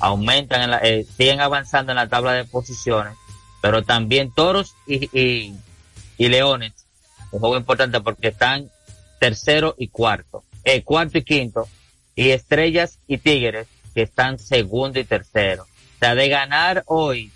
aumentan, 0.00 0.62
en 0.62 0.70
la, 0.70 0.78
eh, 0.78 1.06
siguen 1.16 1.40
avanzando 1.40 1.92
en 1.92 1.96
la 1.96 2.08
tabla 2.08 2.32
de 2.32 2.44
posiciones, 2.44 3.14
pero 3.60 3.82
también 3.82 4.32
Toros 4.34 4.74
y, 4.86 5.04
y, 5.18 5.54
y 6.16 6.28
Leones, 6.28 6.72
un 7.30 7.40
juego 7.40 7.56
importante 7.56 8.00
porque 8.00 8.28
están 8.28 8.70
tercero 9.18 9.74
y 9.78 9.88
cuarto, 9.88 10.44
eh, 10.64 10.82
cuarto 10.82 11.18
y 11.18 11.24
quinto, 11.24 11.68
y 12.14 12.30
Estrellas 12.30 12.98
y 13.06 13.18
Tigres 13.18 13.66
que 13.94 14.02
están 14.02 14.38
segundo 14.38 14.98
y 14.98 15.04
tercero. 15.04 15.64
O 15.64 15.98
sea, 15.98 16.14
de 16.14 16.28
ganar 16.28 16.84
hoy 16.86 17.32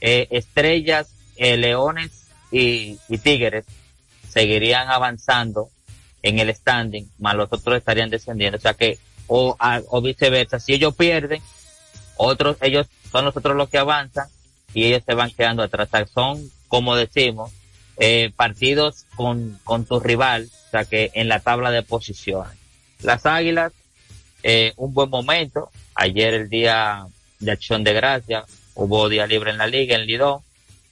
eh, 0.00 0.28
Estrellas, 0.30 1.10
eh, 1.36 1.56
Leones 1.56 2.28
y, 2.50 2.98
y 3.08 3.18
Tigres 3.18 3.66
seguirían 4.28 4.88
avanzando 4.88 5.70
en 6.22 6.38
el 6.38 6.54
standing, 6.54 7.08
más 7.18 7.34
los 7.34 7.52
otros 7.52 7.76
estarían 7.76 8.10
descendiendo. 8.10 8.58
O 8.58 8.60
sea 8.60 8.74
que, 8.74 8.98
o, 9.26 9.56
o 9.58 10.02
viceversa, 10.02 10.58
si 10.58 10.74
ellos 10.74 10.94
pierden, 10.94 11.42
otros, 12.16 12.56
ellos 12.60 12.86
son 13.10 13.24
los 13.24 13.36
otros 13.36 13.56
los 13.56 13.68
que 13.68 13.78
avanzan 13.78 14.28
y 14.74 14.84
ellos 14.84 15.02
se 15.06 15.14
van 15.14 15.30
quedando 15.30 15.62
atrás. 15.62 15.88
Son, 16.12 16.50
como 16.68 16.96
decimos, 16.96 17.52
eh, 17.98 18.32
partidos 18.36 19.06
con, 19.16 19.58
con 19.64 19.84
tu 19.84 20.00
rival, 20.00 20.48
o 20.68 20.70
sea 20.70 20.84
que 20.84 21.10
en 21.14 21.28
la 21.28 21.40
tabla 21.40 21.70
de 21.70 21.82
posiciones. 21.82 22.56
Las 23.02 23.26
Águilas, 23.26 23.72
eh, 24.42 24.72
un 24.76 24.94
buen 24.94 25.10
momento. 25.10 25.70
Ayer 25.94 26.34
el 26.34 26.48
día 26.48 27.06
de 27.40 27.50
acción 27.50 27.82
de 27.84 27.92
gracia, 27.92 28.44
hubo 28.74 29.08
día 29.08 29.26
libre 29.26 29.50
en 29.50 29.58
la 29.58 29.66
liga, 29.66 29.96
en 29.96 30.06
Lidón. 30.06 30.42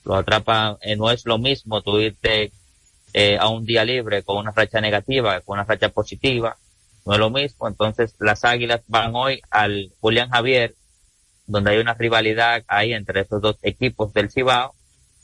Lo 0.04 0.14
atrapa, 0.14 0.78
eh, 0.82 0.96
no 0.96 1.10
es 1.10 1.26
lo 1.26 1.38
mismo 1.38 1.82
tú 1.82 1.98
irte 1.98 2.52
eh, 3.18 3.38
a 3.40 3.48
un 3.48 3.64
día 3.64 3.82
libre 3.82 4.22
con 4.22 4.36
una 4.36 4.50
racha 4.50 4.78
negativa, 4.78 5.40
con 5.40 5.54
una 5.54 5.64
racha 5.64 5.88
positiva. 5.88 6.58
No 7.06 7.14
es 7.14 7.18
lo 7.18 7.30
mismo. 7.30 7.66
Entonces 7.66 8.14
las 8.20 8.44
Águilas 8.44 8.82
van 8.88 9.14
hoy 9.14 9.40
al 9.50 9.90
Julián 10.00 10.28
Javier, 10.28 10.74
donde 11.46 11.70
hay 11.70 11.78
una 11.78 11.94
rivalidad 11.94 12.62
ahí 12.68 12.92
entre 12.92 13.22
estos 13.22 13.40
dos 13.40 13.56
equipos 13.62 14.12
del 14.12 14.30
Cibao 14.30 14.74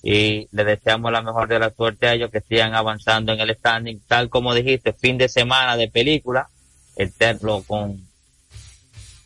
y 0.02 0.48
le 0.52 0.64
deseamos 0.64 1.12
la 1.12 1.20
mejor 1.20 1.48
de 1.48 1.58
la 1.58 1.68
suerte 1.70 2.06
a 2.06 2.14
ellos 2.14 2.30
que 2.30 2.40
sigan 2.40 2.74
avanzando 2.74 3.34
en 3.34 3.40
el 3.40 3.54
standing, 3.54 4.00
tal 4.08 4.30
como 4.30 4.54
dijiste, 4.54 4.94
fin 4.94 5.18
de 5.18 5.28
semana 5.28 5.76
de 5.76 5.88
película, 5.88 6.48
eterno 6.96 7.62
con 7.62 8.00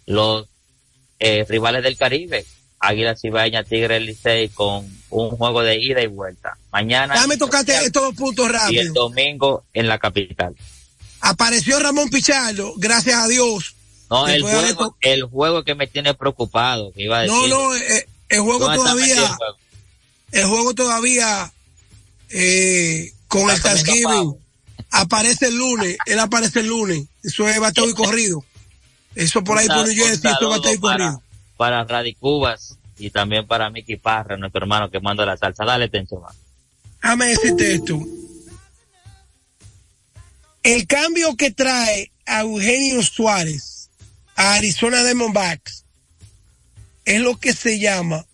los 0.06 0.48
eh, 1.20 1.46
rivales 1.48 1.84
del 1.84 1.96
Caribe, 1.96 2.44
Águila 2.78 3.16
Cibaeña, 3.16 3.64
Tigre 3.64 4.00
Licey 4.00 4.48
con 4.50 4.86
un 5.10 5.30
juego 5.30 5.62
de 5.62 5.76
ida 5.80 6.02
y 6.02 6.06
vuelta. 6.06 6.56
Mañana 6.70 7.14
Déjame 7.14 7.36
tocarte 7.36 7.74
estos 7.74 8.02
dos 8.02 8.14
puntos 8.14 8.46
y 8.46 8.48
el 8.48 8.52
rápido. 8.54 8.94
domingo 8.94 9.64
en 9.72 9.88
la 9.88 9.98
capital. 9.98 10.54
Apareció 11.20 11.78
Ramón 11.80 12.10
Pichardo, 12.10 12.74
gracias 12.76 13.16
a 13.16 13.26
Dios. 13.28 13.74
No, 14.10 14.28
el 14.28 14.42
juego, 14.42 14.96
el 15.00 15.22
juego 15.24 15.64
que 15.64 15.74
me 15.74 15.86
tiene 15.86 16.14
preocupado, 16.14 16.92
que 16.92 17.02
iba 17.04 17.18
a 17.18 17.22
decir. 17.22 17.36
No, 17.36 17.48
no, 17.48 17.74
eh, 17.74 18.06
el 18.28 18.40
juego 18.40 18.60
¿Dónde 18.60 18.76
está 18.76 18.92
el 18.92 18.96
todavía, 18.98 19.28
juego? 19.36 19.56
el 20.32 20.44
juego 20.46 20.74
todavía 20.74 21.52
eh, 22.30 23.12
con 23.28 23.50
el 23.50 23.60
Thanksgiving 23.60 24.36
aparece 24.90 25.46
el 25.48 25.56
lunes, 25.56 25.96
él 26.06 26.18
aparece 26.18 26.60
el 26.60 26.66
lunes, 26.68 27.06
eso 27.22 27.48
es 27.48 27.58
bateo 27.58 27.88
y 27.88 27.94
corrido. 27.94 28.44
Eso 29.14 29.42
por 29.42 29.56
ahí 29.58 29.66
por 29.66 29.86
New 29.88 29.96
Jersey, 29.96 30.30
eso 30.30 30.52
es 30.52 30.58
bateo 30.58 30.74
y 30.74 30.78
corrido. 30.78 31.22
Para 31.56 31.84
Radicubas 31.84 32.78
y 32.98 33.10
también 33.10 33.46
para 33.46 33.70
Mickey 33.70 33.96
Parra, 33.96 34.36
nuestro 34.36 34.62
hermano 34.62 34.90
que 34.90 35.00
manda 35.00 35.26
la 35.26 35.36
salsa. 35.36 35.64
Dale 35.64 35.88
mano. 35.88 36.34
Déjame 37.02 37.26
decirte 37.26 37.74
esto. 37.74 38.00
El 40.62 40.86
cambio 40.86 41.36
que 41.36 41.50
trae 41.50 42.10
a 42.26 42.40
Eugenio 42.40 43.02
Suárez 43.02 43.90
a 44.34 44.54
Arizona 44.54 45.04
Diamondbacks 45.04 45.84
es 47.04 47.20
lo 47.20 47.38
que 47.38 47.52
se 47.52 47.78
llama 47.78 48.26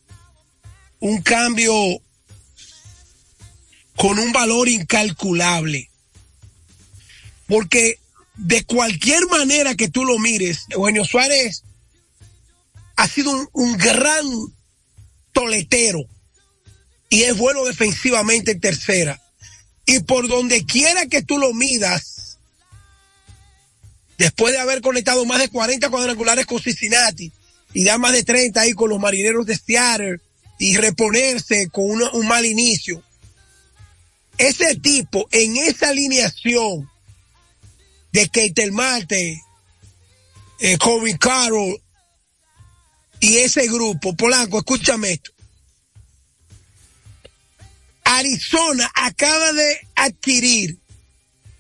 un 1.00 1.20
cambio 1.20 1.74
con 3.96 4.18
un 4.18 4.32
valor 4.32 4.68
incalculable. 4.68 5.90
Porque 7.46 7.98
de 8.36 8.64
cualquier 8.64 9.26
manera 9.26 9.74
que 9.74 9.88
tú 9.88 10.04
lo 10.04 10.18
mires, 10.18 10.66
Eugenio 10.70 11.04
Suárez 11.04 11.64
ha 13.02 13.08
sido 13.08 13.32
un, 13.52 13.76
gran 13.78 14.24
toletero 15.32 16.04
y 17.08 17.24
es 17.24 17.36
bueno 17.36 17.64
defensivamente 17.64 18.52
en 18.52 18.60
tercera. 18.60 19.20
Y 19.84 19.98
por 20.00 20.28
donde 20.28 20.64
quiera 20.64 21.06
que 21.06 21.20
tú 21.20 21.36
lo 21.36 21.52
midas, 21.52 22.38
después 24.18 24.52
de 24.52 24.60
haber 24.60 24.82
conectado 24.82 25.24
más 25.26 25.40
de 25.40 25.48
40 25.48 25.90
cuadrangulares 25.90 26.46
con 26.46 26.62
Cincinnati 26.62 27.32
y 27.74 27.82
dar 27.82 27.98
más 27.98 28.12
de 28.12 28.22
30 28.22 28.60
ahí 28.60 28.72
con 28.72 28.88
los 28.88 29.00
marineros 29.00 29.46
de 29.46 29.58
Seattle 29.58 30.20
y 30.60 30.76
reponerse 30.76 31.70
con 31.70 31.90
un 31.90 32.28
mal 32.28 32.46
inicio, 32.46 33.02
ese 34.38 34.76
tipo 34.76 35.26
en 35.32 35.56
esa 35.56 35.88
alineación 35.88 36.88
de 38.12 38.28
Keitel 38.28 38.70
Marte, 38.70 39.42
eh, 40.60 40.78
Carroll 41.18 41.82
y 43.22 43.38
ese 43.38 43.68
grupo, 43.68 44.16
Polanco, 44.16 44.58
escúchame 44.58 45.12
esto. 45.12 45.30
Arizona 48.04 48.90
acaba 48.96 49.52
de 49.52 49.80
adquirir 49.94 50.76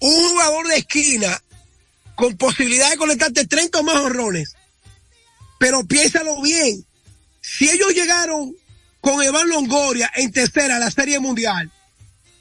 un 0.00 0.28
jugador 0.28 0.66
de 0.66 0.78
esquina 0.78 1.40
con 2.16 2.36
posibilidad 2.36 2.90
de 2.90 2.96
conectarte 2.96 3.46
30 3.46 3.78
o 3.78 3.82
más 3.84 3.94
horrones. 3.94 4.56
Pero 5.60 5.84
piénsalo 5.86 6.42
bien. 6.42 6.84
Si 7.40 7.70
ellos 7.70 7.94
llegaron 7.94 8.56
con 9.00 9.22
Evan 9.22 9.48
Longoria 9.48 10.10
en 10.16 10.32
tercera 10.32 10.76
a 10.76 10.80
la 10.80 10.90
Serie 10.90 11.20
Mundial, 11.20 11.70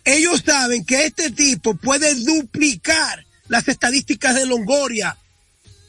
ellos 0.04 0.42
saben 0.44 0.84
que 0.84 1.06
este 1.06 1.30
tipo 1.30 1.76
puede 1.76 2.16
duplicar 2.16 3.24
las 3.50 3.68
estadísticas 3.68 4.34
de 4.34 4.48
Longoria 4.48 5.16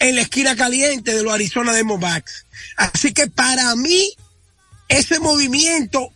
en 0.00 0.16
la 0.16 0.20
esquina 0.20 0.54
caliente 0.54 1.14
de 1.14 1.22
los 1.22 1.32
Arizona 1.32 1.72
Diamondbacks. 1.72 2.41
Así 2.76 3.12
que 3.12 3.28
para 3.28 3.74
mí, 3.76 4.12
ese 4.88 5.20
movimiento 5.20 6.08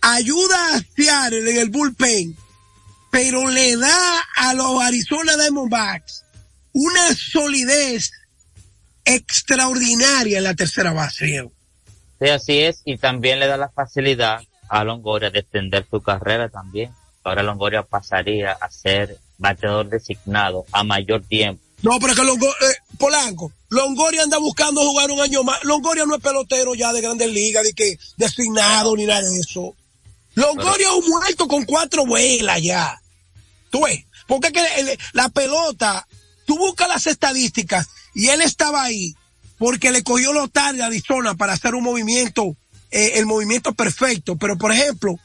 ayuda 0.00 0.74
a 0.74 0.80
Seattle 0.94 1.50
en 1.50 1.56
el 1.58 1.70
bullpen, 1.70 2.36
pero 3.10 3.48
le 3.48 3.76
da 3.76 4.20
a 4.36 4.54
los 4.54 4.82
Arizona 4.82 5.36
Diamondbacks 5.36 6.24
una 6.72 7.14
solidez 7.14 8.10
extraordinaria 9.04 10.38
en 10.38 10.44
la 10.44 10.54
tercera 10.54 10.92
base. 10.92 11.48
Sí, 12.20 12.28
así 12.28 12.58
es, 12.60 12.82
y 12.84 12.98
también 12.98 13.40
le 13.40 13.46
da 13.46 13.56
la 13.56 13.68
facilidad 13.68 14.40
a 14.68 14.84
Longoria 14.84 15.30
de 15.30 15.40
extender 15.40 15.86
su 15.90 16.00
carrera 16.00 16.48
también. 16.48 16.92
Ahora 17.24 17.42
Longoria 17.42 17.82
pasaría 17.82 18.52
a 18.52 18.70
ser 18.70 19.18
bateador 19.38 19.88
designado 19.88 20.64
a 20.72 20.82
mayor 20.84 21.22
tiempo. 21.22 21.62
No, 21.82 21.98
pero 21.98 22.12
es 22.12 22.18
que 22.18 22.24
Longo- 22.24 22.48
eh, 22.48 22.76
Polanco, 22.98 23.52
Longoria 23.68 24.22
anda 24.22 24.38
buscando 24.38 24.80
jugar 24.82 25.10
un 25.10 25.20
año 25.20 25.42
más. 25.42 25.62
Longoria 25.64 26.04
no 26.06 26.14
es 26.14 26.22
pelotero 26.22 26.74
ya 26.74 26.92
de 26.92 27.00
grandes 27.00 27.30
ligas, 27.32 27.64
de 27.64 27.72
que 27.72 27.98
designado 28.16 28.96
ni 28.96 29.04
nada 29.06 29.22
de 29.28 29.38
eso. 29.40 29.74
Longoria 30.34 30.86
es 30.88 31.04
un 31.04 31.10
muerto 31.10 31.48
con 31.48 31.64
cuatro 31.64 32.06
vuelas 32.06 32.62
ya. 32.62 33.00
Tú 33.70 33.82
ves, 33.84 34.04
porque 34.26 34.48
es 34.48 34.52
que 34.52 34.98
la 35.12 35.28
pelota, 35.30 36.06
tú 36.46 36.56
buscas 36.58 36.88
las 36.88 37.06
estadísticas 37.06 37.88
y 38.14 38.28
él 38.28 38.40
estaba 38.42 38.82
ahí 38.84 39.14
porque 39.58 39.90
le 39.90 40.02
cogió 40.02 40.32
lo 40.32 40.48
tarde 40.48 40.82
a 40.82 40.86
Arizona 40.86 41.34
para 41.34 41.54
hacer 41.54 41.74
un 41.74 41.84
movimiento, 41.84 42.56
eh, 42.90 43.12
el 43.16 43.26
movimiento 43.26 43.72
perfecto. 43.74 44.36
Pero 44.36 44.56
por 44.58 44.72
ejemplo, 44.72 45.18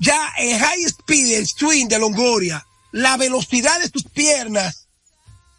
ya 0.00 0.32
el 0.38 0.58
high 0.58 0.84
speed, 0.84 1.32
el 1.38 1.46
swing 1.46 1.86
de 1.86 1.98
Longoria, 1.98 2.66
la 2.92 3.16
velocidad 3.16 3.78
de 3.80 3.88
sus 3.88 4.04
piernas, 4.04 4.83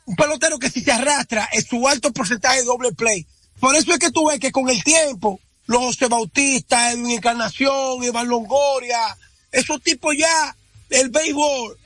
un 0.06 0.16
pelotero 0.16 0.60
que 0.60 0.70
si 0.70 0.82
se 0.82 0.92
arrastra 0.92 1.50
es 1.52 1.66
su 1.68 1.88
alto 1.88 2.12
porcentaje 2.14 2.60
de 2.60 2.66
doble 2.66 2.92
play. 2.94 3.26
Por 3.60 3.76
eso 3.76 3.92
es 3.94 4.00
que 4.00 4.12
tú 4.12 4.28
ves 4.28 4.40
que 4.40 4.52
con 4.52 4.70
el 4.70 4.84
tiempo, 4.84 5.40
los 5.66 5.82
José 5.82 6.08
Bautista, 6.08 6.92
Edwin 6.92 7.12
Encarnación, 7.12 8.04
Iván 8.04 8.28
Longoria, 8.28 9.00
esos 9.52 9.82
tipos 9.82 10.16
ya, 10.18 10.56
el 10.90 11.10
béisbol 11.10 11.78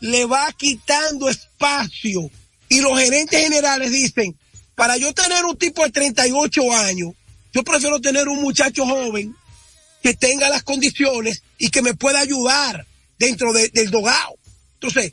le 0.00 0.24
va 0.24 0.52
quitando 0.52 1.28
espacio. 1.28 2.30
Y 2.68 2.80
los 2.80 2.98
gerentes 2.98 3.40
generales 3.42 3.90
dicen, 3.90 4.36
para 4.74 4.96
yo 4.96 5.12
tener 5.12 5.44
un 5.44 5.56
tipo 5.56 5.82
de 5.84 5.90
38 5.90 6.72
años, 6.72 7.12
yo 7.52 7.62
prefiero 7.64 8.00
tener 8.00 8.28
un 8.28 8.40
muchacho 8.40 8.86
joven 8.86 9.34
que 10.02 10.14
tenga 10.14 10.48
las 10.48 10.62
condiciones 10.62 11.42
y 11.58 11.70
que 11.70 11.82
me 11.82 11.94
pueda 11.94 12.20
ayudar 12.20 12.86
dentro 13.18 13.52
de- 13.52 13.68
del 13.70 13.90
dogado. 13.90 14.35
Entonces, 14.86 15.12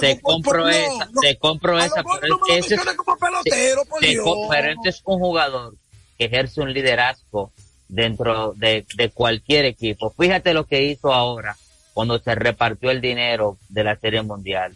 Te, 0.00 0.20
compro 0.20 0.62
por- 0.62 0.70
esa, 0.70 1.04
no. 1.06 1.20
te 1.20 1.36
compro 1.38 1.78
esa, 1.78 2.02
pero 2.20 2.36
no 2.38 2.54
ese 2.54 2.76
como 2.96 3.16
pelotero, 3.18 3.84
por 3.84 4.00
Dios. 4.00 4.24
pero 4.50 4.70
este 4.72 4.88
es 4.90 5.00
un 5.04 5.18
jugador 5.18 5.74
que 6.18 6.24
ejerce 6.26 6.60
un 6.60 6.72
liderazgo 6.72 7.52
dentro 7.88 8.52
de, 8.56 8.86
de 8.96 9.10
cualquier 9.10 9.64
equipo. 9.64 10.10
Fíjate 10.10 10.54
lo 10.54 10.66
que 10.66 10.82
hizo 10.84 11.12
ahora 11.12 11.56
cuando 11.92 12.18
se 12.18 12.34
repartió 12.34 12.90
el 12.90 13.00
dinero 13.00 13.58
de 13.68 13.84
la 13.84 13.96
Serie 13.96 14.22
Mundial. 14.22 14.74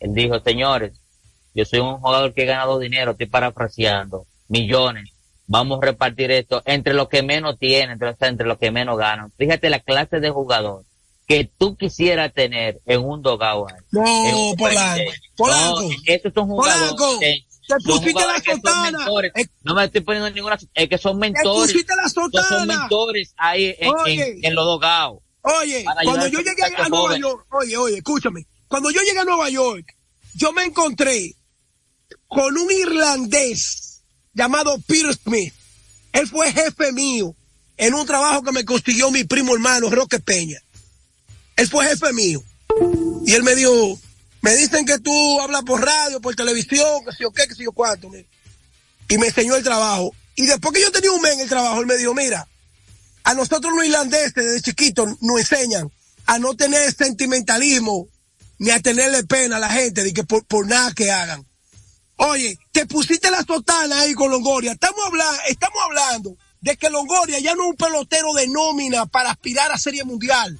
Él 0.00 0.12
dijo, 0.14 0.40
señores, 0.40 0.92
yo 1.54 1.64
soy 1.64 1.78
un 1.80 1.98
jugador 1.98 2.34
que 2.34 2.42
he 2.42 2.46
ganado 2.46 2.78
dinero, 2.78 3.12
estoy 3.12 3.26
parafraseando, 3.26 4.26
millones. 4.48 5.10
Vamos 5.46 5.78
a 5.80 5.86
repartir 5.86 6.30
esto 6.32 6.60
entre 6.64 6.92
los 6.92 7.08
que 7.08 7.22
menos 7.22 7.58
tienen, 7.58 7.92
entre, 7.92 8.14
entre 8.28 8.46
los 8.46 8.58
que 8.58 8.70
menos 8.72 8.98
ganan. 8.98 9.30
Fíjate 9.38 9.70
la 9.70 9.78
clase 9.80 10.18
de 10.20 10.30
jugador 10.30 10.82
que 11.26 11.50
tú 11.58 11.76
quisieras 11.76 12.32
tener 12.32 12.80
en 12.86 13.00
un 13.04 13.20
dogado. 13.22 13.66
ahí. 13.68 13.74
No, 13.90 14.26
En 14.28 14.34
un 14.34 14.56
Polanco. 14.56 15.10
Polanco, 15.36 15.82
No, 15.82 15.88
estos 16.06 16.32
son 16.34 16.46
jugadores 16.48 16.92
Polanco, 16.92 17.18
que- 17.20 17.46
te 17.68 17.74
pusiste 17.84 18.20
la 18.20 18.40
sotana. 18.54 18.98
mentores. 18.98 19.32
No 19.64 19.74
me 19.74 19.84
estoy 19.84 20.00
poniendo 20.02 20.30
ninguna, 20.30 20.56
es 20.74 20.88
que 20.88 20.98
son 20.98 21.18
mentores. 21.18 21.72
pusiste 21.72 21.92
la 21.96 22.08
Son- 22.08 22.30
sotana. 22.30 22.48
Son 22.48 22.66
mentores 22.68 23.34
ahí 23.36 23.74
en, 23.78 23.92
Oye. 23.92 24.28
en, 24.38 24.44
en 24.44 24.54
los 24.54 24.64
dogados. 24.64 25.18
Oye, 25.42 25.84
cuando 26.04 26.26
yo 26.28 26.38
llegué 26.40 26.62
a 26.62 26.88
Nueva. 26.88 27.18
York, 27.18 27.46
oye, 27.52 27.76
oye, 27.76 27.96
escúchame. 27.98 28.46
Cuando 28.68 28.90
yo 28.90 29.00
llegué 29.02 29.18
a 29.20 29.24
Nueva 29.24 29.48
York, 29.50 29.96
yo 30.34 30.52
me 30.52 30.62
encontré 30.64 31.34
con 32.28 32.56
un 32.56 32.70
irlandés 32.70 34.02
llamado 34.32 34.76
Peter 34.86 35.12
Smith. 35.14 35.54
Él 36.12 36.26
fue 36.28 36.52
jefe 36.52 36.92
mío 36.92 37.34
en 37.76 37.94
un 37.94 38.06
trabajo 38.06 38.42
que 38.42 38.52
me 38.52 38.64
consiguió 38.64 39.10
mi 39.10 39.24
primo 39.24 39.54
hermano 39.54 39.90
Roque 39.90 40.18
Peña. 40.18 40.58
Él 41.56 41.68
fue 41.68 41.86
jefe 41.86 42.12
mío. 42.12 42.42
Y 43.24 43.32
él 43.32 43.42
me 43.42 43.54
dijo, 43.54 43.98
me 44.42 44.54
dicen 44.54 44.86
que 44.86 44.98
tú 44.98 45.40
hablas 45.40 45.62
por 45.62 45.84
radio, 45.84 46.20
por 46.20 46.34
televisión, 46.36 47.04
que 47.04 47.12
sé 47.12 47.18
yo 47.22 47.32
qué, 47.32 47.48
que 47.48 47.54
sé 47.54 47.64
yo 47.64 47.72
cuánto. 47.72 48.10
Y 49.08 49.18
me 49.18 49.26
enseñó 49.26 49.56
el 49.56 49.64
trabajo. 49.64 50.14
Y 50.36 50.46
después 50.46 50.74
que 50.74 50.82
yo 50.82 50.92
tenía 50.92 51.10
un 51.10 51.22
mes 51.22 51.32
en 51.32 51.40
el 51.40 51.48
trabajo, 51.48 51.80
él 51.80 51.86
me 51.86 51.96
dijo, 51.96 52.14
mira, 52.14 52.46
a 53.24 53.34
nosotros 53.34 53.74
los 53.74 53.84
irlandeses 53.84 54.34
desde 54.34 54.60
chiquitos 54.60 55.20
nos 55.20 55.40
enseñan 55.40 55.90
a 56.26 56.38
no 56.38 56.54
tener 56.54 56.94
sentimentalismo 56.94 58.08
ni 58.58 58.70
a 58.70 58.80
tenerle 58.80 59.24
pena 59.24 59.56
a 59.56 59.60
la 59.60 59.70
gente 59.70 60.04
de 60.04 60.12
que 60.12 60.24
por, 60.24 60.44
por 60.44 60.66
nada 60.66 60.92
que 60.92 61.10
hagan. 61.10 61.44
Oye, 62.16 62.58
te 62.72 62.86
pusiste 62.86 63.30
la 63.30 63.42
sotana 63.42 64.00
ahí 64.00 64.14
con 64.14 64.30
Longoria. 64.30 64.72
Estamos 64.72 65.00
hablando, 65.04 65.42
estamos 65.48 65.78
hablando 65.84 66.36
de 66.60 66.76
que 66.76 66.88
Longoria 66.88 67.38
ya 67.40 67.54
no 67.54 67.64
es 67.64 67.70
un 67.70 67.76
pelotero 67.76 68.32
de 68.34 68.48
nómina 68.48 69.06
para 69.06 69.30
aspirar 69.30 69.72
a 69.72 69.78
Serie 69.78 70.04
Mundial. 70.04 70.58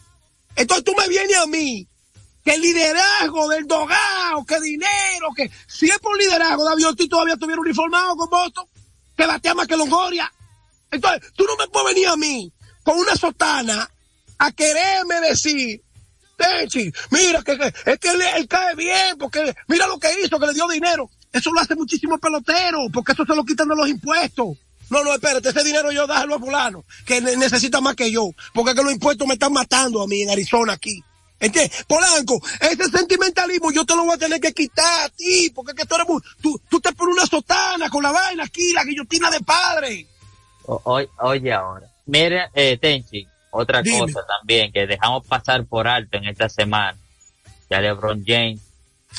Entonces 0.57 0.85
tú 0.85 0.95
me 0.99 1.07
vienes 1.09 1.37
a 1.37 1.47
mí 1.47 1.87
que 2.45 2.55
el 2.55 2.61
liderazgo 2.63 3.49
del 3.49 3.67
dogado, 3.67 4.45
que 4.47 4.61
dinero, 4.61 5.29
que 5.37 5.51
si 5.67 5.87
es 5.89 5.99
liderazgo, 6.19 6.65
David 6.65 6.87
Ortiz 6.89 7.09
todavía 7.09 7.35
estuviera 7.35 7.61
uniformado 7.61 8.17
con 8.17 8.31
Boston, 8.31 8.67
que 9.17 9.27
batea 9.27 9.55
más 9.55 9.67
que 9.67 9.77
Longoria. 9.77 10.33
Entonces, 10.91 11.33
tú 11.35 11.45
no 11.45 11.57
me 11.57 11.67
puedes 11.69 11.95
venir 11.95 12.09
a 12.09 12.17
mí 12.17 12.53
con 12.85 12.99
una 12.99 13.17
sotana 13.17 13.91
a 14.39 14.53
quererme 14.53 15.21
decir, 15.21 15.83
Tenchi, 16.37 16.93
mira 17.11 17.43
que, 17.43 17.57
que- 17.59 17.75
es 17.93 17.99
que 17.99 18.09
él, 18.09 18.21
él 18.37 18.47
cae 18.49 18.75
bien, 18.75 19.17
porque 19.19 19.55
mira 19.69 19.87
lo 19.89 19.99
que 19.99 20.09
hizo, 20.23 20.39
que 20.39 20.47
le 20.47 20.53
dio 20.55 20.69
dinero. 20.69 21.11
Eso 21.33 21.51
lo 21.51 21.61
hace 21.61 21.75
muchísimo 21.75 22.19
pelotero, 22.19 22.87
porque 22.93 23.13
eso 23.13 23.25
se 23.27 23.35
lo 23.35 23.45
quitan 23.45 23.69
de 23.69 23.75
los 23.77 23.89
impuestos. 23.89 24.57
No, 24.91 25.03
no, 25.03 25.15
espérate, 25.15 25.49
ese 25.49 25.65
dinero 25.65 25.91
yo 25.93 26.07
déjalo 26.07 26.37
a 26.37 26.39
fulano, 26.39 26.85
que 27.05 27.21
ne- 27.21 27.37
necesita 27.37 27.81
más 27.81 27.97
que 27.97 28.11
yo, 28.11 28.31
porque 28.55 28.71
es 28.71 28.77
que 28.77 28.83
los 28.85 28.93
impuestos 28.93 29.27
me 29.27 29.35
están 29.35 29.53
matando 29.53 30.03
a 30.03 30.07
mí 30.07 30.23
en 30.23 30.31
Arizona 30.31 30.75
aquí. 30.75 31.03
¿Entiendes? 31.39 31.85
Polanco, 31.87 32.41
ese 32.61 32.85
sentimentalismo 32.89 33.71
yo 33.71 33.85
te 33.85 33.95
lo 33.95 34.05
voy 34.05 34.15
a 34.15 34.19
tener 34.19 34.41
que 34.41 34.53
quitar 34.55 35.05
a 35.05 35.09
ti, 35.11 35.51
porque 35.55 35.73
es 35.73 35.77
que 35.77 35.85
tú 35.85 35.95
eres 35.97 36.09
muy, 36.09 36.23
tú, 36.41 36.59
tú 36.71 36.81
te 36.81 36.93
pones 36.93 37.15
una 37.15 37.27
sotana 37.27 37.91
con 37.91 38.03
la 38.03 38.11
vaina 38.11 38.45
aquí, 38.45 38.73
la 38.73 38.85
guillotina 38.85 39.31
de 39.31 39.41
padre. 39.41 40.07
O- 40.65 40.81
oy- 40.85 41.09
oye 41.19 41.53
ahora. 41.53 41.87
Mira, 42.07 42.51
eh, 42.55 42.79
Tenchi, 42.81 43.27
otra 43.51 43.83
Dime. 43.83 43.99
cosa 44.01 44.21
también 44.27 44.73
que 44.73 44.87
dejamos 44.87 45.27
pasar 45.27 45.67
por 45.67 45.87
alto 45.89 46.17
en 46.17 46.25
esta 46.25 46.49
semana. 46.49 46.97
Ya 47.69 47.81
LeBron 47.81 48.25
James, 48.27 48.61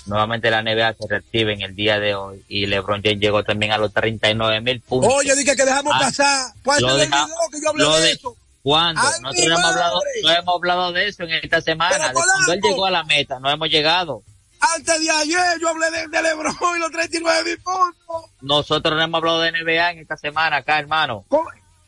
nuevamente 0.05 0.49
la 0.51 0.61
NBA 0.61 0.93
se 0.93 1.07
reactiva 1.07 1.51
en 1.51 1.61
el 1.61 1.75
día 1.75 1.99
de 1.99 2.15
hoy 2.15 2.43
y 2.47 2.65
LeBron 2.65 3.01
James 3.03 3.19
llegó 3.19 3.43
también 3.43 3.71
a 3.71 3.77
los 3.77 3.93
39 3.93 4.61
mil 4.61 4.81
puntos. 4.81 5.11
Oye, 5.13 5.35
dije 5.35 5.55
que 5.55 5.65
dejamos 5.65 5.93
Ah, 5.95 5.99
pasar. 5.99 6.53
Deja- 6.97 7.25
video 7.25 7.37
que 7.51 7.61
yo 7.61 7.69
hablé 7.69 7.83
de 7.85 8.01
de- 8.01 8.11
eso. 8.11 8.35
¿Cuándo? 8.63 9.01
¡Ay, 9.01 9.21
Nosotros 9.21 9.47
no 9.47 9.53
hemos, 9.59 9.65
hablado, 9.71 9.99
no 10.23 10.29
hemos 10.31 10.55
hablado 10.55 10.91
de 10.91 11.07
eso 11.07 11.23
en 11.23 11.31
esta 11.31 11.61
semana. 11.61 12.07
De 12.09 12.13
cuando 12.13 12.51
él 12.53 12.59
llegó 12.61 12.85
a 12.85 12.91
la 12.91 13.03
meta, 13.05 13.39
no 13.39 13.49
hemos 13.49 13.69
llegado. 13.69 14.23
Antes 14.59 14.99
de 14.99 15.09
ayer 15.09 15.59
yo 15.61 15.69
hablé 15.69 15.89
de, 15.91 16.07
de 16.07 16.21
Lebron 16.21 16.55
y 16.75 16.79
los 16.79 16.91
39 16.91 17.43
mil 17.45 17.59
puntos. 17.59 18.31
Nosotros 18.41 18.93
no 18.95 19.01
hemos 19.01 19.19
hablado 19.19 19.41
de 19.41 19.51
NBA 19.51 19.91
en 19.91 19.99
esta 19.99 20.17
semana 20.17 20.57
acá, 20.57 20.79
hermano. 20.79 21.25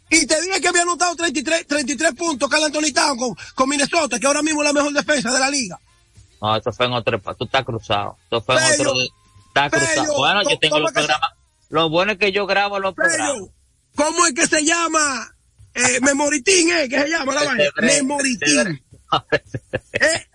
Y 0.10 0.26
te 0.26 0.42
dije 0.42 0.62
que 0.62 0.68
había 0.70 0.84
anotado 0.84 1.16
33, 1.16 1.68
33 1.68 2.14
puntos 2.14 2.50
Carl 2.50 2.64
Anthony 2.64 2.94
con 3.56 3.70
Minnesota, 3.70 4.20
que 4.20 4.26
ahora 4.28 4.42
mismo 4.42 4.62
es 4.64 4.68
la 4.68 4.74
mejor 4.74 4.94
defensa 4.94 5.32
de 5.34 5.40
la 5.40 5.50
liga. 5.50 5.78
No, 6.42 6.56
esto 6.56 6.72
fue 6.72 6.86
en 6.86 6.94
otro, 6.94 7.20
tú 7.38 7.44
estás 7.46 7.66
cruzado. 7.66 8.18
Esto 8.24 8.42
fue 8.42 8.56
en 8.56 8.82
otro, 8.82 8.94
estás 9.48 9.72
cruzado. 9.72 10.18
Bueno, 10.18 10.42
yo 10.44 10.50
¿cómo- 10.50 10.60
tengo 10.60 10.80
los 10.80 10.92
programas. 10.92 11.30
Lo 11.70 11.90
bueno 11.90 12.12
es 12.14 12.18
que 12.18 12.32
yo 12.32 12.48
grabo 12.48 12.80
los 12.80 12.94
programas. 12.96 13.38
¿cómo 13.96 14.26
es 14.26 14.34
que 14.34 14.48
se 14.48 14.64
llama? 14.64 15.36
Eh, 15.74 16.00
Memoritín, 16.02 16.72
¿eh? 16.72 16.88
¿Qué 16.90 17.02
se 17.02 17.10
llama 17.10 17.34
la 17.36 17.44
vaina? 17.44 17.64
Memoritín. 17.82 18.82
¿Eh? 19.94 20.26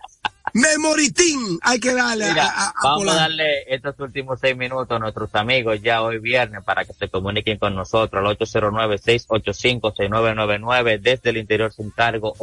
Memoritín 0.53 1.59
hay 1.63 1.79
que 1.81 1.93
darle 1.93 2.29
Mira, 2.29 2.45
a, 2.47 2.73
vamos 2.81 3.07
a 3.09 3.15
darle 3.15 3.63
estos 3.67 3.99
últimos 3.99 4.39
seis 4.39 4.55
minutos 4.55 4.95
a 4.95 4.99
nuestros 4.99 5.33
amigos 5.35 5.81
ya 5.81 6.01
hoy 6.01 6.19
viernes 6.19 6.63
para 6.63 6.85
que 6.85 6.93
se 6.93 7.09
comuniquen 7.09 7.57
con 7.57 7.75
nosotros 7.75 8.23
al 8.25 8.37
809-685-6999 8.37 11.01
desde 11.01 11.29
el 11.31 11.37
interior 11.37 11.73
sin 11.73 11.91
cargo 11.91 12.33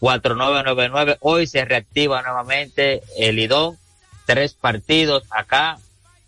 809-200-4999 0.00 1.18
hoy 1.20 1.46
se 1.46 1.64
reactiva 1.64 2.22
nuevamente 2.22 3.02
el 3.18 3.38
IDON 3.38 3.76
tres 4.26 4.54
partidos 4.54 5.24
acá 5.30 5.78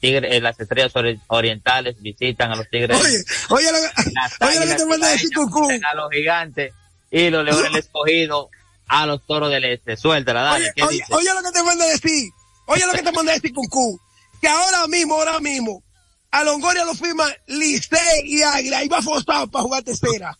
Tigre, 0.00 0.36
eh, 0.36 0.40
las 0.40 0.58
estrellas 0.60 0.92
ori- 0.94 1.20
orientales 1.26 2.00
visitan 2.00 2.52
a 2.52 2.56
los 2.56 2.68
tigres 2.70 2.96
Oye, 3.00 3.24
oye 3.50 3.72
lo, 3.72 3.78
que- 4.04 4.10
las 4.12 4.32
oye 4.40 4.54
lo 4.54 4.60
que 4.60 4.60
águilas 4.60 4.76
te 4.76 4.86
manda 4.86 5.06
a 5.08 5.10
decir 5.10 5.30
Cucú. 5.34 5.68
a 5.90 5.94
los 5.96 6.10
gigantes 6.12 6.72
y 7.10 7.30
los 7.30 7.44
leones 7.44 7.64
del 7.64 7.76
escogido 7.76 8.48
a 8.86 9.06
los 9.06 9.26
toros 9.26 9.50
del 9.50 9.64
este 9.64 9.96
suéltala 9.96 10.42
dale 10.42 10.66
Oye, 10.66 10.72
¿qué 10.76 10.82
oye, 10.84 11.02
oye 11.10 11.28
lo 11.34 11.42
que 11.42 11.50
te 11.52 11.62
manda 11.64 11.84
a 11.84 11.88
decir. 11.88 12.30
Oye 12.66 12.86
lo 12.86 12.92
que 12.92 13.02
te 13.02 13.12
manda 13.12 13.32
decir 13.32 13.52
Cucú. 13.52 13.98
Que 14.40 14.46
ahora 14.48 14.86
mismo, 14.86 15.14
ahora 15.14 15.40
mismo, 15.40 15.82
a 16.30 16.44
Longoria 16.44 16.84
lo 16.84 16.94
firma 16.94 17.24
Licey 17.46 18.22
y 18.24 18.42
Águila 18.42 18.84
y 18.84 18.88
va 18.88 19.02
forzado 19.02 19.50
para 19.50 19.62
jugar 19.64 19.82
tercera. 19.82 20.38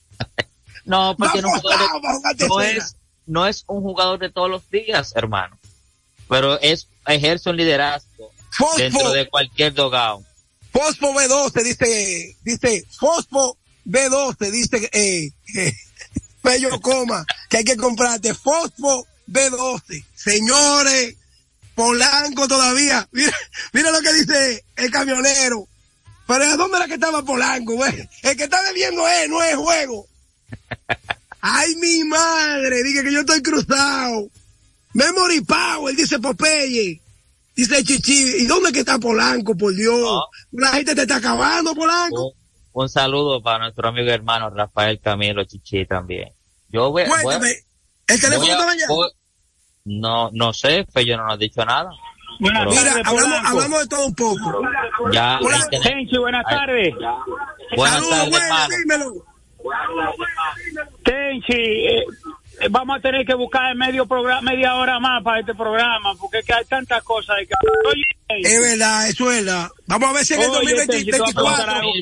No, 0.84 1.16
porque 1.18 1.42
no, 1.42 1.48
Va 1.50 1.56
no 1.56 2.34
tercera. 2.36 2.84
es, 2.84 2.96
no 3.28 3.46
es 3.46 3.64
un 3.68 3.82
jugador 3.82 4.18
de 4.18 4.30
todos 4.30 4.50
los 4.50 4.68
días, 4.70 5.12
hermano. 5.14 5.56
Pero 6.28 6.60
es, 6.60 6.88
ejerce 7.06 7.50
un 7.50 7.56
liderazgo 7.56 8.32
Fosfo. 8.50 8.76
dentro 8.76 9.12
de 9.12 9.28
cualquier 9.28 9.74
dogado. 9.74 10.24
Fosfo 10.72 11.12
B12, 11.12 11.62
dice, 11.62 12.36
dice, 12.42 12.84
Fosfo 12.98 13.56
B12, 13.86 14.50
dice, 14.50 14.90
eh, 14.92 15.30
eh, 15.56 15.72
Pello 16.42 16.80
Coma, 16.80 17.24
que 17.48 17.58
hay 17.58 17.64
que 17.64 17.76
comprarte 17.76 18.34
Fosfo 18.34 19.06
B12. 19.30 20.04
Señores, 20.14 21.16
Polanco 21.74 22.48
todavía, 22.48 23.08
mira, 23.12 23.36
mira 23.72 23.90
lo 23.90 24.00
que 24.00 24.12
dice 24.12 24.64
el 24.76 24.90
camionero. 24.90 25.68
Pero 26.26 26.44
¿a 26.44 26.56
dónde 26.56 26.76
era 26.76 26.86
que 26.86 26.94
estaba 26.94 27.22
Polanco, 27.22 27.74
güey? 27.74 28.06
El 28.22 28.36
que 28.36 28.44
está 28.44 28.60
bebiendo 28.60 29.08
es, 29.08 29.30
no 29.30 29.42
es 29.42 29.56
juego. 29.56 30.06
Ay, 31.40 31.74
mi 31.76 32.04
madre, 32.04 32.82
dije 32.82 33.02
que 33.02 33.12
yo 33.12 33.20
estoy 33.20 33.42
cruzado. 33.42 34.28
Memory 34.94 35.40
Power, 35.42 35.94
dice 35.94 36.18
Popeye. 36.18 37.00
Dice 37.54 37.82
Chichi, 37.84 38.42
¿y 38.42 38.46
dónde 38.46 38.72
que 38.72 38.80
está 38.80 38.98
Polanco, 38.98 39.56
por 39.56 39.74
Dios? 39.74 40.20
La 40.52 40.68
gente 40.68 40.94
te 40.94 41.02
está 41.02 41.16
acabando, 41.16 41.74
Polanco. 41.74 42.32
Un 42.72 42.88
saludo 42.88 43.42
para 43.42 43.58
nuestro 43.64 43.88
amigo 43.88 44.06
y 44.06 44.10
hermano 44.10 44.50
Rafael 44.50 45.00
Camilo 45.00 45.42
Chichi 45.44 45.84
también. 45.86 46.28
Yo 46.70 46.90
voy, 46.92 47.04
voy- 47.06 47.22
Cuéntame, 47.22 47.54
¿el 48.06 48.20
teléfono 48.20 48.46
está 48.52 48.86
voy- 48.88 49.10
no, 49.86 50.30
no 50.32 50.52
sé, 50.52 50.86
Fello 50.92 51.16
no 51.16 51.24
nos 51.24 51.34
ha 51.34 51.36
dicho 51.38 51.64
nada. 51.64 51.90
Pero 52.40 52.70
Mira, 52.70 53.02
hablamos, 53.04 53.38
hablamos 53.44 53.80
de 53.80 53.86
todo 53.88 54.06
un 54.06 54.14
poco. 54.14 54.62
ya, 55.12 55.40
Tenchi, 55.82 56.16
buenas 56.18 56.44
ahí- 56.46 56.56
tardes. 56.56 56.94
Buenas 57.74 58.08
tardes, 58.08 58.30
bueno, 58.30 58.46
hermano. 58.46 58.74
dímelo. 58.76 59.12
Tenchi, 61.04 61.52
eh, 61.52 62.04
eh, 62.60 62.68
vamos 62.70 62.98
a 62.98 63.00
tener 63.00 63.24
que 63.24 63.34
buscar 63.34 63.74
medio 63.76 64.06
programa, 64.06 64.40
media 64.50 64.74
hora 64.76 64.98
más 64.98 65.22
para 65.22 65.40
este 65.40 65.54
programa, 65.54 66.14
porque 66.20 66.38
es 66.38 66.46
que 66.46 66.52
hay 66.54 66.64
tantas 66.64 67.02
cosas. 67.04 67.36
que- 67.46 67.54
Oye, 67.88 68.02
Es 68.28 68.60
verdad, 68.60 69.08
eso 69.08 69.30
es 69.32 69.44
verdad. 69.44 69.68
Vamos 69.86 70.10
a 70.10 70.12
ver 70.12 70.24
si 70.24 70.34
en 70.34 70.42
el 70.42 70.50
Oye, 70.50 70.74
Tenchi, 70.86 71.10
te 71.10 71.18
voy 71.18 71.30
a 71.30 71.32
preguntar 71.32 71.66
2024. 71.66 71.72
algo. 71.72 71.92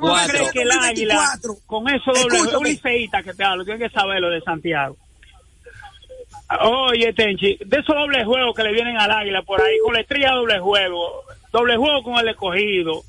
Vamos 0.00 0.10
a 0.10 0.22
ver 0.22 0.30
¿Tú 0.30 0.36
crees 0.36 0.52
que 0.52 0.62
el 0.62 0.70
águila, 0.72 1.14
2024. 1.14 1.54
con 1.66 1.88
eso 1.88 2.12
doble, 2.12 2.36
Escúchame. 2.38 2.56
un 2.58 2.64
liceísta 2.64 3.22
que 3.22 3.34
te 3.34 3.44
hablo, 3.44 3.64
tienes 3.64 3.82
que 3.90 3.98
saberlo 3.98 4.30
de 4.30 4.40
Santiago. 4.40 4.96
Oye, 6.60 7.12
Tenchi, 7.12 7.58
de 7.64 7.78
esos 7.80 7.94
dobles 7.96 8.24
juegos 8.24 8.54
que 8.54 8.62
le 8.62 8.72
vienen 8.72 8.96
al 8.98 9.10
águila 9.10 9.42
por 9.42 9.60
ahí, 9.60 9.76
con 9.84 9.92
la 9.94 10.00
estrella 10.00 10.30
doble 10.32 10.58
juego, 10.60 11.22
doble 11.52 11.76
juego 11.76 12.02
con 12.02 12.14
el 12.18 12.28
escogido, 12.28 13.02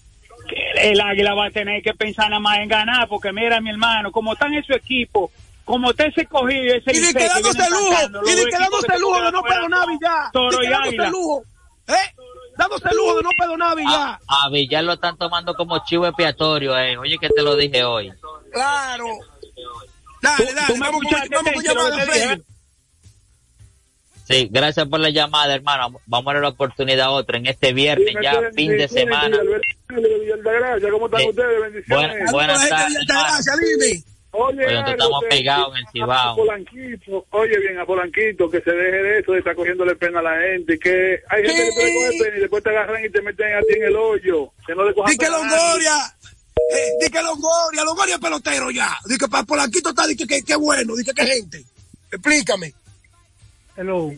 el 0.75 1.01
águila 1.01 1.33
va 1.33 1.47
a 1.47 1.51
tener 1.51 1.81
que 1.81 1.93
pensar 1.93 2.29
nada 2.29 2.39
más 2.39 2.59
en 2.59 2.67
ganar, 2.67 3.07
porque 3.07 3.31
mira, 3.31 3.59
mi 3.61 3.69
hermano, 3.69 4.11
como 4.11 4.33
están 4.33 4.53
en 4.53 4.63
su 4.63 4.73
equipo, 4.73 5.31
como 5.63 5.91
está 5.91 6.05
ese 6.05 6.21
escogido 6.21 6.63
y 6.63 6.69
ese 6.77 6.95
Y 6.95 7.01
ni 7.01 7.07
que 7.07 7.19
quedándose 7.19 7.57
vienen 7.57 8.11
lujo, 8.11 8.27
y 8.27 8.35
ni 8.35 8.45
quedándose 8.45 8.87
que 8.87 8.93
se 8.93 8.99
lujo 8.99 9.21
de 9.21 9.31
no 9.31 9.41
perdonar 9.43 9.87
Villar. 9.87 10.31
Toro 10.31 10.63
y 10.63 10.67
águila. 10.67 11.09
lujo. 11.09 11.43
¿Eh? 11.87 12.15
Dándose 12.57 12.89
lujo 12.95 13.17
de 13.17 13.23
no 13.23 13.29
perdonar 13.37 13.75
Villar. 13.75 14.19
A 14.27 14.49
Villar 14.49 14.83
lo 14.83 14.93
están 14.93 15.17
tomando 15.17 15.55
como 15.55 15.83
chivo 15.85 16.07
expiatorio, 16.07 16.77
eh. 16.77 16.97
Oye, 16.97 17.17
que 17.17 17.29
te 17.29 17.41
lo 17.41 17.55
dije 17.55 17.83
hoy. 17.83 18.11
Claro. 18.51 19.05
Dale, 20.21 20.53
dale, 20.53 20.67
tú 20.67 20.73
me 20.73 20.79
vamos 20.79 21.01
con 21.01 21.13
escuchaste, 21.13 21.35
vamos 21.35 21.53
con 21.53 22.54
Sí, 24.27 24.47
gracias 24.51 24.87
por 24.87 24.99
la 24.99 25.09
llamada, 25.11 25.53
hermano. 25.55 25.99
Vamos 26.07 26.31
a 26.31 26.33
dar 26.33 26.41
la 26.43 26.49
oportunidad 26.49 27.05
a 27.05 27.11
otra 27.11 27.37
en 27.37 27.45
este 27.47 27.73
viernes 27.73 28.15
ya, 28.23 28.41
fin 28.55 28.71
de 28.71 28.87
semana. 28.87 29.37
Gracias, 29.87 30.91
¿cómo 30.91 31.05
están 31.05 31.21
Sí. 31.21 31.29
ustedes? 31.29 31.61
Bendiciones. 31.61 32.31
Buenas- 32.31 32.31
buenas 32.31 32.69
tardes. 32.69 34.03
Oye, 34.37 34.65
Oye, 34.65 34.91
estamos 34.91 35.23
pegados 35.29 35.73
en 35.75 35.79
el 35.79 35.91
Cibao. 35.93 36.33
a 36.33 36.35
Polanquito, 36.35 37.25
oye 37.29 37.57
bien, 37.57 37.79
a 37.79 37.85
Polanquito, 37.85 38.49
que 38.49 38.59
se 38.59 38.69
deje 38.71 38.97
de 38.97 39.19
eso, 39.19 39.31
de 39.31 39.39
estar 39.39 39.55
cogiéndole 39.55 39.95
pena 39.95 40.19
a 40.19 40.23
la 40.23 40.41
gente, 40.41 40.77
que 40.77 41.21
hay 41.29 41.45
gente 41.45 41.53
que 41.53 41.71
te 41.71 41.93
coge 41.95 42.17
pena 42.23 42.37
y 42.37 42.39
después 42.41 42.61
te 42.63 42.69
agarran 42.71 43.05
y 43.05 43.09
te 43.09 43.21
meten 43.21 43.53
a 43.55 43.61
ti 43.61 43.75
en 43.77 43.83
el 43.85 43.95
hoyo, 43.95 44.51
que 44.67 44.75
no 44.75 44.83
le 44.83 44.93
cojan 44.93 45.15
que. 45.15 45.29
Longoria, 45.29 45.93
eh, 46.69 46.89
di 46.99 47.09
que 47.09 47.21
Longoria, 47.21 47.83
Longoria 47.85 48.15
es 48.15 48.19
pelotero 48.21 48.71
ya. 48.71 48.97
Di 49.05 49.17
que 49.17 49.27
para 49.29 49.43
Polanquito 49.45 49.89
está, 49.91 50.05
di 50.05 50.17
que 50.17 50.27
que- 50.27 50.43
que 50.43 50.55
bueno, 50.57 50.95
di 50.97 51.05
que 51.05 51.13
qué 51.13 51.25
gente. 51.27 51.63
Explícame. 52.11 52.73
Hello. 53.75 54.11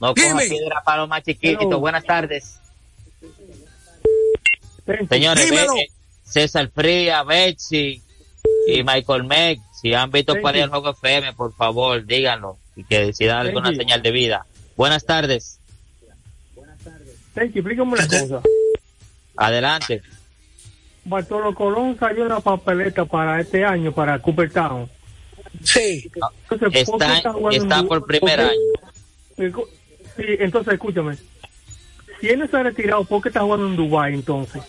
No 0.00 0.14
coja 0.14 0.28
Dime. 0.28 0.48
piedra 0.48 0.82
para 0.84 0.98
los 0.98 1.08
más 1.08 1.22
chiquitos. 1.22 1.64
Hello. 1.64 1.78
Buenas 1.80 2.04
tardes. 2.04 2.58
Señores, 5.08 5.50
ve- 5.50 5.80
eh, 5.82 5.88
César 6.24 6.70
Fría, 6.74 7.22
Betsy 7.22 8.02
y 8.66 8.82
Michael 8.82 9.24
Meck, 9.24 9.60
si 9.80 9.92
han 9.94 10.10
visto 10.10 10.32
Thank 10.34 10.46
ahí 10.46 10.54
you. 10.58 10.64
el 10.64 10.70
juego 10.70 10.90
FM, 10.90 11.32
por 11.34 11.54
favor, 11.54 12.04
díganlo. 12.06 12.58
Y 12.76 12.84
que 12.84 13.12
si 13.12 13.26
dan 13.26 13.46
alguna 13.46 13.70
you. 13.70 13.76
señal 13.76 14.02
de 14.02 14.10
vida. 14.12 14.46
Buenas 14.76 15.04
tardes. 15.04 15.58
Tenchi, 17.34 17.58
explícame 17.58 17.92
una 17.92 18.06
cosa. 18.06 18.40
Adelante. 19.36 20.02
Bartolo 21.04 21.54
Colón 21.54 21.96
salió 21.98 22.24
una 22.24 22.40
papeleta 22.40 23.04
para 23.04 23.40
este 23.40 23.64
año, 23.64 23.92
para 23.92 24.18
Cooperstown. 24.20 24.88
Sí. 25.64 26.10
Entonces, 26.50 26.86
¿por 26.86 26.98
qué 26.98 27.10
Está, 27.12 27.16
está 27.16 27.34
está 27.50 27.82
por 27.84 28.06
primer 28.06 28.40
año. 28.40 28.52
Sí, 29.36 30.24
entonces 30.40 30.74
escúchame. 30.74 31.16
Si 32.20 32.28
él 32.28 32.48
ha 32.52 32.62
retirado, 32.62 33.04
¿por 33.04 33.22
qué 33.22 33.28
está 33.28 33.40
jugando 33.40 33.68
en 33.68 33.76
Dubái 33.76 34.14
entonces? 34.14 34.62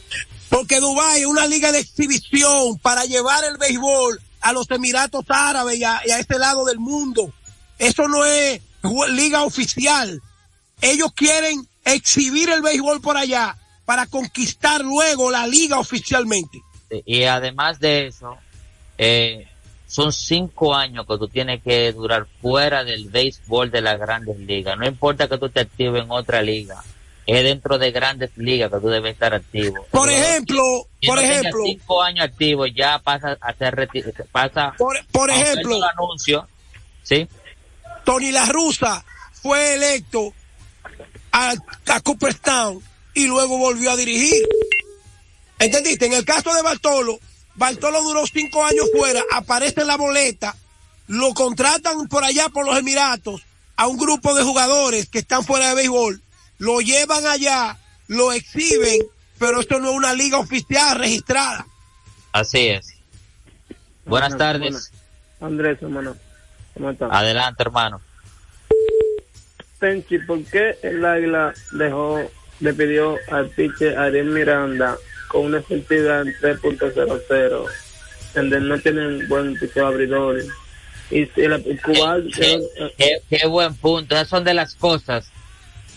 Porque 0.50 0.80
Dubái 0.80 1.22
es 1.22 1.26
una 1.26 1.48
liga 1.48 1.72
de 1.72 1.80
exhibición 1.80 2.78
para 2.80 3.06
llevar 3.06 3.44
el 3.46 3.58
béisbol 3.58 4.20
a 4.42 4.54
los 4.54 4.70
Emiratos 4.70 5.26
Árabes 5.30 5.78
y 5.78 5.84
a, 5.84 6.02
y 6.06 6.12
a 6.12 6.20
este 6.20 6.38
lado 6.38 6.66
del 6.66 6.80
mundo. 6.80 7.34
Eso 7.80 8.08
no 8.08 8.26
es 8.26 8.62
liga 9.12 9.44
oficial. 9.44 10.22
Ellos 10.82 11.12
quieren 11.14 11.68
exhibir 11.86 12.50
el 12.50 12.62
béisbol 12.62 13.02
por 13.02 13.18
allá 13.18 13.58
para 13.86 14.06
conquistar 14.06 14.82
luego 14.82 15.32
la 15.32 15.48
liga 15.48 15.80
oficialmente. 15.80 16.62
Y 17.06 17.24
además 17.24 17.80
de 17.80 18.08
eso, 18.08 18.38
eh, 18.98 19.48
son 19.90 20.14
cinco 20.14 20.76
años 20.76 21.08
que 21.08 21.18
tú 21.18 21.28
tienes 21.28 21.64
que 21.64 21.92
durar 21.94 22.28
fuera 22.44 22.84
del 22.84 23.10
béisbol 23.10 23.72
de 23.72 23.82
las 23.82 24.00
grandes 24.00 24.38
ligas. 24.38 24.78
No 24.78 24.86
importa 24.86 25.28
que 25.28 25.40
tú 25.40 25.50
te 25.50 25.62
actives 25.62 26.04
en 26.04 26.12
otra 26.12 26.44
liga. 26.44 26.84
Es 27.26 27.44
dentro 27.44 27.80
de 27.80 27.92
grandes 27.92 28.30
ligas 28.38 28.72
que 28.72 28.80
tú 28.80 28.88
debes 28.88 29.14
estar 29.14 29.34
activo. 29.34 29.88
Por 29.90 30.12
ejemplo, 30.12 30.64
Si 31.02 31.08
por 31.08 31.16
no 31.16 31.22
ejemplo, 31.24 31.64
cinco 31.66 32.04
años 32.04 32.26
activos, 32.26 32.70
ya 32.76 33.00
pasa 33.00 33.36
a 33.42 33.54
ser 33.56 33.90
pasa 34.32 34.76
por, 34.78 35.04
por 35.08 35.32
a 35.32 35.36
ejemplo, 35.36 35.80
anuncio. 35.84 36.48
¿Sí? 37.02 37.28
Tony 38.06 38.32
La 38.32 38.46
Russa 38.46 39.04
fue 39.42 39.74
electo 39.74 40.34
a, 41.32 41.56
a 41.88 42.02
Cooperstown 42.02 42.80
y 43.16 43.26
luego 43.26 43.58
volvió 43.58 43.90
a 43.90 43.96
dirigir. 43.96 44.48
¿Entendiste? 45.58 46.06
En 46.06 46.14
el 46.14 46.26
caso 46.26 46.54
de 46.54 46.62
Bartolo, 46.62 47.20
Bartolo 47.60 48.02
duró 48.02 48.26
cinco 48.26 48.64
años 48.64 48.86
fuera, 48.96 49.22
aparece 49.34 49.82
en 49.82 49.88
la 49.88 49.98
boleta, 49.98 50.56
lo 51.08 51.34
contratan 51.34 52.08
por 52.08 52.24
allá 52.24 52.48
por 52.48 52.66
los 52.66 52.78
Emiratos 52.78 53.44
a 53.76 53.86
un 53.88 53.98
grupo 53.98 54.34
de 54.34 54.44
jugadores 54.44 55.10
que 55.10 55.20
están 55.20 55.44
fuera 55.44 55.68
de 55.68 55.76
béisbol, 55.76 56.22
lo 56.58 56.80
llevan 56.80 57.28
allá, 57.28 57.78
lo 58.08 58.32
exhiben, 58.32 59.02
pero 59.38 59.60
esto 59.60 59.78
no 59.80 59.90
es 59.90 59.96
una 59.98 60.14
liga 60.14 60.38
oficial 60.38 60.98
registrada. 60.98 61.68
Así 62.32 62.70
es. 62.70 62.96
Buenas 64.06 64.38
tardes. 64.38 64.62
buenas. 64.62 64.92
Andrés, 65.42 65.82
hermano. 65.82 66.16
¿Cómo 66.76 66.92
estás? 66.92 67.10
Adelante, 67.12 67.62
hermano. 67.62 68.00
Tenchi, 69.80 70.18
¿por 70.20 70.42
qué 70.46 70.78
el 70.82 71.04
Águila 71.04 71.54
dejó, 71.74 72.22
le 72.62 72.74
pidió 72.74 73.18
al 73.30 73.50
pitcher 73.50 73.98
Ariel 73.98 74.28
Miranda 74.28 74.98
con 75.30 75.46
una 75.46 75.60
efectividad 75.60 76.22
en 76.24 76.34
3.00, 76.42 77.66
donde 78.36 78.60
no 78.62 78.78
tienen 78.80 79.28
buen 79.30 79.56
picheo 79.56 79.88
abridor 79.88 80.42
Y 81.12 81.22
el, 81.40 81.54
el 81.54 81.82
cubano. 81.82 82.24
Qué, 82.36 82.60
qué- 82.98 83.22
qué 83.30 83.48
buen 83.48 83.74
punto. 83.76 84.16
Esas 84.16 84.28
son 84.28 84.44
de 84.44 84.54
las 84.54 84.76
cosas 84.76 85.30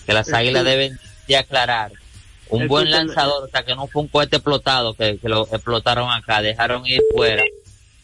que 0.07 0.12
las 0.12 0.33
águilas 0.33 0.64
deben 0.64 0.99
de 1.28 1.37
aclarar. 1.37 1.93
Un 2.49 2.68
buen 2.68 2.91
lanzador, 2.91 3.45
o 3.45 3.49
sea, 3.49 3.64
que 3.64 3.74
no 3.74 3.87
fue 3.87 4.03
un 4.03 4.09
cohete 4.09 4.37
explotado, 4.37 4.95
que, 4.95 5.18
que 5.18 5.28
lo 5.28 5.47
explotaron 5.51 6.11
acá, 6.11 6.43
dejaron 6.43 6.87
ir 6.87 7.01
fuera, 7.14 7.43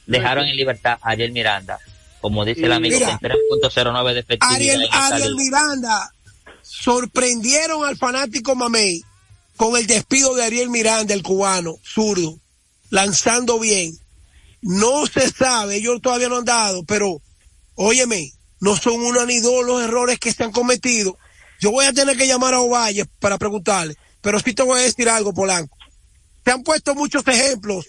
dejaron 0.06 0.46
en 0.46 0.56
libertad 0.56 0.98
a 1.02 1.10
Ariel 1.10 1.32
Miranda. 1.32 1.78
Como 2.20 2.44
dice 2.46 2.64
el 2.64 2.72
amigo, 2.72 2.98
Mira. 2.98 3.18
con 3.20 3.60
3.09 3.60 4.14
de 4.14 4.20
efectividad. 4.20 4.54
Ariel, 4.56 4.88
Ariel. 4.90 5.34
Miranda 5.36 6.10
sorprendieron 6.62 7.84
al 7.84 7.96
fanático 7.96 8.54
Mamey 8.54 9.02
con 9.58 9.76
el 9.76 9.86
despido 9.86 10.34
de 10.34 10.44
Ariel 10.44 10.70
Miranda, 10.70 11.12
el 11.12 11.22
cubano, 11.22 11.76
zurdo, 11.84 12.38
lanzando 12.88 13.58
bien. 13.58 13.98
No 14.62 15.06
se 15.06 15.30
sabe, 15.30 15.76
ellos 15.76 16.00
todavía 16.00 16.28
no 16.28 16.38
han 16.38 16.44
dado, 16.44 16.84
pero 16.84 17.20
óyeme, 17.74 18.32
no 18.60 18.76
son 18.76 18.94
uno 19.02 19.26
ni 19.26 19.40
dos 19.40 19.66
los 19.66 19.82
errores 19.82 20.18
que 20.18 20.32
se 20.32 20.44
han 20.44 20.52
cometido. 20.52 21.18
Yo 21.60 21.70
voy 21.72 21.84
a 21.86 21.92
tener 21.92 22.16
que 22.16 22.26
llamar 22.26 22.54
a 22.54 22.60
Ovalle 22.60 23.04
para 23.18 23.36
preguntarle, 23.36 23.96
pero 24.22 24.38
sí 24.40 24.54
te 24.54 24.62
voy 24.62 24.78
a 24.78 24.82
decir 24.84 25.08
algo, 25.08 25.34
Polanco. 25.34 25.76
Se 26.44 26.52
han 26.52 26.62
puesto 26.62 26.94
muchos 26.94 27.26
ejemplos 27.26 27.84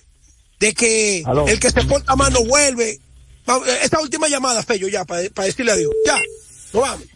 de 0.59 0.73
que 0.73 1.23
Aló. 1.25 1.47
el 1.47 1.59
que 1.59 1.69
se 1.71 1.83
porta 1.83 2.15
mal 2.15 2.33
no 2.33 2.43
vuelve. 2.45 2.99
Va- 3.47 3.61
Esta 3.81 3.99
última 4.01 4.27
llamada, 4.27 4.63
Fello, 4.63 4.87
ya, 4.87 5.05
para, 5.05 5.29
para 5.29 5.45
decirle 5.45 5.71
adiós. 5.71 5.93
Ya, 6.05 6.17
nos 6.73 6.81
vamos. 6.81 7.07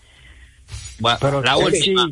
Bu- 1.00 1.44
la 1.44 1.58
Oye, 1.58 1.78
última. 1.78 2.10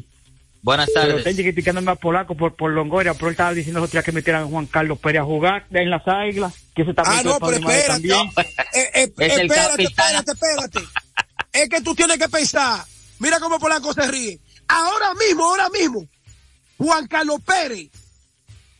Buenas 0.63 0.89
Pero 0.93 1.07
tardes. 1.07 1.17
están 1.25 1.33
criticándome 1.35 1.91
a 1.91 1.95
Polaco 1.95 2.35
por, 2.35 2.55
por 2.55 2.71
Longoria, 2.71 3.13
pero 3.15 3.27
él 3.27 3.31
estaba 3.31 3.53
diciendo 3.53 3.79
los 3.79 3.91
días 3.91 4.03
que 4.03 4.11
metieran 4.11 4.43
a 4.43 4.45
Juan 4.47 4.67
Carlos 4.67 4.99
Pérez 4.99 5.21
a 5.21 5.25
jugar 5.25 5.65
en 5.71 5.89
las 5.89 6.07
águilas, 6.07 6.53
que 6.75 6.83
eso 6.83 6.93
también 6.93 7.19
Ah, 7.19 7.23
no, 7.23 7.39
pero 7.39 7.57
espérate. 7.57 7.87
también. 7.87 8.29
Eh, 8.73 8.89
eh, 8.93 9.13
Es 9.17 9.33
el 9.37 9.41
espérate, 9.47 9.69
capitán. 9.85 10.15
espérate, 10.15 10.31
espérate. 10.31 10.79
Es 11.53 11.69
que 11.69 11.81
tú 11.81 11.95
tienes 11.95 12.17
que 12.19 12.29
pensar. 12.29 12.83
Mira 13.19 13.39
cómo 13.39 13.59
Polanco 13.59 13.91
se 13.93 14.05
ríe. 14.07 14.39
Ahora 14.67 15.13
mismo, 15.15 15.45
ahora 15.45 15.69
mismo, 15.69 16.05
Juan 16.77 17.07
Carlos 17.07 17.41
Pérez 17.45 17.89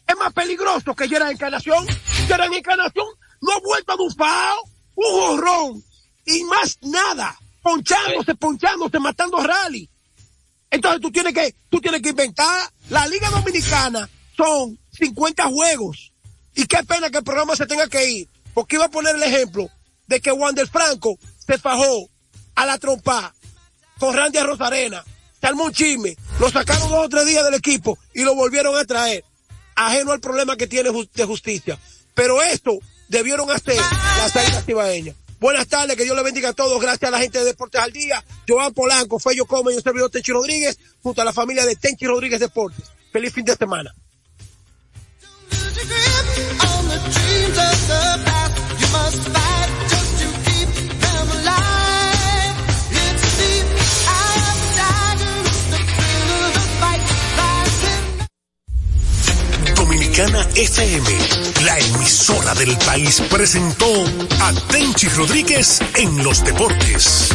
es 0.08 0.16
más 0.18 0.32
peligroso 0.34 0.94
que 0.96 1.08
Gerard 1.10 1.32
Encarnación. 1.32 1.86
Gerard 2.28 2.54
Encarnación 2.54 3.06
no 3.42 3.52
ha 3.54 3.60
vuelto 3.60 3.94
a 3.94 3.96
un 4.02 4.16
fao, 4.16 4.64
un 4.96 5.06
jorrón 5.20 5.84
y 6.26 6.44
más 6.44 6.78
nada. 6.82 7.36
Ponchándose, 7.64 8.36
ponchándose, 8.36 9.00
matando 9.00 9.42
rally. 9.44 9.90
Entonces 10.72 11.02
tú 11.02 11.12
tienes 11.12 11.34
que, 11.34 11.54
tú 11.70 11.80
tienes 11.82 12.02
que 12.02 12.10
inventar. 12.10 12.72
La 12.90 13.06
Liga 13.08 13.30
Dominicana 13.30 14.10
son 14.36 14.80
50 14.98 15.44
juegos. 15.50 16.14
Y 16.56 16.66
qué 16.66 16.84
pena 16.84 17.10
que 17.10 17.18
el 17.18 17.24
programa 17.24 17.56
se 17.56 17.66
tenga 17.68 17.88
que 17.88 18.10
ir. 18.10 18.30
Porque 18.54 18.78
iba 18.78 18.86
a 18.86 18.90
poner 18.90 19.16
el 19.16 19.24
ejemplo 19.24 19.70
de 20.08 20.20
que 20.22 20.32
Wander 20.32 20.68
Franco 20.68 21.18
se 21.46 21.58
fajó 21.58 22.10
a 22.56 22.66
la 22.66 22.78
trompa 22.78 23.34
con 24.00 24.16
Randy 24.16 24.40
Rosarena. 24.40 25.04
Se 25.40 25.48
armó 25.48 25.66
un 25.66 25.74
chisme. 25.74 26.16
Lo 26.40 26.50
sacaron 26.50 26.90
dos 26.90 27.06
o 27.06 27.10
tres 27.10 27.26
días 27.26 27.44
del 27.44 27.54
equipo 27.56 27.98
y 28.14 28.24
lo 28.24 28.34
volvieron 28.36 28.78
a 28.78 28.86
traer. 28.86 29.24
Ajeno 29.76 30.12
al 30.12 30.20
problema 30.20 30.56
que 30.56 30.68
tiene 30.68 30.90
de 31.14 31.26
justicia. 31.26 31.78
Pero 32.14 32.42
esto 32.42 32.80
debieron 33.10 33.50
hacer 33.52 33.78
las 34.18 34.36
águilas 34.36 34.66
cibaeñas. 34.66 35.16
Buenas 35.42 35.68
tardes, 35.68 35.98
que 35.98 36.04
Dios 36.04 36.16
le 36.16 36.22
bendiga 36.22 36.50
a 36.50 36.54
todos. 36.54 36.80
Gracias 36.80 37.08
a 37.08 37.12
la 37.12 37.18
gente 37.18 37.40
de 37.40 37.46
Deportes 37.46 37.82
al 37.82 37.92
Día. 37.92 38.24
Joan 38.48 38.76
Polanco, 38.76 39.18
Fello 39.18 39.48
Come 39.48 39.74
y 39.74 39.76
un 39.76 39.82
servidor 39.82 40.12
Tenchi 40.12 40.32
Rodríguez, 40.32 40.78
junto 41.02 41.20
a 41.20 41.26
la 41.26 41.34
familia 41.34 41.66
de 41.66 41.76
Tenchi 41.76 42.06
Rodríguez 42.06 42.40
Deportes. 42.40 42.86
Feliz 43.12 43.34
fin 43.34 43.44
de 43.44 43.56
semana. 43.56 43.92
Dominicana 60.12 60.46
FM, 60.56 61.10
la 61.64 61.80
emisora 61.80 62.54
del 62.56 62.78
país, 62.80 63.22
presentó 63.30 63.86
a 64.42 64.52
Tenchi 64.70 65.08
Rodríguez 65.08 65.80
en 65.96 66.22
los 66.22 66.44
deportes. 66.44 67.30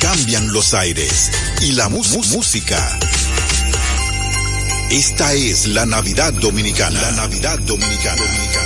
Cambian 0.00 0.52
los 0.52 0.74
aires 0.74 1.32
y 1.60 1.72
la 1.72 1.88
música. 1.88 3.00
Esta 4.88 5.32
es 5.32 5.66
la 5.66 5.86
Navidad 5.86 6.32
Dominicana. 6.34 7.02
La 7.02 7.10
Navidad 7.10 7.58
Dominicana. 7.58 8.65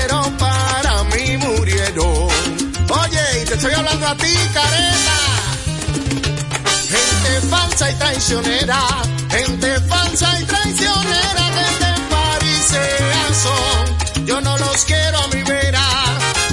Gente 6.89 7.47
falsa 7.49 7.89
y 7.89 7.93
traicionera, 7.95 8.79
gente 9.29 9.79
falsa 9.87 10.39
y 10.41 10.43
traicionera, 10.43 11.43
gente 11.55 12.01
parisea 12.09 13.33
son. 13.41 14.25
Yo 14.25 14.41
no 14.41 14.57
los 14.57 14.83
quiero 14.83 15.17
a 15.17 15.27
mi 15.29 15.41
vera, 15.43 15.87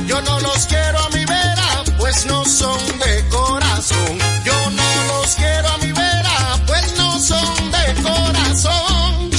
yo 0.06 0.22
no 0.22 0.38
los 0.38 0.66
quiero 0.66 1.00
a 1.00 1.09
mi 1.11 1.24
vera, 1.24 1.82
pues 1.98 2.26
no 2.26 2.44
son 2.44 2.78
de 3.00 3.28
corazón. 3.28 4.18
Yo 4.44 4.70
no 4.70 5.04
los 5.09 5.34
quiero 5.34 5.68
a 5.68 5.78
mi 5.78 5.90
vera, 5.90 6.62
pues 6.64 6.96
no 6.96 7.18
son 7.18 7.72
de 7.72 8.02
corazón. 8.02 9.30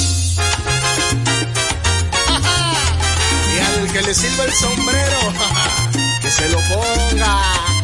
y 3.55 3.59
al 3.59 3.91
que 3.93 4.01
le 4.01 4.13
sirva 4.13 4.43
el 4.43 4.53
sombrero, 4.53 5.19
que 6.21 6.29
se 6.29 6.49
lo 6.49 6.57
ponga. 6.57 7.78